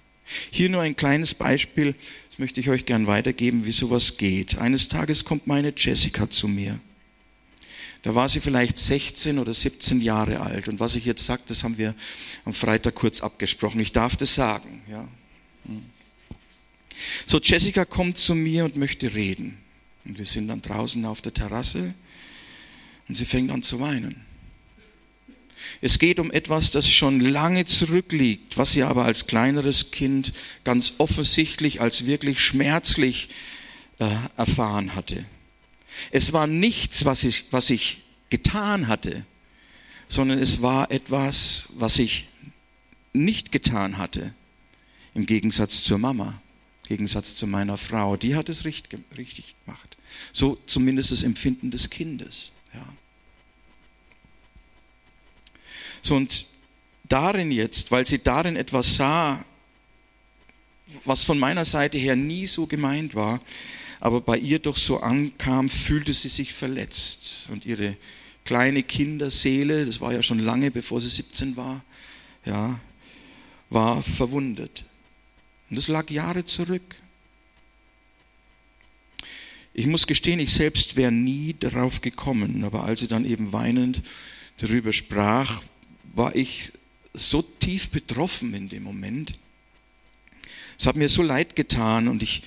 Hier 0.50 0.68
nur 0.68 0.82
ein 0.82 0.94
kleines 0.94 1.34
Beispiel, 1.34 1.94
das 2.30 2.38
möchte 2.38 2.60
ich 2.60 2.70
euch 2.70 2.86
gern 2.86 3.06
weitergeben, 3.06 3.64
wie 3.64 3.72
sowas 3.72 4.16
geht. 4.16 4.58
Eines 4.58 4.86
Tages 4.88 5.24
kommt 5.24 5.46
meine 5.48 5.72
Jessica 5.76 6.30
zu 6.30 6.46
mir. 6.46 6.78
Da 8.02 8.14
war 8.14 8.28
sie 8.28 8.40
vielleicht 8.40 8.78
16 8.78 9.38
oder 9.38 9.52
17 9.52 10.00
Jahre 10.00 10.40
alt. 10.40 10.68
Und 10.68 10.80
was 10.80 10.94
ich 10.94 11.04
jetzt 11.04 11.26
sage, 11.26 11.42
das 11.48 11.64
haben 11.64 11.76
wir 11.76 11.94
am 12.44 12.54
Freitag 12.54 12.94
kurz 12.94 13.20
abgesprochen. 13.20 13.80
Ich 13.80 13.92
darf 13.92 14.16
das 14.16 14.34
sagen. 14.34 14.82
Ja. 14.88 15.06
Hm. 15.66 15.82
So, 17.26 17.38
Jessica 17.40 17.84
kommt 17.84 18.18
zu 18.18 18.34
mir 18.34 18.64
und 18.64 18.76
möchte 18.76 19.14
reden. 19.14 19.58
Und 20.04 20.18
wir 20.18 20.26
sind 20.26 20.48
dann 20.48 20.62
draußen 20.62 21.04
auf 21.04 21.20
der 21.20 21.34
Terrasse 21.34 21.94
und 23.08 23.14
sie 23.14 23.24
fängt 23.24 23.50
an 23.50 23.62
zu 23.62 23.80
weinen. 23.80 24.24
Es 25.80 25.98
geht 25.98 26.18
um 26.18 26.30
etwas, 26.30 26.70
das 26.70 26.90
schon 26.90 27.20
lange 27.20 27.64
zurückliegt, 27.64 28.56
was 28.56 28.72
sie 28.72 28.82
aber 28.82 29.04
als 29.04 29.26
kleineres 29.26 29.90
Kind 29.90 30.32
ganz 30.64 30.94
offensichtlich 30.98 31.80
als 31.80 32.06
wirklich 32.06 32.40
schmerzlich 32.40 33.28
äh, 33.98 34.08
erfahren 34.36 34.94
hatte. 34.94 35.24
Es 36.10 36.32
war 36.32 36.46
nichts, 36.46 37.04
was 37.04 37.24
ich, 37.24 37.46
was 37.50 37.70
ich 37.70 38.02
getan 38.30 38.88
hatte, 38.88 39.24
sondern 40.08 40.38
es 40.38 40.62
war 40.62 40.90
etwas, 40.90 41.66
was 41.76 41.98
ich 41.98 42.26
nicht 43.12 43.52
getan 43.52 43.98
hatte, 43.98 44.34
im 45.14 45.26
Gegensatz 45.26 45.82
zur 45.82 45.98
Mama. 45.98 46.40
Gegensatz 46.90 47.36
zu 47.36 47.46
meiner 47.46 47.78
Frau, 47.78 48.16
die 48.16 48.34
hat 48.34 48.48
es 48.48 48.64
richtig, 48.64 49.06
gemacht. 49.64 49.96
So 50.32 50.58
zumindest 50.66 51.12
das 51.12 51.22
Empfinden 51.22 51.70
des 51.70 51.88
Kindes. 51.88 52.50
Ja. 52.74 52.84
So 56.02 56.16
und 56.16 56.46
darin 57.08 57.52
jetzt, 57.52 57.92
weil 57.92 58.06
sie 58.06 58.18
darin 58.18 58.56
etwas 58.56 58.96
sah, 58.96 59.44
was 61.04 61.22
von 61.22 61.38
meiner 61.38 61.64
Seite 61.64 61.96
her 61.96 62.16
nie 62.16 62.48
so 62.48 62.66
gemeint 62.66 63.14
war, 63.14 63.40
aber 64.00 64.20
bei 64.20 64.36
ihr 64.36 64.58
doch 64.58 64.76
so 64.76 64.98
ankam, 64.98 65.68
fühlte 65.68 66.12
sie 66.12 66.28
sich 66.28 66.52
verletzt. 66.52 67.48
Und 67.52 67.66
ihre 67.66 67.96
kleine 68.44 68.82
Kinderseele, 68.82 69.86
das 69.86 70.00
war 70.00 70.12
ja 70.12 70.24
schon 70.24 70.40
lange 70.40 70.72
bevor 70.72 71.00
sie 71.00 71.08
17 71.08 71.56
war, 71.56 71.84
ja, 72.44 72.80
war 73.68 74.02
verwundet. 74.02 74.84
Und 75.70 75.76
das 75.76 75.88
lag 75.88 76.10
Jahre 76.10 76.44
zurück. 76.44 76.96
Ich 79.72 79.86
muss 79.86 80.06
gestehen, 80.06 80.40
ich 80.40 80.52
selbst 80.52 80.96
wäre 80.96 81.12
nie 81.12 81.54
darauf 81.58 82.00
gekommen, 82.00 82.64
aber 82.64 82.84
als 82.84 83.00
sie 83.00 83.08
dann 83.08 83.24
eben 83.24 83.52
weinend 83.52 84.02
darüber 84.58 84.92
sprach, 84.92 85.62
war 86.12 86.34
ich 86.34 86.72
so 87.14 87.40
tief 87.42 87.88
betroffen 87.90 88.52
in 88.52 88.68
dem 88.68 88.82
Moment. 88.82 89.38
Es 90.78 90.86
hat 90.86 90.96
mir 90.96 91.08
so 91.08 91.22
leid 91.22 91.56
getan 91.56 92.08
und 92.08 92.22
ich, 92.22 92.42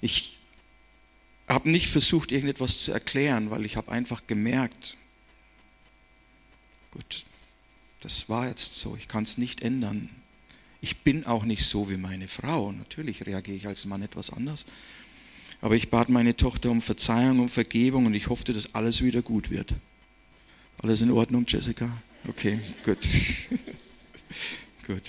ich 0.00 0.36
habe 1.48 1.68
nicht 1.68 1.88
versucht, 1.88 2.30
irgendetwas 2.30 2.78
zu 2.78 2.92
erklären, 2.92 3.50
weil 3.50 3.64
ich 3.64 3.76
habe 3.76 3.90
einfach 3.90 4.26
gemerkt, 4.26 4.96
gut, 6.90 7.24
Das 8.00 8.28
war 8.28 8.46
jetzt 8.46 8.76
so, 8.76 8.96
ich 8.96 9.08
kann 9.08 9.24
es 9.24 9.38
nicht 9.38 9.62
ändern. 9.62 10.10
Ich 10.80 10.98
bin 10.98 11.26
auch 11.26 11.44
nicht 11.44 11.64
so 11.64 11.90
wie 11.90 11.96
meine 11.96 12.28
Frau. 12.28 12.72
Natürlich 12.72 13.26
reagiere 13.26 13.56
ich 13.56 13.66
als 13.66 13.84
Mann 13.84 14.02
etwas 14.02 14.30
anders. 14.30 14.66
Aber 15.60 15.74
ich 15.74 15.90
bat 15.90 16.08
meine 16.08 16.36
Tochter 16.36 16.70
um 16.70 16.80
Verzeihung, 16.80 17.40
um 17.40 17.48
Vergebung 17.48 18.06
und 18.06 18.14
ich 18.14 18.28
hoffte, 18.28 18.52
dass 18.52 18.74
alles 18.74 19.02
wieder 19.02 19.22
gut 19.22 19.50
wird. 19.50 19.74
Alles 20.78 21.00
in 21.02 21.10
Ordnung, 21.10 21.44
Jessica? 21.48 21.90
Okay, 22.28 22.60
gut. 22.84 22.98
gut. 24.86 25.02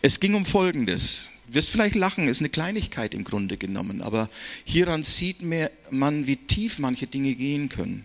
Es 0.00 0.18
ging 0.18 0.34
um 0.34 0.44
Folgendes. 0.44 1.30
Du 1.46 1.54
wirst 1.54 1.70
vielleicht 1.70 1.94
lachen, 1.94 2.26
ist 2.26 2.40
eine 2.40 2.48
Kleinigkeit 2.48 3.14
im 3.14 3.24
Grunde 3.24 3.56
genommen, 3.56 4.02
aber 4.02 4.28
hieran 4.64 5.04
sieht 5.04 5.42
man, 5.90 6.26
wie 6.26 6.36
tief 6.36 6.78
manche 6.78 7.06
Dinge 7.06 7.34
gehen 7.34 7.68
können. 7.68 8.04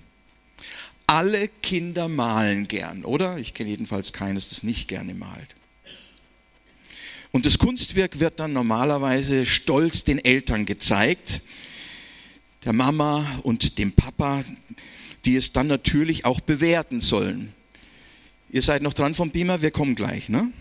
Alle 1.08 1.48
Kinder 1.48 2.10
malen 2.10 2.68
gern, 2.68 3.06
oder? 3.06 3.38
Ich 3.38 3.54
kenne 3.54 3.70
jedenfalls 3.70 4.12
keines, 4.12 4.50
das 4.50 4.64
nicht 4.64 4.88
gerne 4.88 5.14
malt. 5.14 5.56
Und 7.38 7.46
das 7.46 7.60
Kunstwerk 7.60 8.20
wird 8.20 8.40
dann 8.40 8.52
normalerweise 8.52 9.46
stolz 9.46 10.04
den 10.04 10.18
Eltern 10.18 10.66
gezeigt, 10.66 11.42
der 12.66 12.74
Mama 12.74 13.28
und 13.44 13.78
dem 13.78 13.92
Papa, 13.92 14.44
die 15.24 15.36
es 15.36 15.54
dann 15.54 15.68
natürlich 15.68 16.26
auch 16.26 16.40
bewerten 16.40 17.00
sollen. 17.00 17.54
Ihr 18.50 18.64
seid 18.64 18.82
noch 18.82 18.96
dran 18.96 19.14
vom 19.14 19.30
Beamer, 19.30 19.62
wir 19.62 19.70
kommen 19.70 19.94
gleich, 19.94 20.30
ne? 20.30 20.52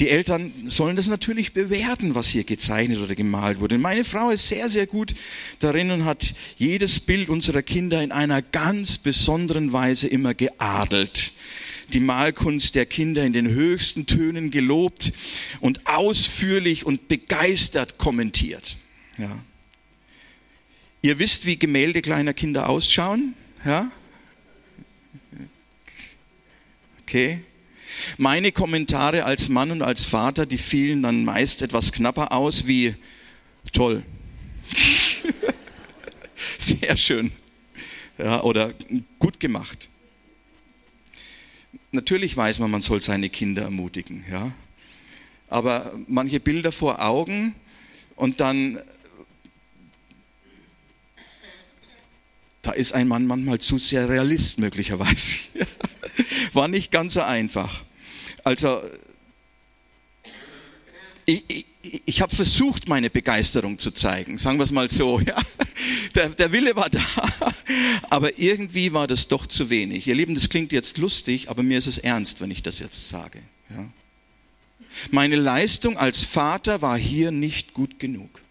Die 0.00 0.08
Eltern 0.08 0.52
sollen 0.66 0.96
das 0.96 1.06
natürlich 1.06 1.52
bewerten, 1.52 2.16
was 2.16 2.26
hier 2.26 2.42
gezeichnet 2.42 2.98
oder 2.98 3.14
gemalt 3.14 3.60
wurde. 3.60 3.78
Meine 3.78 4.02
Frau 4.02 4.30
ist 4.30 4.48
sehr, 4.48 4.68
sehr 4.68 4.88
gut 4.88 5.14
darin 5.60 5.92
und 5.92 6.04
hat 6.04 6.34
jedes 6.56 6.98
Bild 6.98 7.28
unserer 7.28 7.62
Kinder 7.62 8.02
in 8.02 8.10
einer 8.10 8.42
ganz 8.42 8.98
besonderen 8.98 9.72
Weise 9.72 10.08
immer 10.08 10.34
geadelt. 10.34 11.30
Die 11.92 12.00
Malkunst 12.00 12.74
der 12.74 12.86
Kinder 12.86 13.24
in 13.24 13.32
den 13.32 13.48
höchsten 13.48 14.06
Tönen 14.06 14.50
gelobt 14.50 15.12
und 15.60 15.86
ausführlich 15.86 16.84
und 16.84 17.08
begeistert 17.08 17.98
kommentiert. 17.98 18.76
Ja. 19.16 19.30
Ihr 21.00 21.18
wisst, 21.18 21.46
wie 21.46 21.58
Gemälde 21.58 22.02
kleiner 22.02 22.34
Kinder 22.34 22.68
ausschauen? 22.68 23.34
Ja? 23.64 23.90
Okay. 27.02 27.40
Meine 28.16 28.52
Kommentare 28.52 29.24
als 29.24 29.48
Mann 29.48 29.70
und 29.70 29.82
als 29.82 30.04
Vater, 30.04 30.46
die 30.46 30.58
fielen 30.58 31.02
dann 31.02 31.24
meist 31.24 31.62
etwas 31.62 31.92
knapper 31.92 32.32
aus 32.32 32.66
wie 32.66 32.94
toll. 33.72 34.02
Sehr 36.58 36.96
schön. 36.96 37.32
Ja, 38.18 38.42
oder 38.42 38.72
gut 39.18 39.40
gemacht. 39.40 39.87
Natürlich 41.90 42.36
weiß 42.36 42.58
man, 42.58 42.70
man 42.70 42.82
soll 42.82 43.00
seine 43.00 43.30
Kinder 43.30 43.62
ermutigen, 43.62 44.24
ja. 44.30 44.52
Aber 45.48 45.92
manche 46.06 46.40
Bilder 46.40 46.72
vor 46.72 47.02
Augen 47.04 47.54
und 48.16 48.40
dann 48.40 48.80
da 52.62 52.72
ist 52.72 52.92
ein 52.92 53.08
Mann 53.08 53.26
manchmal 53.26 53.58
zu 53.60 53.78
sehr 53.78 54.10
Realist 54.10 54.58
möglicherweise. 54.58 55.38
War 56.52 56.68
nicht 56.68 56.90
ganz 56.90 57.14
so 57.14 57.22
einfach. 57.22 57.82
Also 58.44 58.82
ich, 61.24 61.44
ich, 61.48 61.66
ich 61.82 62.20
habe 62.20 62.34
versucht, 62.34 62.88
meine 62.88 63.08
Begeisterung 63.08 63.78
zu 63.78 63.92
zeigen, 63.92 64.38
sagen 64.38 64.58
wir 64.58 64.64
es 64.64 64.72
mal 64.72 64.90
so. 64.90 65.20
Ja. 65.28 65.42
Der, 66.14 66.30
der 66.30 66.50
Wille 66.52 66.74
war 66.74 66.88
da, 66.90 67.04
aber 68.10 68.38
irgendwie 68.38 68.92
war 68.92 69.06
das 69.06 69.28
doch 69.28 69.46
zu 69.46 69.70
wenig. 69.70 70.06
Ihr 70.06 70.14
Lieben, 70.14 70.34
das 70.34 70.48
klingt 70.48 70.72
jetzt 70.72 70.98
lustig, 70.98 71.50
aber 71.50 71.62
mir 71.62 71.78
ist 71.78 71.86
es 71.86 71.98
ernst, 71.98 72.40
wenn 72.40 72.50
ich 72.50 72.62
das 72.62 72.78
jetzt 72.78 73.08
sage. 73.08 73.40
Ja. 73.70 73.88
Meine 75.10 75.36
Leistung 75.36 75.96
als 75.96 76.24
Vater 76.24 76.82
war 76.82 76.98
hier 76.98 77.30
nicht 77.30 77.74
gut 77.74 77.98
genug. 77.98 78.42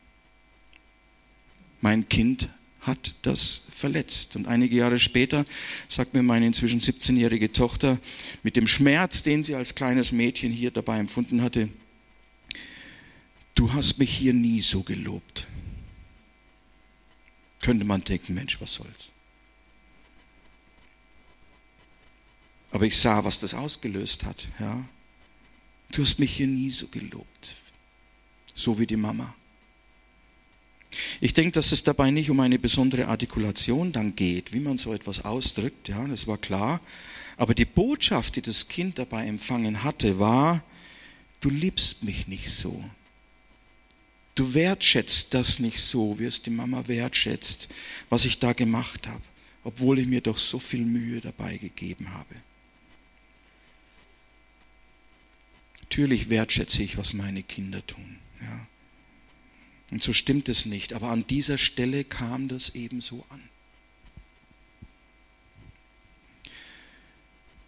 Mein 1.81 2.07
Kind 2.07 2.47
hat 2.79 3.15
das 3.23 3.63
verletzt. 3.71 4.35
Und 4.35 4.47
einige 4.47 4.77
Jahre 4.77 4.99
später 4.99 5.45
sagt 5.89 6.13
mir 6.13 6.23
meine 6.23 6.47
inzwischen 6.47 6.79
17-jährige 6.79 7.51
Tochter 7.51 7.99
mit 8.43 8.55
dem 8.55 8.67
Schmerz, 8.67 9.23
den 9.23 9.43
sie 9.43 9.55
als 9.55 9.75
kleines 9.75 10.11
Mädchen 10.11 10.51
hier 10.51 10.71
dabei 10.71 10.99
empfunden 10.99 11.41
hatte, 11.41 11.69
du 13.57 13.73
hast 13.73 13.97
mich 13.97 14.15
hier 14.15 14.33
nie 14.33 14.61
so 14.61 14.83
gelobt. 14.83 15.47
Könnte 17.61 17.85
man 17.85 18.03
denken, 18.03 18.35
Mensch, 18.35 18.61
was 18.61 18.75
soll's. 18.75 19.09
Aber 22.71 22.85
ich 22.85 22.97
sah, 22.97 23.23
was 23.23 23.39
das 23.39 23.53
ausgelöst 23.53 24.25
hat. 24.25 24.47
Ja? 24.59 24.85
Du 25.91 26.03
hast 26.03 26.19
mich 26.19 26.35
hier 26.35 26.47
nie 26.47 26.69
so 26.69 26.87
gelobt, 26.87 27.55
so 28.53 28.77
wie 28.77 28.85
die 28.85 28.97
Mama. 28.97 29.33
Ich 31.19 31.33
denke, 31.33 31.53
dass 31.53 31.71
es 31.71 31.83
dabei 31.83 32.11
nicht 32.11 32.29
um 32.29 32.39
eine 32.39 32.59
besondere 32.59 33.07
Artikulation 33.07 33.91
dann 33.91 34.15
geht, 34.15 34.53
wie 34.53 34.59
man 34.59 34.77
so 34.77 34.93
etwas 34.93 35.25
ausdrückt, 35.25 35.89
ja, 35.89 36.05
das 36.07 36.27
war 36.27 36.37
klar. 36.37 36.79
Aber 37.35 37.53
die 37.53 37.65
Botschaft, 37.65 38.35
die 38.35 38.41
das 38.41 38.67
Kind 38.67 38.99
dabei 38.99 39.25
empfangen 39.25 39.83
hatte, 39.83 40.19
war, 40.19 40.63
du 41.41 41.49
liebst 41.49 42.03
mich 42.03 42.27
nicht 42.27 42.51
so. 42.51 42.83
Du 44.37 44.53
wertschätzt 44.53 45.33
das 45.33 45.57
nicht 45.57 45.79
so, 45.79 46.19
wie 46.19 46.25
es 46.25 46.43
die 46.43 46.51
Mama 46.51 46.87
wertschätzt, 46.87 47.73
was 48.07 48.23
ich 48.23 48.37
da 48.37 48.53
gemacht 48.53 49.07
habe, 49.07 49.23
obwohl 49.63 49.97
ich 49.97 50.05
mir 50.05 50.21
doch 50.21 50.37
so 50.37 50.59
viel 50.59 50.85
Mühe 50.85 51.21
dabei 51.21 51.57
gegeben 51.57 52.13
habe. 52.13 52.35
Natürlich 55.81 56.29
wertschätze 56.29 56.83
ich, 56.83 56.99
was 56.99 57.13
meine 57.13 57.41
Kinder 57.41 57.83
tun. 57.87 58.19
Ja. 58.39 58.67
Und 59.89 60.03
so 60.03 60.13
stimmt 60.13 60.49
es 60.49 60.67
nicht. 60.67 60.93
Aber 60.93 61.09
an 61.09 61.25
dieser 61.25 61.57
Stelle 61.57 62.03
kam 62.03 62.47
das 62.47 62.75
ebenso 62.75 63.25
an. 63.29 63.41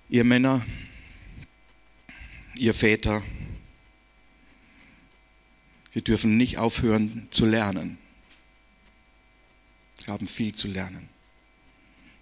Ihr 0.07 0.23
Männer, 0.23 0.63
ihr 2.55 2.75
Väter, 2.75 3.23
wir 5.91 6.01
dürfen 6.01 6.37
nicht 6.37 6.57
aufhören 6.57 7.27
zu 7.31 7.45
lernen. 7.45 7.97
Wir 10.05 10.13
haben 10.13 10.27
viel 10.27 10.53
zu 10.53 10.67
lernen. 10.67 11.09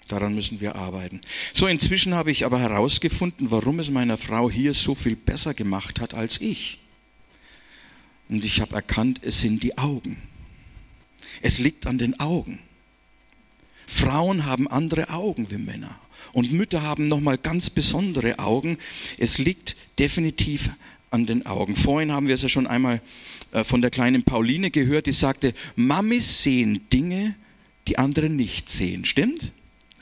Daran 0.08 0.34
müssen 0.34 0.62
wir 0.62 0.76
arbeiten. 0.76 1.22
So, 1.54 1.68
inzwischen 1.68 2.14
habe 2.14 2.32
ich 2.32 2.46
aber 2.46 2.60
herausgefunden, 2.60 3.52
warum 3.52 3.80
es 3.80 3.90
meiner 3.90 4.18
Frau 4.18 4.50
hier 4.50 4.74
so 4.74 4.96
viel 4.96 5.16
besser 5.16 5.54
gemacht 5.54 6.00
hat 6.00 6.14
als 6.14 6.40
ich. 6.40 6.80
Und 8.30 8.46
ich 8.46 8.62
habe 8.62 8.76
erkannt, 8.76 9.20
es 9.24 9.42
sind 9.42 9.64
die 9.64 9.78
Augen. 9.78 10.18
Es 11.42 11.60
liegt 11.60 11.88
an 11.88 11.98
den 11.98 12.20
Augen. 12.20 12.60
Frauen 13.86 14.46
haben 14.46 14.68
andere 14.68 15.10
Augen 15.10 15.50
wie 15.52 15.58
Männer. 15.58 16.00
Und 16.34 16.52
Mütter 16.52 16.82
haben 16.82 17.08
nochmal 17.08 17.38
ganz 17.38 17.70
besondere 17.70 18.40
Augen. 18.40 18.78
Es 19.18 19.38
liegt 19.38 19.76
definitiv 19.98 20.70
an 21.12 21.26
den 21.26 21.46
Augen. 21.46 21.76
Vorhin 21.76 22.12
haben 22.12 22.28
wir 22.28 22.36
es 22.36 22.42
ja 22.42 22.50
schon 22.50 22.68
einmal 22.68 23.02
äh, 23.52 23.64
von 23.64 23.82
der 23.82 23.90
kleinen 23.90 24.24
Pauline 24.24 24.72
gehört, 24.72 25.06
die 25.06 25.12
sagte, 25.12 25.54
Mamis 25.76 26.44
sehen 26.44 26.82
Dinge, 26.92 27.36
die 27.88 27.98
andere 27.98 28.30
nicht 28.30 28.70
sehen. 28.70 29.06
Stimmt? 29.06 29.54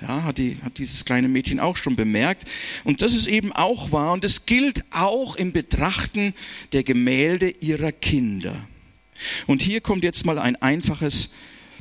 Ja, 0.01 0.23
hat, 0.23 0.37
die, 0.39 0.57
hat 0.61 0.77
dieses 0.77 1.05
kleine 1.05 1.27
Mädchen 1.27 1.59
auch 1.59 1.77
schon 1.77 1.95
bemerkt. 1.95 2.45
Und 2.83 3.01
das 3.01 3.13
ist 3.13 3.27
eben 3.27 3.53
auch 3.53 3.91
wahr. 3.91 4.13
Und 4.13 4.25
es 4.25 4.45
gilt 4.45 4.83
auch 4.91 5.35
im 5.35 5.53
Betrachten 5.53 6.33
der 6.73 6.83
Gemälde 6.83 7.49
ihrer 7.61 7.91
Kinder. 7.91 8.67
Und 9.47 9.61
hier 9.61 9.79
kommt 9.79 10.03
jetzt 10.03 10.25
mal 10.25 10.37
ein 10.37 10.57
einfaches 10.57 11.29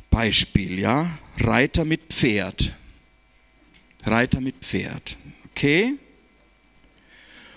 Beispiel. 0.09 0.79
Ja? 0.79 1.17
Reiter 1.39 1.83
mit 1.83 2.01
Pferd. 2.09 2.73
Reiter 4.05 4.39
mit 4.39 4.55
Pferd. 4.61 5.17
Okay? 5.51 5.95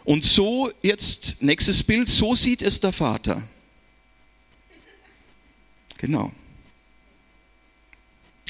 Und 0.09 0.25
so 0.25 0.73
jetzt, 0.81 1.43
nächstes 1.43 1.83
Bild, 1.83 2.09
so 2.09 2.35
sieht 2.35 2.63
es 2.63 2.81
der 2.81 2.93
Vater. 2.93 3.47
Genau. 5.99 6.33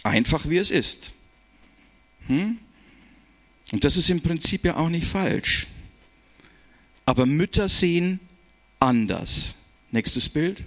Einfach 0.04 0.48
wie 0.48 0.58
es 0.58 0.70
ist. 0.70 1.10
Hm? 2.28 2.58
Und 3.72 3.82
das 3.82 3.96
ist 3.96 4.08
im 4.08 4.20
Prinzip 4.20 4.66
ja 4.66 4.76
auch 4.76 4.88
nicht 4.88 5.08
falsch. 5.08 5.66
Aber 7.04 7.26
Mütter 7.26 7.68
sehen 7.68 8.20
anders. 8.78 9.56
Nächstes 9.90 10.28
Bild. 10.28 10.62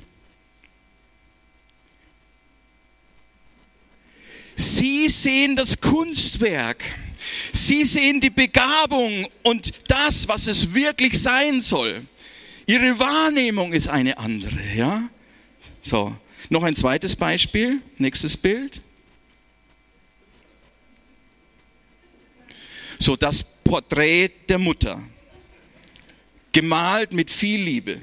Sie 4.57 5.07
sehen 5.07 5.55
das 5.55 5.79
Kunstwerk. 5.79 6.83
Sie 7.53 7.85
sehen 7.85 8.19
die 8.19 8.29
Begabung 8.29 9.27
und 9.43 9.71
das, 9.87 10.27
was 10.27 10.47
es 10.47 10.73
wirklich 10.73 11.19
sein 11.19 11.61
soll. 11.61 12.05
Ihre 12.65 12.97
Wahrnehmung 12.99 13.73
ist 13.73 13.87
eine 13.89 14.17
andere, 14.17 14.59
ja? 14.75 15.09
So. 15.81 16.15
Noch 16.49 16.63
ein 16.63 16.75
zweites 16.75 17.15
Beispiel. 17.15 17.81
Nächstes 17.97 18.35
Bild. 18.35 18.81
So 22.99 23.15
das 23.15 23.43
Porträt 23.71 24.31
der 24.49 24.57
Mutter, 24.57 25.01
gemalt 26.51 27.13
mit 27.13 27.31
viel 27.31 27.61
Liebe. 27.61 28.01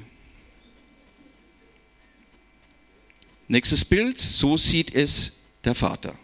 Nächstes 3.47 3.85
Bild, 3.85 4.19
so 4.19 4.57
sieht 4.57 4.93
es 4.93 5.37
der 5.63 5.75
Vater. 5.75 6.15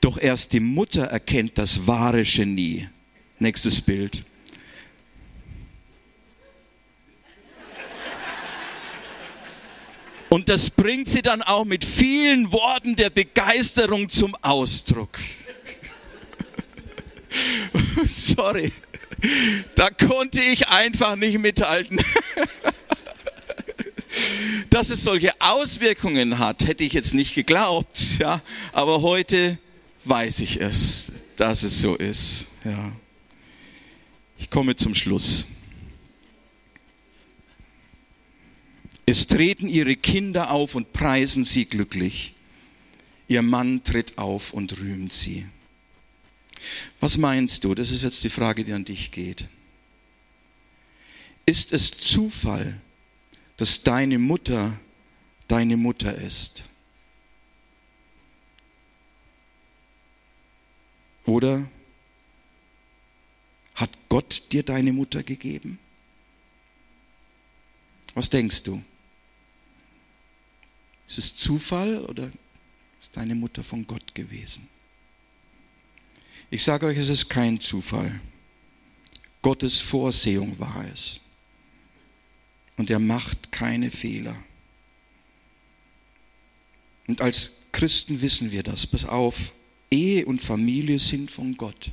Doch 0.00 0.18
erst 0.18 0.52
die 0.52 0.60
Mutter 0.60 1.04
erkennt 1.04 1.58
das 1.58 1.86
wahre 1.86 2.22
Genie. 2.22 2.88
Nächstes 3.38 3.80
Bild. 3.80 4.24
Und 10.28 10.48
das 10.48 10.70
bringt 10.70 11.08
sie 11.08 11.22
dann 11.22 11.42
auch 11.42 11.64
mit 11.64 11.84
vielen 11.84 12.52
Worten 12.52 12.96
der 12.96 13.10
Begeisterung 13.10 14.08
zum 14.08 14.34
Ausdruck. 14.42 15.18
Sorry, 18.08 18.72
da 19.74 19.88
konnte 19.90 20.42
ich 20.42 20.68
einfach 20.68 21.16
nicht 21.16 21.38
mithalten. 21.38 21.98
Dass 24.70 24.90
es 24.90 25.02
solche 25.02 25.32
Auswirkungen 25.40 26.38
hat, 26.38 26.66
hätte 26.66 26.84
ich 26.84 26.92
jetzt 26.92 27.14
nicht 27.14 27.34
geglaubt, 27.34 28.18
ja. 28.18 28.42
Aber 28.72 29.00
heute 29.02 29.58
weiß 30.08 30.40
ich 30.40 30.60
es, 30.60 31.12
dass 31.36 31.62
es 31.62 31.80
so 31.80 31.94
ist, 31.96 32.48
ja. 32.64 32.92
Ich 34.38 34.50
komme 34.50 34.76
zum 34.76 34.94
Schluss. 34.94 35.46
Es 39.04 39.26
treten 39.26 39.68
ihre 39.68 39.96
Kinder 39.96 40.50
auf 40.50 40.74
und 40.74 40.92
preisen 40.92 41.44
sie 41.44 41.64
glücklich. 41.64 42.34
Ihr 43.26 43.42
Mann 43.42 43.82
tritt 43.82 44.16
auf 44.16 44.52
und 44.52 44.78
rühmt 44.78 45.12
sie. 45.12 45.46
Was 47.00 47.18
meinst 47.18 47.64
du? 47.64 47.74
Das 47.74 47.90
ist 47.90 48.04
jetzt 48.04 48.22
die 48.22 48.28
Frage, 48.28 48.64
die 48.64 48.72
an 48.72 48.84
dich 48.84 49.10
geht. 49.10 49.48
Ist 51.46 51.72
es 51.72 51.90
Zufall, 51.90 52.80
dass 53.56 53.82
deine 53.82 54.18
Mutter 54.18 54.78
deine 55.48 55.76
Mutter 55.76 56.14
ist? 56.14 56.64
Oder 61.28 61.68
hat 63.74 63.90
Gott 64.08 64.44
dir 64.50 64.62
deine 64.62 64.94
Mutter 64.94 65.22
gegeben? 65.22 65.78
Was 68.14 68.30
denkst 68.30 68.62
du? 68.62 68.82
Ist 71.06 71.18
es 71.18 71.36
Zufall 71.36 72.02
oder 72.06 72.30
ist 72.98 73.14
deine 73.14 73.34
Mutter 73.34 73.62
von 73.62 73.86
Gott 73.86 74.14
gewesen? 74.14 74.68
Ich 76.48 76.64
sage 76.64 76.86
euch, 76.86 76.96
es 76.96 77.10
ist 77.10 77.28
kein 77.28 77.60
Zufall. 77.60 78.22
Gottes 79.42 79.82
Vorsehung 79.82 80.58
war 80.58 80.86
es. 80.94 81.20
Und 82.78 82.88
er 82.88 83.00
macht 83.00 83.52
keine 83.52 83.90
Fehler. 83.90 84.36
Und 87.06 87.20
als 87.20 87.64
Christen 87.70 88.22
wissen 88.22 88.50
wir 88.50 88.62
das. 88.62 88.86
Pass 88.86 89.04
auf, 89.04 89.52
Ehe 89.90 90.26
und 90.26 90.40
Familie 90.40 90.98
sind 90.98 91.30
von 91.30 91.56
Gott. 91.56 91.90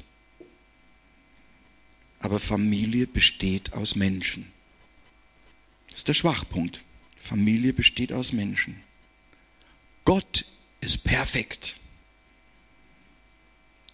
Aber 2.20 2.40
Familie 2.40 3.08
besteht 3.08 3.74
aus 3.74 3.96
Menschen. 3.96 4.52
Das 5.88 6.00
ist 6.00 6.08
der 6.08 6.14
Schwachpunkt. 6.14 6.82
Familie 7.22 7.74
besteht 7.74 8.12
aus 8.12 8.34
Menschen. 8.34 8.82
Gott 10.04 10.46
ist 10.82 11.04
perfekt. 11.04 11.80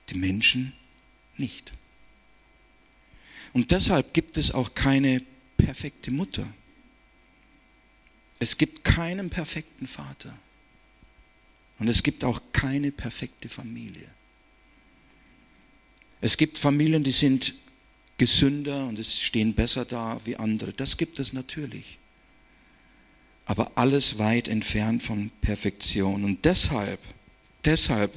Die 0.10 0.16
Menschen 0.16 0.74
nicht. 1.38 1.74
Und 3.54 3.72
deshalb 3.72 4.14
gibt 4.14 4.38
es 4.38 4.52
auch 4.52 4.74
keine 4.76 5.22
perfekte 5.58 6.12
Mutter. 6.12 6.48
Es 8.40 8.58
gibt 8.58 8.84
keinen 8.84 9.30
perfekten 9.30 9.88
Vater. 9.88 10.38
Und 11.82 11.88
es 11.88 12.04
gibt 12.04 12.24
auch 12.24 12.40
keine 12.54 12.92
perfekte 12.92 13.50
Familie. 13.50 14.08
Es 16.22 16.38
gibt 16.38 16.58
Familien, 16.60 17.04
die 17.04 17.12
sind 17.12 17.56
gesünder 18.18 18.88
und 18.88 19.00
es 19.00 19.20
stehen 19.20 19.54
besser 19.56 19.84
da 19.84 20.22
wie 20.24 20.38
andere. 20.38 20.72
Das 20.72 20.96
gibt 20.96 21.20
es 21.20 21.34
natürlich 21.34 21.98
aber 23.46 23.72
alles 23.76 24.18
weit 24.18 24.48
entfernt 24.48 25.04
von 25.04 25.32
Perfektion. 25.42 26.24
Und 26.24 26.46
deshalb, 26.46 27.02
deshalb 27.66 28.14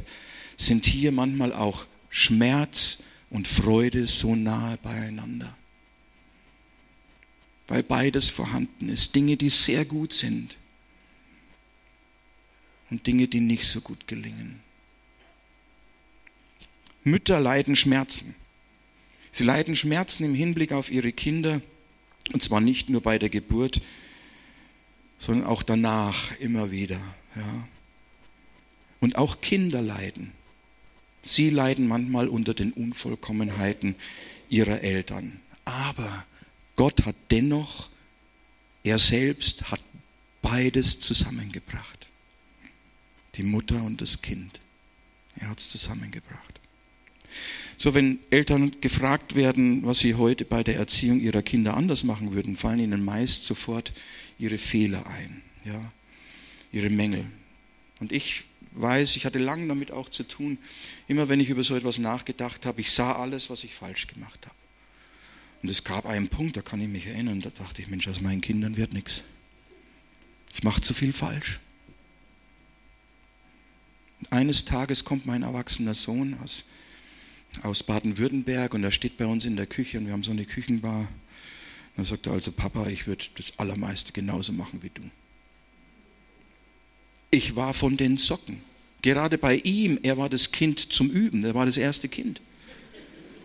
sind 0.56 0.86
hier 0.86 1.10
manchmal 1.10 1.52
auch 1.52 1.86
Schmerz 2.08 2.98
und 3.30 3.48
Freude 3.48 4.06
so 4.06 4.36
nahe 4.36 4.76
beieinander. 4.76 5.56
Weil 7.66 7.82
beides 7.82 8.30
vorhanden 8.30 8.90
ist. 8.90 9.14
Dinge, 9.16 9.36
die 9.36 9.48
sehr 9.48 9.84
gut 9.84 10.12
sind 10.12 10.56
und 12.90 13.06
Dinge, 13.06 13.28
die 13.28 13.40
nicht 13.40 13.66
so 13.66 13.80
gut 13.80 14.06
gelingen. 14.06 14.60
Mütter 17.02 17.40
leiden 17.40 17.76
Schmerzen. 17.76 18.34
Sie 19.30 19.44
leiden 19.44 19.76
Schmerzen 19.76 20.24
im 20.24 20.34
Hinblick 20.34 20.72
auf 20.72 20.90
ihre 20.90 21.12
Kinder, 21.12 21.60
und 22.32 22.42
zwar 22.42 22.60
nicht 22.60 22.88
nur 22.88 23.02
bei 23.02 23.18
der 23.18 23.28
Geburt, 23.28 23.80
sondern 25.18 25.46
auch 25.46 25.62
danach 25.62 26.38
immer 26.38 26.70
wieder. 26.70 27.00
Ja. 27.36 27.68
Und 29.00 29.16
auch 29.16 29.40
Kinder 29.40 29.82
leiden. 29.82 30.32
Sie 31.22 31.50
leiden 31.50 31.88
manchmal 31.88 32.28
unter 32.28 32.54
den 32.54 32.72
Unvollkommenheiten 32.72 33.96
ihrer 34.48 34.80
Eltern. 34.80 35.40
Aber 35.64 36.24
Gott 36.76 37.04
hat 37.06 37.16
dennoch, 37.30 37.88
er 38.82 38.98
selbst 38.98 39.70
hat 39.70 39.80
beides 40.42 41.00
zusammengebracht. 41.00 42.10
Die 43.36 43.42
Mutter 43.42 43.82
und 43.82 44.00
das 44.00 44.22
Kind. 44.22 44.60
Er 45.36 45.50
hat 45.50 45.58
es 45.58 45.68
zusammengebracht. 45.68 46.60
So, 47.76 47.94
wenn 47.94 48.20
Eltern 48.30 48.80
gefragt 48.80 49.34
werden, 49.34 49.84
was 49.84 49.98
sie 49.98 50.14
heute 50.14 50.44
bei 50.44 50.62
der 50.62 50.76
Erziehung 50.76 51.20
ihrer 51.20 51.42
Kinder 51.42 51.76
anders 51.76 52.04
machen 52.04 52.32
würden, 52.32 52.56
fallen 52.56 52.78
ihnen 52.78 53.04
meist 53.04 53.44
sofort 53.44 53.92
ihre 54.38 54.58
Fehler 54.58 55.06
ein, 55.06 55.42
ja, 55.64 55.92
ihre 56.70 56.90
Mängel. 56.90 57.26
Und 57.98 58.12
ich 58.12 58.44
weiß, 58.72 59.16
ich 59.16 59.24
hatte 59.26 59.38
lange 59.38 59.66
damit 59.66 59.90
auch 59.90 60.08
zu 60.08 60.22
tun, 60.24 60.58
immer 61.08 61.28
wenn 61.28 61.40
ich 61.40 61.48
über 61.48 61.62
so 61.62 61.74
etwas 61.74 61.98
nachgedacht 61.98 62.66
habe, 62.66 62.80
ich 62.80 62.92
sah 62.92 63.12
alles, 63.12 63.50
was 63.50 63.64
ich 63.64 63.74
falsch 63.74 64.06
gemacht 64.06 64.46
habe. 64.46 64.56
Und 65.62 65.70
es 65.70 65.82
gab 65.82 66.06
einen 66.06 66.28
Punkt, 66.28 66.56
da 66.56 66.62
kann 66.62 66.80
ich 66.80 66.88
mich 66.88 67.06
erinnern, 67.06 67.40
da 67.40 67.50
dachte 67.50 67.80
ich, 67.80 67.88
Mensch, 67.88 68.06
aus 68.06 68.20
meinen 68.20 68.40
Kindern 68.40 68.76
wird 68.76 68.92
nichts. 68.92 69.22
Ich 70.54 70.62
mache 70.62 70.80
zu 70.80 70.94
viel 70.94 71.12
falsch. 71.12 71.58
Und 74.24 74.32
eines 74.32 74.64
Tages 74.64 75.04
kommt 75.04 75.26
mein 75.26 75.42
erwachsener 75.42 75.94
Sohn 75.94 76.38
aus, 76.42 76.64
aus 77.62 77.82
Baden-Württemberg 77.82 78.72
und 78.72 78.82
er 78.82 78.90
steht 78.90 79.18
bei 79.18 79.26
uns 79.26 79.44
in 79.44 79.56
der 79.56 79.66
Küche 79.66 79.98
und 79.98 80.06
wir 80.06 80.14
haben 80.14 80.24
so 80.24 80.30
eine 80.30 80.46
Küchenbar. 80.46 81.08
Dann 81.96 82.06
sagt 82.06 82.26
er 82.26 82.32
also, 82.32 82.50
Papa, 82.50 82.88
ich 82.88 83.06
würde 83.06 83.26
das 83.36 83.58
Allermeiste 83.58 84.12
genauso 84.12 84.52
machen 84.52 84.82
wie 84.82 84.88
du. 84.88 85.02
Ich 87.30 87.54
war 87.54 87.74
von 87.74 87.98
den 87.98 88.16
Socken. 88.16 88.62
Gerade 89.02 89.36
bei 89.36 89.56
ihm, 89.56 89.98
er 90.02 90.16
war 90.16 90.30
das 90.30 90.50
Kind 90.50 90.92
zum 90.92 91.10
Üben, 91.10 91.44
er 91.44 91.54
war 91.54 91.66
das 91.66 91.76
erste 91.76 92.08
Kind. 92.08 92.40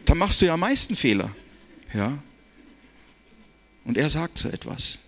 Da 0.05 0.15
machst 0.15 0.41
du 0.41 0.45
ja 0.45 0.53
am 0.53 0.61
meisten 0.61 0.95
Fehler. 0.95 1.35
Ja? 1.93 2.23
Und 3.83 3.97
er 3.97 4.09
sagt 4.09 4.37
so 4.37 4.47
etwas. 4.47 4.99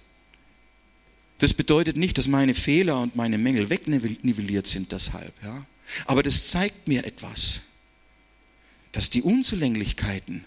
Das 1.41 1.55
bedeutet 1.55 1.97
nicht, 1.97 2.19
dass 2.19 2.27
meine 2.27 2.53
Fehler 2.53 3.01
und 3.01 3.15
meine 3.15 3.39
Mängel 3.39 3.71
wegnivelliert 3.71 4.67
sind 4.67 4.91
deshalb. 4.91 5.33
Ja? 5.43 5.65
Aber 6.05 6.21
das 6.21 6.45
zeigt 6.45 6.87
mir 6.87 7.03
etwas, 7.03 7.61
dass 8.91 9.09
die 9.09 9.23
Unzulänglichkeiten 9.23 10.45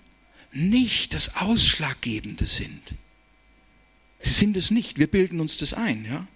nicht 0.52 1.12
das 1.12 1.34
Ausschlaggebende 1.34 2.46
sind. 2.46 2.80
Sie 4.20 4.30
sind 4.30 4.56
es 4.56 4.70
nicht. 4.70 5.00
Wir 5.00 5.08
bilden 5.08 5.40
uns 5.40 5.56
das 5.56 5.74
ein, 5.74 6.04
ja. 6.04 6.28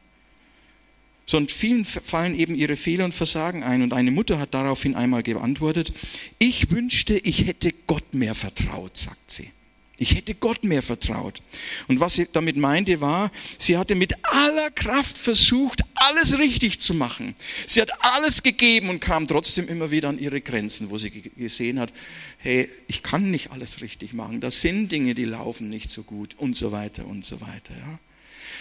Sondern 1.24 1.54
vielen 1.54 1.84
fallen 1.84 2.34
eben 2.34 2.56
ihre 2.56 2.74
Fehler 2.74 3.04
und 3.04 3.14
Versagen 3.14 3.62
ein. 3.62 3.82
Und 3.82 3.92
eine 3.92 4.10
Mutter 4.10 4.40
hat 4.40 4.54
daraufhin 4.54 4.96
einmal 4.96 5.22
geantwortet, 5.22 5.92
ich 6.40 6.68
wünschte, 6.70 7.16
ich 7.16 7.46
hätte 7.46 7.72
Gott 7.86 8.12
mehr 8.12 8.34
vertraut, 8.34 8.96
sagt 8.96 9.30
sie. 9.30 9.52
Ich 10.00 10.14
hätte 10.14 10.34
Gott 10.34 10.62
mehr 10.62 10.82
vertraut. 10.82 11.42
Und 11.88 11.98
was 11.98 12.14
sie 12.14 12.28
damit 12.32 12.56
meinte 12.56 13.00
war, 13.00 13.32
sie 13.58 13.76
hatte 13.76 13.96
mit 13.96 14.14
aller 14.32 14.70
Kraft 14.70 15.18
versucht, 15.18 15.82
alles 15.96 16.38
richtig 16.38 16.78
zu 16.78 16.94
machen. 16.94 17.34
Sie 17.66 17.80
hat 17.80 17.90
alles 18.04 18.44
gegeben 18.44 18.90
und 18.90 19.00
kam 19.00 19.26
trotzdem 19.26 19.66
immer 19.66 19.90
wieder 19.90 20.08
an 20.08 20.20
ihre 20.20 20.40
Grenzen, 20.40 20.90
wo 20.90 20.98
sie 20.98 21.10
gesehen 21.10 21.80
hat, 21.80 21.92
hey, 22.38 22.70
ich 22.86 23.02
kann 23.02 23.32
nicht 23.32 23.50
alles 23.50 23.80
richtig 23.80 24.12
machen. 24.12 24.40
Das 24.40 24.60
sind 24.60 24.92
Dinge, 24.92 25.16
die 25.16 25.24
laufen 25.24 25.68
nicht 25.68 25.90
so 25.90 26.04
gut 26.04 26.36
und 26.38 26.54
so 26.54 26.70
weiter 26.70 27.04
und 27.04 27.24
so 27.24 27.40
weiter. 27.40 27.74
Ja. 27.76 27.98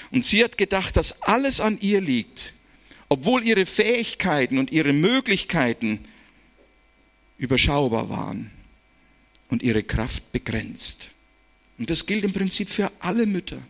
Und 0.09 0.25
sie 0.25 0.43
hat 0.43 0.57
gedacht, 0.57 0.97
dass 0.97 1.21
alles 1.21 1.61
an 1.61 1.77
ihr 1.79 2.01
liegt, 2.01 2.53
obwohl 3.09 3.45
ihre 3.45 3.67
Fähigkeiten 3.67 4.57
und 4.57 4.71
ihre 4.71 4.91
Möglichkeiten 4.91 6.03
überschaubar 7.37 8.09
waren 8.09 8.49
und 9.49 9.61
ihre 9.61 9.83
Kraft 9.83 10.31
begrenzt. 10.31 11.11
Und 11.77 11.89
das 11.89 12.05
gilt 12.05 12.23
im 12.23 12.33
Prinzip 12.33 12.69
für 12.69 12.91
alle 12.99 13.25
Mütter. 13.25 13.61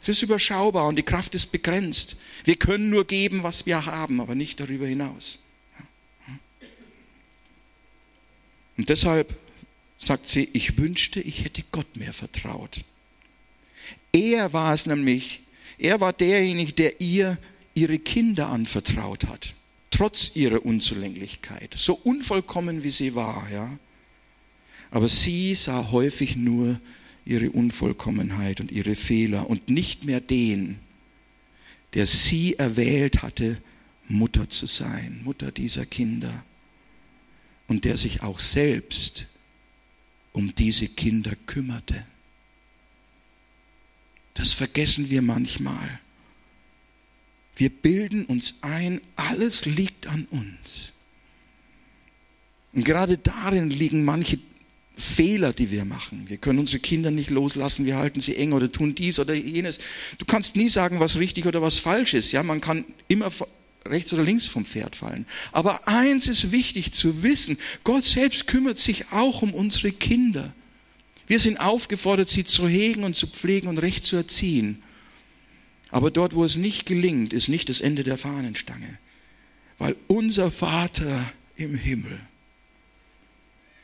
Es 0.00 0.08
ist 0.08 0.22
überschaubar 0.22 0.86
und 0.86 0.96
die 0.96 1.02
Kraft 1.02 1.34
ist 1.34 1.52
begrenzt. 1.52 2.16
Wir 2.44 2.56
können 2.56 2.88
nur 2.88 3.06
geben, 3.06 3.42
was 3.42 3.66
wir 3.66 3.84
haben, 3.84 4.20
aber 4.20 4.34
nicht 4.34 4.58
darüber 4.58 4.86
hinaus. 4.86 5.40
Und 8.76 8.88
deshalb 8.88 9.38
sagt 9.98 10.28
sie, 10.28 10.48
ich 10.54 10.78
wünschte, 10.78 11.20
ich 11.20 11.44
hätte 11.44 11.62
Gott 11.70 11.96
mehr 11.96 12.14
vertraut. 12.14 12.82
Er 14.12 14.54
war 14.54 14.72
es 14.72 14.86
nämlich, 14.86 15.42
er 15.76 16.00
war 16.00 16.14
derjenige, 16.14 16.72
der 16.72 17.00
ihr 17.00 17.38
ihre 17.74 17.98
Kinder 17.98 18.48
anvertraut 18.48 19.26
hat, 19.26 19.54
trotz 19.90 20.34
ihrer 20.34 20.64
Unzulänglichkeit, 20.64 21.74
so 21.76 21.94
unvollkommen 21.94 22.82
wie 22.82 22.90
sie 22.90 23.14
war, 23.14 23.46
ja. 23.52 23.78
Aber 24.90 25.08
sie 25.08 25.54
sah 25.54 25.90
häufig 25.90 26.36
nur 26.36 26.80
ihre 27.24 27.50
Unvollkommenheit 27.50 28.60
und 28.60 28.72
ihre 28.72 28.96
Fehler 28.96 29.48
und 29.48 29.68
nicht 29.68 30.04
mehr 30.04 30.20
den, 30.20 30.78
der 31.94 32.06
sie 32.06 32.54
erwählt 32.54 33.22
hatte, 33.22 33.60
Mutter 34.08 34.48
zu 34.50 34.66
sein, 34.66 35.20
Mutter 35.22 35.52
dieser 35.52 35.86
Kinder 35.86 36.44
und 37.68 37.84
der 37.84 37.96
sich 37.96 38.22
auch 38.22 38.40
selbst 38.40 39.26
um 40.32 40.54
diese 40.54 40.88
Kinder 40.88 41.32
kümmerte. 41.46 42.04
Das 44.34 44.52
vergessen 44.52 45.10
wir 45.10 45.22
manchmal. 45.22 46.00
Wir 47.56 47.70
bilden 47.70 48.24
uns 48.24 48.54
ein, 48.62 49.00
alles 49.16 49.66
liegt 49.66 50.06
an 50.06 50.24
uns. 50.26 50.94
Und 52.72 52.84
gerade 52.84 53.18
darin 53.18 53.70
liegen 53.70 54.04
manche 54.04 54.38
Fehler, 55.00 55.52
die 55.52 55.70
wir 55.70 55.84
machen. 55.84 56.24
Wir 56.28 56.36
können 56.36 56.58
unsere 56.58 56.80
Kinder 56.80 57.10
nicht 57.10 57.30
loslassen, 57.30 57.86
wir 57.86 57.96
halten 57.96 58.20
sie 58.20 58.36
eng 58.36 58.52
oder 58.52 58.70
tun 58.70 58.94
dies 58.94 59.18
oder 59.18 59.34
jenes. 59.34 59.78
Du 60.18 60.24
kannst 60.24 60.56
nie 60.56 60.68
sagen, 60.68 61.00
was 61.00 61.18
richtig 61.18 61.46
oder 61.46 61.62
was 61.62 61.78
falsch 61.78 62.14
ist. 62.14 62.32
Ja, 62.32 62.42
man 62.42 62.60
kann 62.60 62.84
immer 63.08 63.32
rechts 63.86 64.12
oder 64.12 64.22
links 64.22 64.46
vom 64.46 64.64
Pferd 64.64 64.96
fallen. 64.96 65.26
Aber 65.52 65.88
eins 65.88 66.26
ist 66.26 66.52
wichtig 66.52 66.92
zu 66.92 67.22
wissen, 67.22 67.58
Gott 67.84 68.04
selbst 68.04 68.46
kümmert 68.46 68.78
sich 68.78 69.06
auch 69.10 69.42
um 69.42 69.54
unsere 69.54 69.92
Kinder. 69.92 70.52
Wir 71.26 71.38
sind 71.38 71.58
aufgefordert, 71.58 72.28
sie 72.28 72.44
zu 72.44 72.68
hegen 72.68 73.04
und 73.04 73.16
zu 73.16 73.26
pflegen 73.26 73.68
und 73.68 73.78
recht 73.78 74.04
zu 74.04 74.16
erziehen. 74.16 74.82
Aber 75.90 76.10
dort, 76.10 76.34
wo 76.34 76.44
es 76.44 76.56
nicht 76.56 76.86
gelingt, 76.86 77.32
ist 77.32 77.48
nicht 77.48 77.68
das 77.68 77.80
Ende 77.80 78.04
der 78.04 78.18
Fahnenstange. 78.18 78.98
Weil 79.78 79.96
unser 80.08 80.50
Vater 80.50 81.32
im 81.56 81.74
Himmel, 81.74 82.20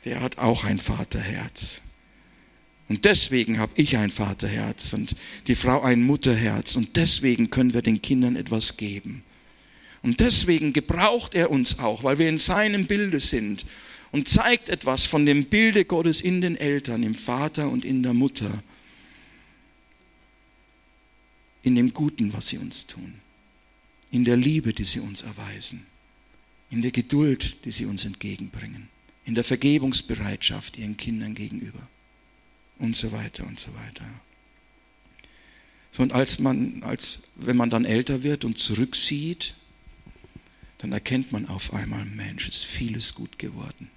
der 0.07 0.22
hat 0.22 0.38
auch 0.38 0.64
ein 0.64 0.78
Vaterherz. 0.78 1.82
Und 2.88 3.04
deswegen 3.04 3.59
habe 3.59 3.72
ich 3.74 3.96
ein 3.96 4.11
Vaterherz 4.11 4.92
und 4.92 5.16
die 5.48 5.57
Frau 5.57 5.82
ein 5.82 6.04
Mutterherz. 6.04 6.76
Und 6.76 6.96
deswegen 6.96 7.50
können 7.50 7.74
wir 7.74 7.82
den 7.82 8.00
Kindern 8.00 8.36
etwas 8.36 8.76
geben. 8.76 9.24
Und 10.02 10.20
deswegen 10.20 10.72
gebraucht 10.72 11.34
er 11.34 11.50
uns 11.50 11.80
auch, 11.80 12.04
weil 12.04 12.18
wir 12.18 12.28
in 12.28 12.38
seinem 12.38 12.86
Bilde 12.86 13.18
sind 13.18 13.66
und 14.12 14.28
zeigt 14.28 14.68
etwas 14.68 15.04
von 15.04 15.26
dem 15.26 15.46
Bilde 15.46 15.84
Gottes 15.84 16.20
in 16.20 16.40
den 16.40 16.57
Eltern, 16.57 17.02
im 17.02 17.16
Vater 17.16 17.68
und 17.68 17.84
in 17.84 18.04
der 18.04 18.14
Mutter, 18.14 18.62
in 21.64 21.74
dem 21.74 21.92
Guten, 21.92 22.32
was 22.32 22.46
sie 22.46 22.59
uns 22.59 22.86
tun, 22.86 23.14
in 24.12 24.24
der 24.24 24.36
Liebe, 24.36 24.72
die 24.72 24.84
sie 24.84 25.00
uns 25.00 25.22
erweisen, 25.22 25.86
in 26.70 26.82
der 26.82 26.92
Geduld, 26.92 27.57
die 27.64 27.72
sie 27.72 27.86
uns 27.86 28.04
entgegenbringen, 28.04 28.88
in 29.26 29.34
der 29.34 29.44
Vergebungsbereitschaft 29.44 30.78
ihren 30.78 30.96
Kindern 30.96 31.34
gegenüber 31.34 31.86
und 32.78 32.96
so 32.96 33.12
weiter 33.12 33.46
und 33.46 33.60
so 33.60 33.74
weiter. 33.74 34.04
So, 35.92 36.02
und 36.02 36.12
als 36.12 36.38
man, 36.38 36.82
als, 36.82 37.22
wenn 37.34 37.56
man 37.56 37.68
dann 37.68 37.84
älter 37.84 38.22
wird 38.22 38.44
und 38.44 38.56
zurücksieht, 38.56 39.54
dann 40.78 40.92
erkennt 40.92 41.32
man 41.32 41.48
auf 41.48 41.74
einmal, 41.74 42.04
Mensch, 42.04 42.48
ist 42.48 42.64
vieles 42.64 43.14
gut 43.14 43.38
geworden. 43.38 43.90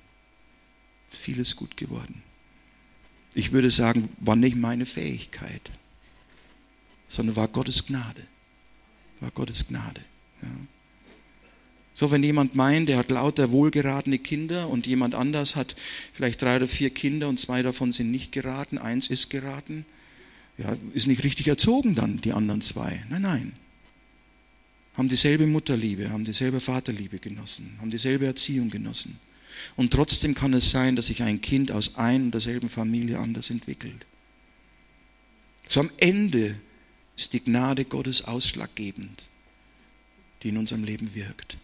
Vieles 1.11 1.55
gut 1.55 1.77
geworden. 1.77 2.23
Ich 3.33 3.51
würde 3.51 3.69
sagen, 3.69 4.09
war 4.19 4.35
nicht 4.35 4.55
meine 4.55 4.85
Fähigkeit, 4.85 5.71
sondern 7.07 7.35
war 7.35 7.47
Gottes 7.47 7.85
Gnade. 7.85 8.25
War 9.19 9.31
Gottes 9.31 9.67
Gnade. 9.67 10.01
Ja. 10.41 10.49
So, 11.95 12.11
wenn 12.11 12.23
jemand 12.23 12.55
meint, 12.55 12.87
der 12.87 12.97
hat 12.97 13.11
lauter 13.11 13.51
wohlgeratene 13.51 14.19
Kinder 14.19 14.69
und 14.69 14.87
jemand 14.87 15.15
anders 15.15 15.55
hat 15.55 15.75
vielleicht 16.13 16.41
drei 16.41 16.55
oder 16.55 16.67
vier 16.67 16.91
Kinder 16.91 17.27
und 17.27 17.39
zwei 17.39 17.61
davon 17.61 17.91
sind 17.91 18.11
nicht 18.11 18.31
geraten, 18.31 18.77
eins 18.77 19.07
ist 19.07 19.29
geraten, 19.29 19.85
ja, 20.57 20.77
ist 20.93 21.07
nicht 21.07 21.23
richtig 21.23 21.47
erzogen 21.47 21.95
dann, 21.95 22.21
die 22.21 22.31
anderen 22.33 22.61
zwei. 22.61 23.03
Nein, 23.09 23.21
nein 23.21 23.53
haben 24.99 25.07
dieselbe 25.07 25.47
Mutterliebe, 25.47 26.09
haben 26.09 26.25
dieselbe 26.25 26.59
Vaterliebe 26.59 27.19
genossen, 27.19 27.73
haben 27.79 27.89
dieselbe 27.89 28.25
Erziehung 28.25 28.69
genossen. 28.69 29.17
Und 29.77 29.93
trotzdem 29.93 30.35
kann 30.35 30.53
es 30.53 30.71
sein, 30.71 30.97
dass 30.97 31.05
sich 31.05 31.23
ein 31.23 31.39
Kind 31.39 31.71
aus 31.71 31.95
ein 31.95 32.23
und 32.23 32.31
derselben 32.31 32.67
Familie 32.67 33.17
anders 33.17 33.49
entwickelt. 33.49 34.05
So 35.67 35.79
am 35.79 35.89
Ende 35.99 36.59
ist 37.15 37.31
die 37.31 37.39
Gnade 37.39 37.85
Gottes 37.85 38.25
ausschlaggebend, 38.25 39.29
die 40.43 40.49
in 40.49 40.57
unserem 40.57 40.83
Leben 40.83 41.15
wirkt. 41.15 41.57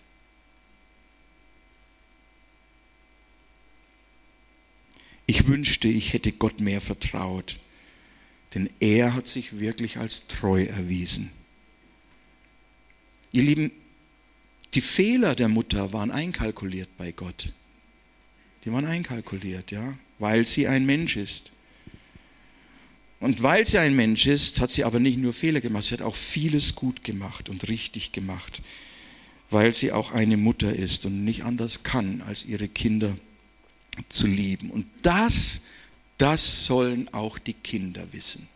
Ich 5.26 5.48
wünschte, 5.48 5.88
ich 5.88 6.14
hätte 6.14 6.32
Gott 6.32 6.60
mehr 6.60 6.82
vertraut, 6.82 7.60
denn 8.54 8.70
er 8.80 9.14
hat 9.14 9.28
sich 9.28 9.60
wirklich 9.60 9.98
als 9.98 10.28
treu 10.28 10.66
erwiesen. 10.66 11.32
Ihr 13.32 13.44
Lieben, 13.44 13.72
die 14.74 14.82
Fehler 14.82 15.36
der 15.36 15.50
Mutter 15.50 15.94
waren 15.94 16.12
einkalkuliert 16.12 16.90
bei 16.98 17.12
Gott. 17.12 17.54
Die 18.64 18.72
waren 18.72 18.86
einkalkuliert, 18.86 19.72
ja, 19.72 19.98
weil 20.20 20.46
sie 20.46 20.68
ein 20.68 20.86
Mensch 20.86 21.18
ist. 21.18 21.52
Und 23.20 23.42
weil 23.42 23.66
sie 23.66 23.80
ein 23.80 23.96
Mensch 23.96 24.28
ist, 24.28 24.60
hat 24.60 24.72
sie 24.72 24.84
aber 24.84 25.00
nicht 25.00 25.18
nur 25.18 25.34
Fehler 25.34 25.62
gemacht, 25.62 25.86
sie 25.86 25.94
hat 25.94 26.02
auch 26.02 26.16
vieles 26.16 26.76
gut 26.76 27.04
gemacht 27.04 27.50
und 27.50 27.68
richtig 27.68 28.12
gemacht, 28.12 28.62
weil 29.50 29.74
sie 29.74 29.92
auch 29.92 30.12
eine 30.12 30.38
Mutter 30.38 30.76
ist 30.76 31.06
und 31.06 31.24
nicht 31.24 31.44
anders 31.44 31.84
kann, 31.84 32.22
als 32.22 32.46
ihre 32.46 32.68
Kinder 32.68 33.18
zu 34.10 34.28
lieben. 34.28 34.70
Und 34.72 34.86
das, 35.02 35.62
das 36.18 36.66
sollen 36.66 37.14
auch 37.14 37.40
die 37.40 37.54
Kinder 37.54 38.08
wissen. 38.12 38.48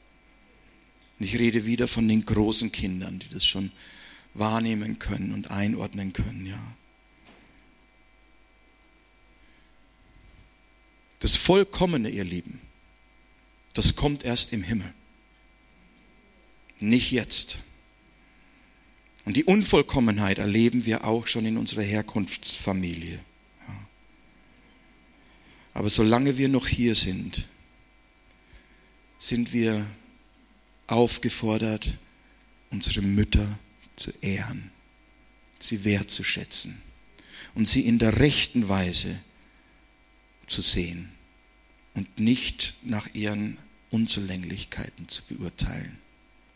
Und 1.20 1.26
ich 1.26 1.38
rede 1.38 1.66
wieder 1.66 1.88
von 1.88 2.08
den 2.08 2.26
großen 2.26 2.72
Kindern, 2.72 3.20
die 3.20 3.30
das 3.30 3.46
schon 3.46 3.72
wahrnehmen 4.34 5.00
können 5.00 5.34
und 5.34 5.52
einordnen 5.52 6.14
können, 6.14 6.46
ja. 6.46 6.60
Das 11.20 11.36
Vollkommene, 11.36 12.10
ihr 12.10 12.24
Lieben, 12.24 12.62
das 13.74 13.98
kommt 13.98 14.24
erst 14.24 14.54
im 14.54 14.64
Himmel. 14.64 14.94
Nicht 16.80 17.12
jetzt. 17.12 17.58
Und 19.26 19.36
die 19.36 19.44
Unvollkommenheit 19.44 20.38
erleben 20.38 20.86
wir 20.86 21.04
auch 21.04 21.28
schon 21.28 21.46
in 21.46 21.58
unserer 21.58 21.84
Herkunftsfamilie. 21.84 23.20
Aber 25.80 25.90
solange 25.90 26.38
wir 26.38 26.50
noch 26.50 26.68
hier 26.68 26.94
sind, 26.94 27.48
sind 29.18 29.54
wir 29.54 29.88
aufgefordert, 30.88 31.98
unsere 32.70 33.02
Mütter 33.02 33.48
zu 33.48 33.70
zu 34.00 34.12
ehren, 34.22 34.72
sie 35.60 35.84
wertzuschätzen 35.84 36.82
und 37.54 37.68
sie 37.68 37.82
in 37.82 38.00
der 38.00 38.20
rechten 38.20 38.70
Weise 38.70 39.20
zu 40.48 40.62
sehen 40.62 41.10
und 41.94 42.20
nicht 42.20 42.76
nach 42.84 43.14
ihren 43.14 43.58
Unzulänglichkeiten 43.92 45.08
zu 45.08 45.24
beurteilen. 45.28 46.00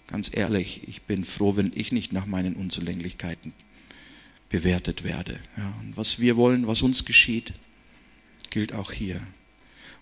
Ganz 0.07 0.29
ehrlich, 0.33 0.87
ich 0.87 1.03
bin 1.03 1.25
froh, 1.25 1.55
wenn 1.55 1.71
ich 1.75 1.91
nicht 1.91 2.13
nach 2.13 2.25
meinen 2.25 2.55
Unzulänglichkeiten 2.55 3.53
bewertet 4.49 5.03
werde. 5.03 5.39
Ja, 5.57 5.73
und 5.81 5.97
was 5.97 6.19
wir 6.19 6.37
wollen, 6.37 6.67
was 6.67 6.81
uns 6.81 7.05
geschieht, 7.05 7.53
gilt 8.53 8.71
auch 8.71 8.91
hier. 8.91 9.21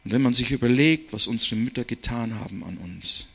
Und 0.03 0.11
wenn 0.11 0.21
man 0.21 0.33
sich 0.33 0.51
überlegt, 0.51 1.13
was 1.13 1.27
unsere 1.27 1.55
Mütter 1.55 1.83
getan 1.83 2.35
haben 2.35 2.63
an 2.63 2.77
uns, 2.77 3.25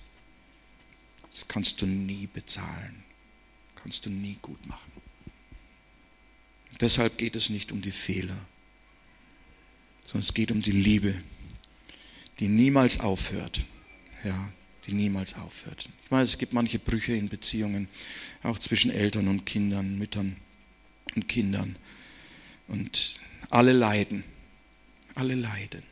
das 1.32 1.48
kannst 1.48 1.82
du 1.82 1.86
nie 1.86 2.28
bezahlen 2.32 3.06
kannst 3.86 4.04
du 4.04 4.10
nie 4.10 4.36
gut 4.42 4.66
machen. 4.66 4.90
Deshalb 6.80 7.18
geht 7.18 7.36
es 7.36 7.50
nicht 7.50 7.70
um 7.70 7.80
die 7.80 7.92
Fehler, 7.92 8.36
sondern 10.04 10.22
es 10.22 10.34
geht 10.34 10.50
um 10.50 10.60
die 10.60 10.72
Liebe, 10.72 11.22
die 12.40 12.48
niemals 12.48 12.98
aufhört. 12.98 13.64
Ja, 14.24 14.52
die 14.88 14.92
niemals 14.92 15.34
aufhört. 15.34 15.88
Ich 16.04 16.10
weiß, 16.10 16.30
es 16.30 16.38
gibt 16.38 16.52
manche 16.52 16.80
Brüche 16.80 17.12
in 17.12 17.28
Beziehungen, 17.28 17.88
auch 18.42 18.58
zwischen 18.58 18.90
Eltern 18.90 19.28
und 19.28 19.46
Kindern, 19.46 19.98
Müttern 19.98 20.36
und 21.14 21.28
Kindern. 21.28 21.76
Und 22.66 23.20
alle 23.50 23.72
leiden. 23.72 24.24
Alle 25.16 25.34
leiden. 25.34 25.82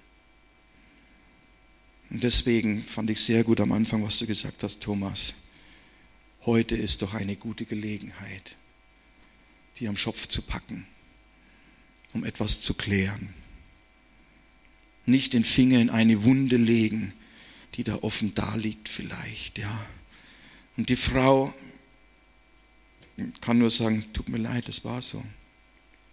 Und 2.11 2.23
deswegen 2.23 2.85
fand 2.85 3.11
ich 3.11 3.21
sehr 3.21 3.43
gut 3.43 3.61
am 3.61 3.73
Anfang, 3.73 4.05
was 4.05 4.19
du 4.19 4.27
gesagt 4.27 4.63
hast, 4.63 4.81
Thomas. 4.81 5.35
Heute 6.45 6.77
ist 6.77 7.03
doch 7.03 7.15
eine 7.15 7.35
gute 7.35 7.65
Gelegenheit, 7.65 8.57
die 9.79 9.89
am 9.89 9.97
Schopf 9.97 10.29
zu 10.29 10.43
packen, 10.43 10.87
um 12.13 12.25
etwas 12.25 12.61
zu 12.61 12.75
klären. 12.75 13.33
Nicht 15.07 15.33
den 15.33 15.45
Finger 15.45 15.81
in 15.81 15.91
eine 15.91 16.23
Wunde 16.23 16.57
legen, 16.57 17.15
die 17.75 17.85
da 17.85 17.97
offen 17.97 18.35
da 18.35 18.55
liegt 18.55 18.89
vielleicht, 18.89 19.59
ja. 19.59 19.87
Und 20.77 20.89
die 20.89 20.97
Frau 20.97 21.53
kann 23.41 23.59
nur 23.59 23.71
sagen, 23.71 24.05
tut 24.13 24.29
mir 24.29 24.39
leid, 24.39 24.69
das 24.69 24.85
war 24.85 25.01
so. 25.01 25.25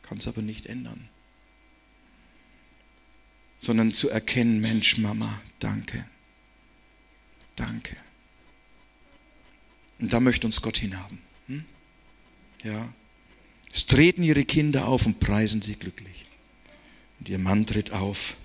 Kann 0.04 0.18
es 0.18 0.28
aber 0.28 0.42
nicht 0.42 0.66
ändern 0.66 1.10
sondern 3.62 3.94
zu 3.94 4.10
erkennen, 4.10 4.60
Mensch, 4.60 4.98
Mama, 4.98 5.40
danke. 5.60 6.06
Danke. 7.56 7.96
Und 10.00 10.12
da 10.12 10.20
möchte 10.20 10.48
uns 10.48 10.62
Gott 10.62 10.78
hinhaben. 10.78 11.20
Hm? 11.48 11.64
Ja. 12.64 12.92
Es 13.72 13.86
treten 13.86 14.24
ihre 14.24 14.44
Kinder 14.46 14.88
auf 14.88 15.06
und 15.06 15.20
preisen 15.20 15.62
sie 15.62 15.76
glücklich. 15.76 16.26
Und 17.20 17.30
ihr 17.30 17.38
Mann 17.38 17.68
tritt 17.68 17.92
auf 17.92 18.36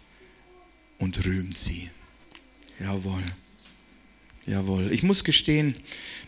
und 0.98 1.24
rühmt 1.24 1.56
sie. 1.56 1.90
Jawohl. 2.78 3.24
Jawohl. 4.46 4.92
Ich 4.92 5.02
muss 5.02 5.24
gestehen, 5.24 5.74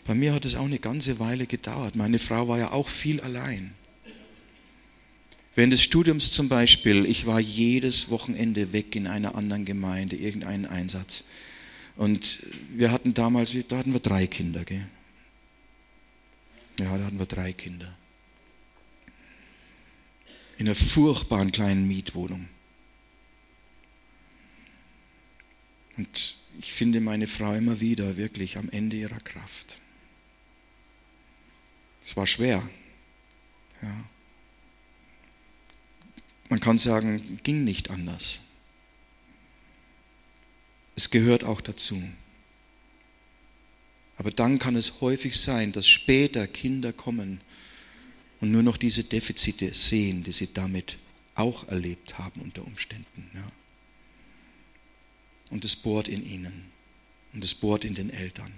bei 0.05 0.15
mir 0.15 0.33
hat 0.33 0.45
es 0.45 0.55
auch 0.55 0.65
eine 0.65 0.79
ganze 0.79 1.19
Weile 1.19 1.45
gedauert. 1.45 1.95
Meine 1.95 2.17
Frau 2.17 2.47
war 2.47 2.57
ja 2.57 2.71
auch 2.71 2.89
viel 2.89 3.21
allein. 3.21 3.75
Während 5.55 5.73
des 5.73 5.83
Studiums 5.83 6.31
zum 6.31 6.47
Beispiel, 6.47 7.05
ich 7.05 7.25
war 7.25 7.39
jedes 7.39 8.09
Wochenende 8.09 8.71
weg 8.71 8.95
in 8.95 9.07
einer 9.07 9.35
anderen 9.35 9.65
Gemeinde, 9.65 10.15
irgendeinen 10.15 10.65
Einsatz. 10.65 11.23
Und 11.95 12.43
wir 12.69 12.91
hatten 12.91 13.13
damals, 13.13 13.53
da 13.67 13.77
hatten 13.77 13.93
wir 13.93 13.99
drei 13.99 14.27
Kinder, 14.27 14.63
gell? 14.63 14.87
Ja, 16.79 16.97
da 16.97 17.05
hatten 17.05 17.19
wir 17.19 17.25
drei 17.25 17.51
Kinder. 17.51 17.97
In 20.57 20.67
einer 20.67 20.75
furchtbaren 20.75 21.51
kleinen 21.51 21.87
Mietwohnung. 21.87 22.47
Und 25.97 26.37
ich 26.59 26.71
finde 26.71 27.01
meine 27.01 27.27
Frau 27.27 27.53
immer 27.53 27.81
wieder 27.81 28.15
wirklich 28.15 28.57
am 28.57 28.69
Ende 28.69 28.95
ihrer 28.95 29.19
Kraft. 29.19 29.81
Es 32.05 32.15
war 32.15 32.25
schwer. 32.25 32.67
Ja. 33.81 34.05
Man 36.49 36.59
kann 36.59 36.79
sagen, 36.79 37.39
ging 37.43 37.63
nicht 37.63 37.91
anders. 37.91 38.41
Es 40.95 41.11
gehört 41.11 41.43
auch 41.43 41.61
dazu. 41.61 42.01
Aber 44.17 44.31
dann 44.31 44.59
kann 44.59 44.75
es 44.75 44.99
häufig 44.99 45.39
sein, 45.39 45.71
dass 45.71 45.87
später 45.87 46.47
Kinder 46.47 46.91
kommen 46.91 47.39
und 48.41 48.51
nur 48.51 48.63
noch 48.63 48.77
diese 48.77 49.03
Defizite 49.03 49.73
sehen, 49.75 50.23
die 50.23 50.31
sie 50.31 50.51
damit 50.51 50.97
auch 51.35 51.67
erlebt 51.67 52.17
haben 52.17 52.41
unter 52.41 52.65
Umständen. 52.65 53.29
Ja. 53.33 53.51
Und 55.51 55.63
es 55.63 55.75
bohrt 55.75 56.09
in 56.09 56.25
ihnen 56.25 56.65
und 57.31 57.43
es 57.43 57.53
bohrt 57.53 57.85
in 57.85 57.93
den 57.93 58.09
Eltern. 58.09 58.51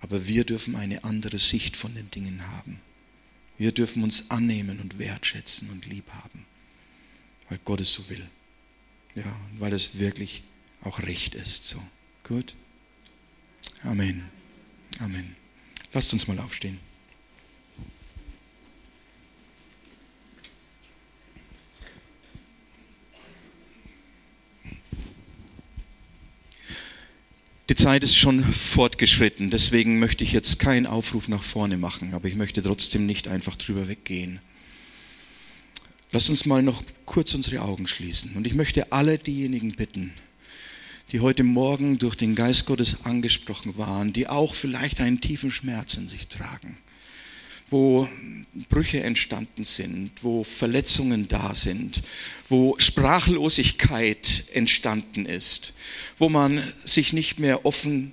Aber 0.00 0.26
wir 0.26 0.44
dürfen 0.44 0.74
eine 0.74 1.04
andere 1.04 1.38
Sicht 1.38 1.76
von 1.76 1.94
den 1.94 2.10
Dingen 2.10 2.48
haben. 2.48 2.80
Wir 3.58 3.70
dürfen 3.70 4.02
uns 4.02 4.30
annehmen 4.30 4.80
und 4.80 4.98
wertschätzen 4.98 5.70
und 5.70 5.86
lieb 5.86 6.10
haben 6.10 6.46
weil 7.52 7.60
Gott 7.66 7.82
es 7.82 7.92
so 7.92 8.08
will. 8.08 8.26
Ja, 9.14 9.24
und 9.50 9.60
weil 9.60 9.74
es 9.74 9.98
wirklich 9.98 10.42
auch 10.80 11.00
recht 11.00 11.34
ist. 11.34 11.66
So, 11.66 11.76
gut. 12.26 12.54
Amen. 13.82 14.24
Amen. 15.00 15.36
Lasst 15.92 16.14
uns 16.14 16.26
mal 16.26 16.38
aufstehen. 16.38 16.80
Die 27.68 27.74
Zeit 27.74 28.02
ist 28.02 28.16
schon 28.16 28.42
fortgeschritten, 28.44 29.50
deswegen 29.50 29.98
möchte 29.98 30.24
ich 30.24 30.32
jetzt 30.32 30.58
keinen 30.58 30.86
Aufruf 30.86 31.28
nach 31.28 31.42
vorne 31.42 31.76
machen, 31.76 32.14
aber 32.14 32.28
ich 32.28 32.34
möchte 32.34 32.62
trotzdem 32.62 33.04
nicht 33.04 33.28
einfach 33.28 33.56
drüber 33.56 33.88
weggehen. 33.88 34.40
Lass 36.14 36.28
uns 36.28 36.44
mal 36.44 36.62
noch 36.62 36.82
kurz 37.06 37.32
unsere 37.32 37.62
Augen 37.62 37.86
schließen. 37.86 38.36
Und 38.36 38.46
ich 38.46 38.52
möchte 38.52 38.92
alle 38.92 39.16
diejenigen 39.16 39.72
bitten, 39.72 40.12
die 41.10 41.20
heute 41.20 41.42
Morgen 41.42 41.98
durch 41.98 42.16
den 42.16 42.34
Geist 42.34 42.66
Gottes 42.66 43.06
angesprochen 43.06 43.78
waren, 43.78 44.12
die 44.12 44.28
auch 44.28 44.54
vielleicht 44.54 45.00
einen 45.00 45.22
tiefen 45.22 45.50
Schmerz 45.50 45.94
in 45.94 46.10
sich 46.10 46.28
tragen, 46.28 46.76
wo 47.70 48.06
Brüche 48.68 49.02
entstanden 49.02 49.64
sind, 49.64 50.10
wo 50.20 50.44
Verletzungen 50.44 51.28
da 51.28 51.54
sind, 51.54 52.02
wo 52.50 52.74
Sprachlosigkeit 52.76 54.44
entstanden 54.52 55.24
ist, 55.24 55.72
wo 56.18 56.28
man 56.28 56.62
sich 56.84 57.14
nicht 57.14 57.38
mehr 57.40 57.64
offen 57.64 58.12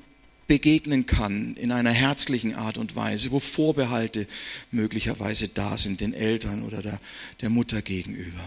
begegnen 0.49 1.05
kann 1.05 1.55
in 1.57 1.71
einer 1.71 1.91
herzlichen 1.91 2.55
Art 2.55 2.79
und 2.79 2.95
Weise, 2.95 3.29
wo 3.29 3.39
Vorbehalte 3.39 4.27
möglicherweise 4.71 5.47
da 5.47 5.77
sind 5.77 6.01
den 6.01 6.13
Eltern 6.13 6.63
oder 6.63 6.81
der, 6.81 6.99
der 7.39 7.51
Mutter 7.51 7.83
gegenüber. 7.83 8.43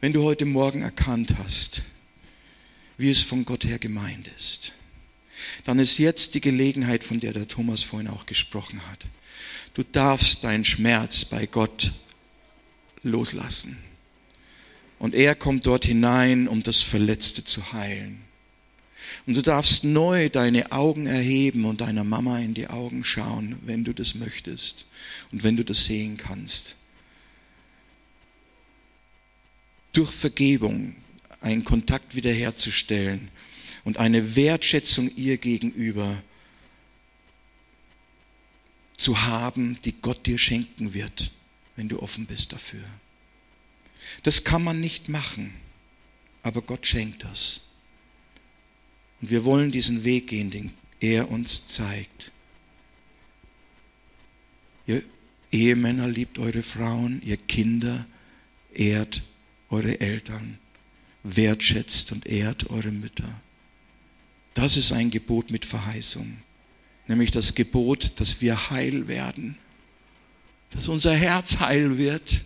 Wenn 0.00 0.14
du 0.14 0.22
heute 0.22 0.46
Morgen 0.46 0.80
erkannt 0.80 1.36
hast, 1.36 1.82
wie 2.96 3.10
es 3.10 3.22
von 3.22 3.44
Gott 3.44 3.66
her 3.66 3.78
gemeint 3.78 4.30
ist, 4.38 4.72
dann 5.66 5.78
ist 5.78 5.98
jetzt 5.98 6.34
die 6.34 6.40
Gelegenheit, 6.40 7.04
von 7.04 7.20
der 7.20 7.34
der 7.34 7.46
Thomas 7.46 7.82
vorhin 7.82 8.08
auch 8.08 8.24
gesprochen 8.24 8.80
hat. 8.90 9.06
Du 9.74 9.82
darfst 9.82 10.44
deinen 10.44 10.64
Schmerz 10.64 11.26
bei 11.26 11.44
Gott 11.44 11.92
loslassen. 13.02 13.76
Und 14.98 15.14
er 15.14 15.34
kommt 15.34 15.66
dort 15.66 15.84
hinein, 15.84 16.48
um 16.48 16.62
das 16.62 16.80
Verletzte 16.80 17.44
zu 17.44 17.74
heilen. 17.74 18.23
Und 19.26 19.34
du 19.34 19.42
darfst 19.42 19.84
neu 19.84 20.28
deine 20.28 20.72
Augen 20.72 21.06
erheben 21.06 21.64
und 21.64 21.80
deiner 21.80 22.04
Mama 22.04 22.38
in 22.38 22.54
die 22.54 22.68
Augen 22.68 23.04
schauen, 23.04 23.58
wenn 23.64 23.84
du 23.84 23.92
das 23.92 24.14
möchtest 24.14 24.86
und 25.32 25.42
wenn 25.42 25.56
du 25.56 25.64
das 25.64 25.84
sehen 25.84 26.16
kannst. 26.16 26.76
Durch 29.92 30.10
Vergebung 30.10 30.96
einen 31.40 31.64
Kontakt 31.64 32.14
wiederherzustellen 32.14 33.30
und 33.84 33.98
eine 33.98 34.34
Wertschätzung 34.36 35.10
ihr 35.14 35.38
gegenüber 35.38 36.22
zu 38.96 39.22
haben, 39.22 39.76
die 39.84 39.92
Gott 39.92 40.26
dir 40.26 40.38
schenken 40.38 40.94
wird, 40.94 41.32
wenn 41.76 41.88
du 41.88 42.00
offen 42.00 42.26
bist 42.26 42.52
dafür. 42.52 42.84
Das 44.22 44.44
kann 44.44 44.62
man 44.62 44.80
nicht 44.80 45.08
machen, 45.08 45.54
aber 46.42 46.62
Gott 46.62 46.86
schenkt 46.86 47.24
das. 47.24 47.68
Und 49.24 49.30
wir 49.30 49.46
wollen 49.46 49.72
diesen 49.72 50.04
Weg 50.04 50.26
gehen, 50.26 50.50
den 50.50 50.74
er 51.00 51.30
uns 51.30 51.66
zeigt. 51.66 52.30
Ihr 54.86 55.02
Ehemänner 55.50 56.08
liebt 56.08 56.38
eure 56.38 56.62
Frauen, 56.62 57.22
ihr 57.24 57.38
Kinder 57.38 58.04
ehrt 58.74 59.22
eure 59.70 59.98
Eltern, 59.98 60.58
wertschätzt 61.22 62.12
und 62.12 62.26
ehrt 62.26 62.68
eure 62.68 62.92
Mütter. 62.92 63.40
Das 64.52 64.76
ist 64.76 64.92
ein 64.92 65.10
Gebot 65.10 65.50
mit 65.50 65.64
Verheißung, 65.64 66.36
nämlich 67.06 67.30
das 67.30 67.54
Gebot, 67.54 68.12
dass 68.16 68.42
wir 68.42 68.68
heil 68.68 69.08
werden, 69.08 69.56
dass 70.72 70.88
unser 70.88 71.14
Herz 71.14 71.60
heil 71.60 71.96
wird, 71.96 72.42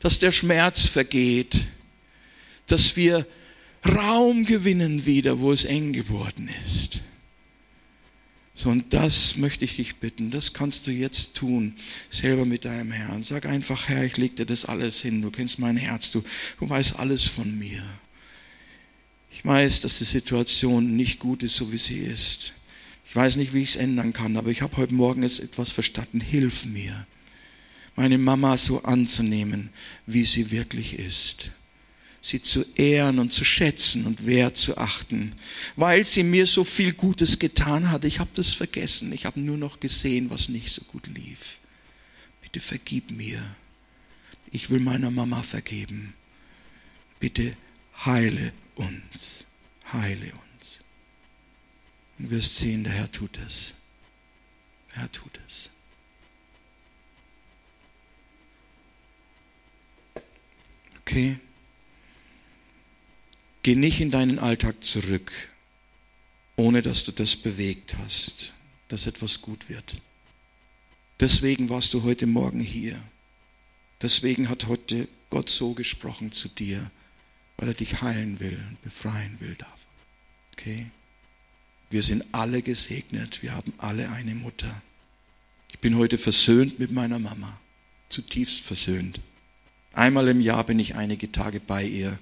dass 0.00 0.18
der 0.18 0.32
Schmerz 0.32 0.86
vergeht, 0.86 1.66
dass 2.66 2.94
wir 2.94 3.26
Raum 3.86 4.44
gewinnen 4.44 5.06
wieder, 5.06 5.38
wo 5.38 5.52
es 5.52 5.64
eng 5.64 5.92
geworden 5.92 6.50
ist. 6.64 7.00
So, 8.54 8.68
und 8.68 8.92
das 8.92 9.36
möchte 9.36 9.64
ich 9.64 9.76
dich 9.76 9.96
bitten, 9.96 10.30
das 10.30 10.52
kannst 10.52 10.86
du 10.86 10.90
jetzt 10.90 11.34
tun, 11.34 11.76
selber 12.10 12.44
mit 12.44 12.66
deinem 12.66 12.92
Herrn. 12.92 13.22
Sag 13.22 13.46
einfach, 13.46 13.88
Herr, 13.88 14.04
ich 14.04 14.18
leg 14.18 14.36
dir 14.36 14.44
das 14.44 14.66
alles 14.66 15.00
hin, 15.00 15.22
du 15.22 15.30
kennst 15.30 15.58
mein 15.58 15.78
Herz, 15.78 16.10
du, 16.10 16.22
du 16.58 16.68
weißt 16.68 16.96
alles 16.96 17.24
von 17.24 17.58
mir. 17.58 17.82
Ich 19.30 19.44
weiß, 19.46 19.80
dass 19.80 19.96
die 19.96 20.04
Situation 20.04 20.94
nicht 20.94 21.20
gut 21.20 21.42
ist, 21.42 21.56
so 21.56 21.72
wie 21.72 21.78
sie 21.78 22.00
ist. 22.00 22.52
Ich 23.08 23.16
weiß 23.16 23.36
nicht, 23.36 23.54
wie 23.54 23.62
ich 23.62 23.70
es 23.70 23.76
ändern 23.76 24.12
kann, 24.12 24.36
aber 24.36 24.50
ich 24.50 24.60
habe 24.60 24.76
heute 24.76 24.92
Morgen 24.92 25.22
jetzt 25.22 25.40
etwas 25.40 25.72
verstanden. 25.72 26.20
Hilf 26.20 26.66
mir, 26.66 27.06
meine 27.96 28.18
Mama 28.18 28.58
so 28.58 28.82
anzunehmen, 28.82 29.70
wie 30.06 30.24
sie 30.24 30.50
wirklich 30.50 30.98
ist 30.98 31.50
sie 32.22 32.42
zu 32.42 32.64
ehren 32.74 33.18
und 33.18 33.32
zu 33.32 33.44
schätzen 33.44 34.04
und 34.04 34.26
wert 34.26 34.56
zu 34.56 34.76
achten, 34.76 35.34
weil 35.76 36.04
sie 36.04 36.22
mir 36.22 36.46
so 36.46 36.64
viel 36.64 36.92
Gutes 36.92 37.38
getan 37.38 37.90
hat. 37.90 38.04
Ich 38.04 38.18
habe 38.18 38.30
das 38.34 38.52
vergessen. 38.52 39.12
Ich 39.12 39.24
habe 39.24 39.40
nur 39.40 39.56
noch 39.56 39.80
gesehen, 39.80 40.28
was 40.30 40.48
nicht 40.48 40.70
so 40.70 40.84
gut 40.84 41.06
lief. 41.06 41.58
Bitte 42.42 42.60
vergib 42.60 43.10
mir. 43.10 43.42
Ich 44.50 44.68
will 44.70 44.80
meiner 44.80 45.10
Mama 45.10 45.42
vergeben. 45.42 46.14
Bitte 47.20 47.56
heile 48.04 48.52
uns, 48.74 49.46
heile 49.92 50.32
uns. 50.32 50.80
Und 52.18 52.30
wirst 52.30 52.58
sehen, 52.58 52.84
der 52.84 52.92
Herr 52.92 53.12
tut 53.12 53.38
es. 53.46 53.74
Der 54.90 55.02
Herr 55.02 55.12
tut 55.12 55.40
es. 55.46 55.70
Okay? 61.00 61.38
Geh 63.62 63.74
nicht 63.74 64.00
in 64.00 64.10
deinen 64.10 64.38
Alltag 64.38 64.82
zurück, 64.82 65.32
ohne 66.56 66.82
dass 66.82 67.04
du 67.04 67.12
das 67.12 67.36
bewegt 67.36 67.96
hast, 67.98 68.54
dass 68.88 69.06
etwas 69.06 69.42
gut 69.42 69.68
wird. 69.68 70.00
Deswegen 71.20 71.68
warst 71.68 71.92
du 71.92 72.02
heute 72.02 72.26
Morgen 72.26 72.60
hier. 72.60 72.98
Deswegen 74.00 74.48
hat 74.48 74.66
heute 74.66 75.08
Gott 75.28 75.50
so 75.50 75.74
gesprochen 75.74 76.32
zu 76.32 76.48
dir, 76.48 76.90
weil 77.58 77.68
er 77.68 77.74
dich 77.74 78.00
heilen 78.00 78.40
will 78.40 78.58
und 78.70 78.80
befreien 78.82 79.36
will 79.40 79.54
davon. 79.54 79.76
Okay? 80.52 80.86
Wir 81.90 82.02
sind 82.02 82.24
alle 82.32 82.62
gesegnet. 82.62 83.42
Wir 83.42 83.54
haben 83.54 83.74
alle 83.76 84.10
eine 84.10 84.34
Mutter. 84.34 84.80
Ich 85.70 85.80
bin 85.80 85.96
heute 85.96 86.18
versöhnt 86.18 86.78
mit 86.78 86.92
meiner 86.92 87.18
Mama. 87.18 87.60
Zutiefst 88.08 88.60
versöhnt. 88.60 89.20
Einmal 89.92 90.28
im 90.28 90.40
Jahr 90.40 90.64
bin 90.64 90.78
ich 90.78 90.94
einige 90.94 91.30
Tage 91.30 91.60
bei 91.60 91.84
ihr. 91.84 92.18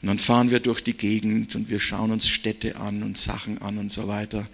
Und 0.00 0.06
dann 0.08 0.18
fahren 0.20 0.50
wir 0.50 0.60
durch 0.60 0.80
die 0.80 0.92
Gegend 0.92 1.56
und 1.56 1.70
wir 1.70 1.80
schauen 1.80 2.12
uns 2.12 2.28
Städte 2.28 2.76
an 2.76 3.02
und 3.02 3.18
Sachen 3.18 3.60
an 3.60 3.78
und 3.78 3.92
so 3.92 4.06
weiter. 4.06 4.48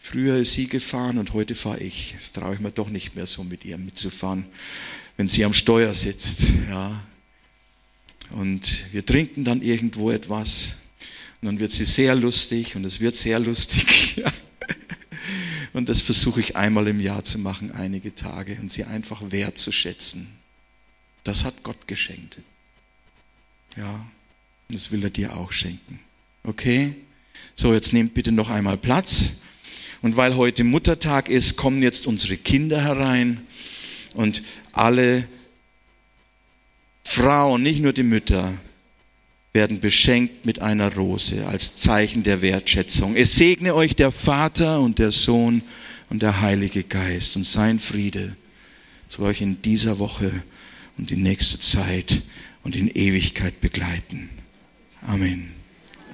Früher 0.00 0.38
ist 0.38 0.54
sie 0.54 0.66
gefahren 0.66 1.18
und 1.18 1.32
heute 1.34 1.54
fahre 1.54 1.80
ich. 1.80 2.14
Das 2.16 2.32
traue 2.32 2.54
ich 2.54 2.60
mir 2.60 2.72
doch 2.72 2.88
nicht 2.90 3.14
mehr 3.14 3.26
so 3.26 3.44
mit 3.44 3.64
ihr 3.64 3.78
mitzufahren, 3.78 4.46
wenn 5.16 5.28
sie 5.28 5.44
am 5.44 5.54
Steuer 5.54 5.94
sitzt. 5.94 6.48
Ja. 6.68 7.04
Und 8.30 8.92
wir 8.92 9.06
trinken 9.06 9.44
dann 9.44 9.62
irgendwo 9.62 10.10
etwas 10.10 10.74
und 11.40 11.46
dann 11.46 11.60
wird 11.60 11.70
sie 11.70 11.84
sehr 11.84 12.16
lustig 12.16 12.74
und 12.74 12.84
es 12.84 12.98
wird 12.98 13.14
sehr 13.14 13.38
lustig. 13.38 14.24
und 15.72 15.88
das 15.88 16.00
versuche 16.00 16.40
ich 16.40 16.56
einmal 16.56 16.88
im 16.88 17.00
Jahr 17.00 17.22
zu 17.22 17.38
machen, 17.38 17.70
einige 17.70 18.16
Tage 18.16 18.58
und 18.60 18.72
sie 18.72 18.82
einfach 18.84 19.22
wertzuschätzen. 19.30 20.26
Das 21.22 21.44
hat 21.44 21.62
Gott 21.62 21.86
geschenkt. 21.86 22.38
Ja, 23.76 24.04
das 24.70 24.92
will 24.92 25.02
er 25.02 25.10
dir 25.10 25.36
auch 25.36 25.50
schenken. 25.50 25.98
Okay? 26.44 26.94
So, 27.56 27.72
jetzt 27.72 27.92
nehmt 27.92 28.12
bitte 28.12 28.32
noch 28.32 28.50
einmal 28.50 28.76
Platz. 28.76 29.40
Und 30.02 30.16
weil 30.16 30.36
heute 30.36 30.62
Muttertag 30.62 31.28
ist, 31.28 31.56
kommen 31.56 31.82
jetzt 31.82 32.06
unsere 32.06 32.36
Kinder 32.36 32.82
herein 32.82 33.40
und 34.14 34.42
alle 34.72 35.26
Frauen, 37.02 37.62
nicht 37.62 37.80
nur 37.80 37.92
die 37.92 38.02
Mütter, 38.02 38.52
werden 39.54 39.80
beschenkt 39.80 40.44
mit 40.44 40.60
einer 40.60 40.94
Rose 40.94 41.46
als 41.46 41.76
Zeichen 41.76 42.22
der 42.22 42.42
Wertschätzung. 42.42 43.16
Es 43.16 43.34
segne 43.34 43.74
euch 43.74 43.96
der 43.96 44.12
Vater 44.12 44.80
und 44.80 44.98
der 44.98 45.10
Sohn 45.10 45.62
und 46.10 46.22
der 46.22 46.42
Heilige 46.42 46.84
Geist 46.84 47.36
und 47.36 47.44
sein 47.44 47.78
Friede 47.78 48.36
soll 49.08 49.26
euch 49.26 49.40
in 49.40 49.62
dieser 49.62 49.98
Woche 49.98 50.30
und 50.98 51.08
die 51.08 51.16
nächste 51.16 51.58
Zeit 51.58 52.22
und 52.62 52.76
in 52.76 52.88
Ewigkeit 52.88 53.60
begleiten. 53.60 54.28
Amen. 55.08 55.57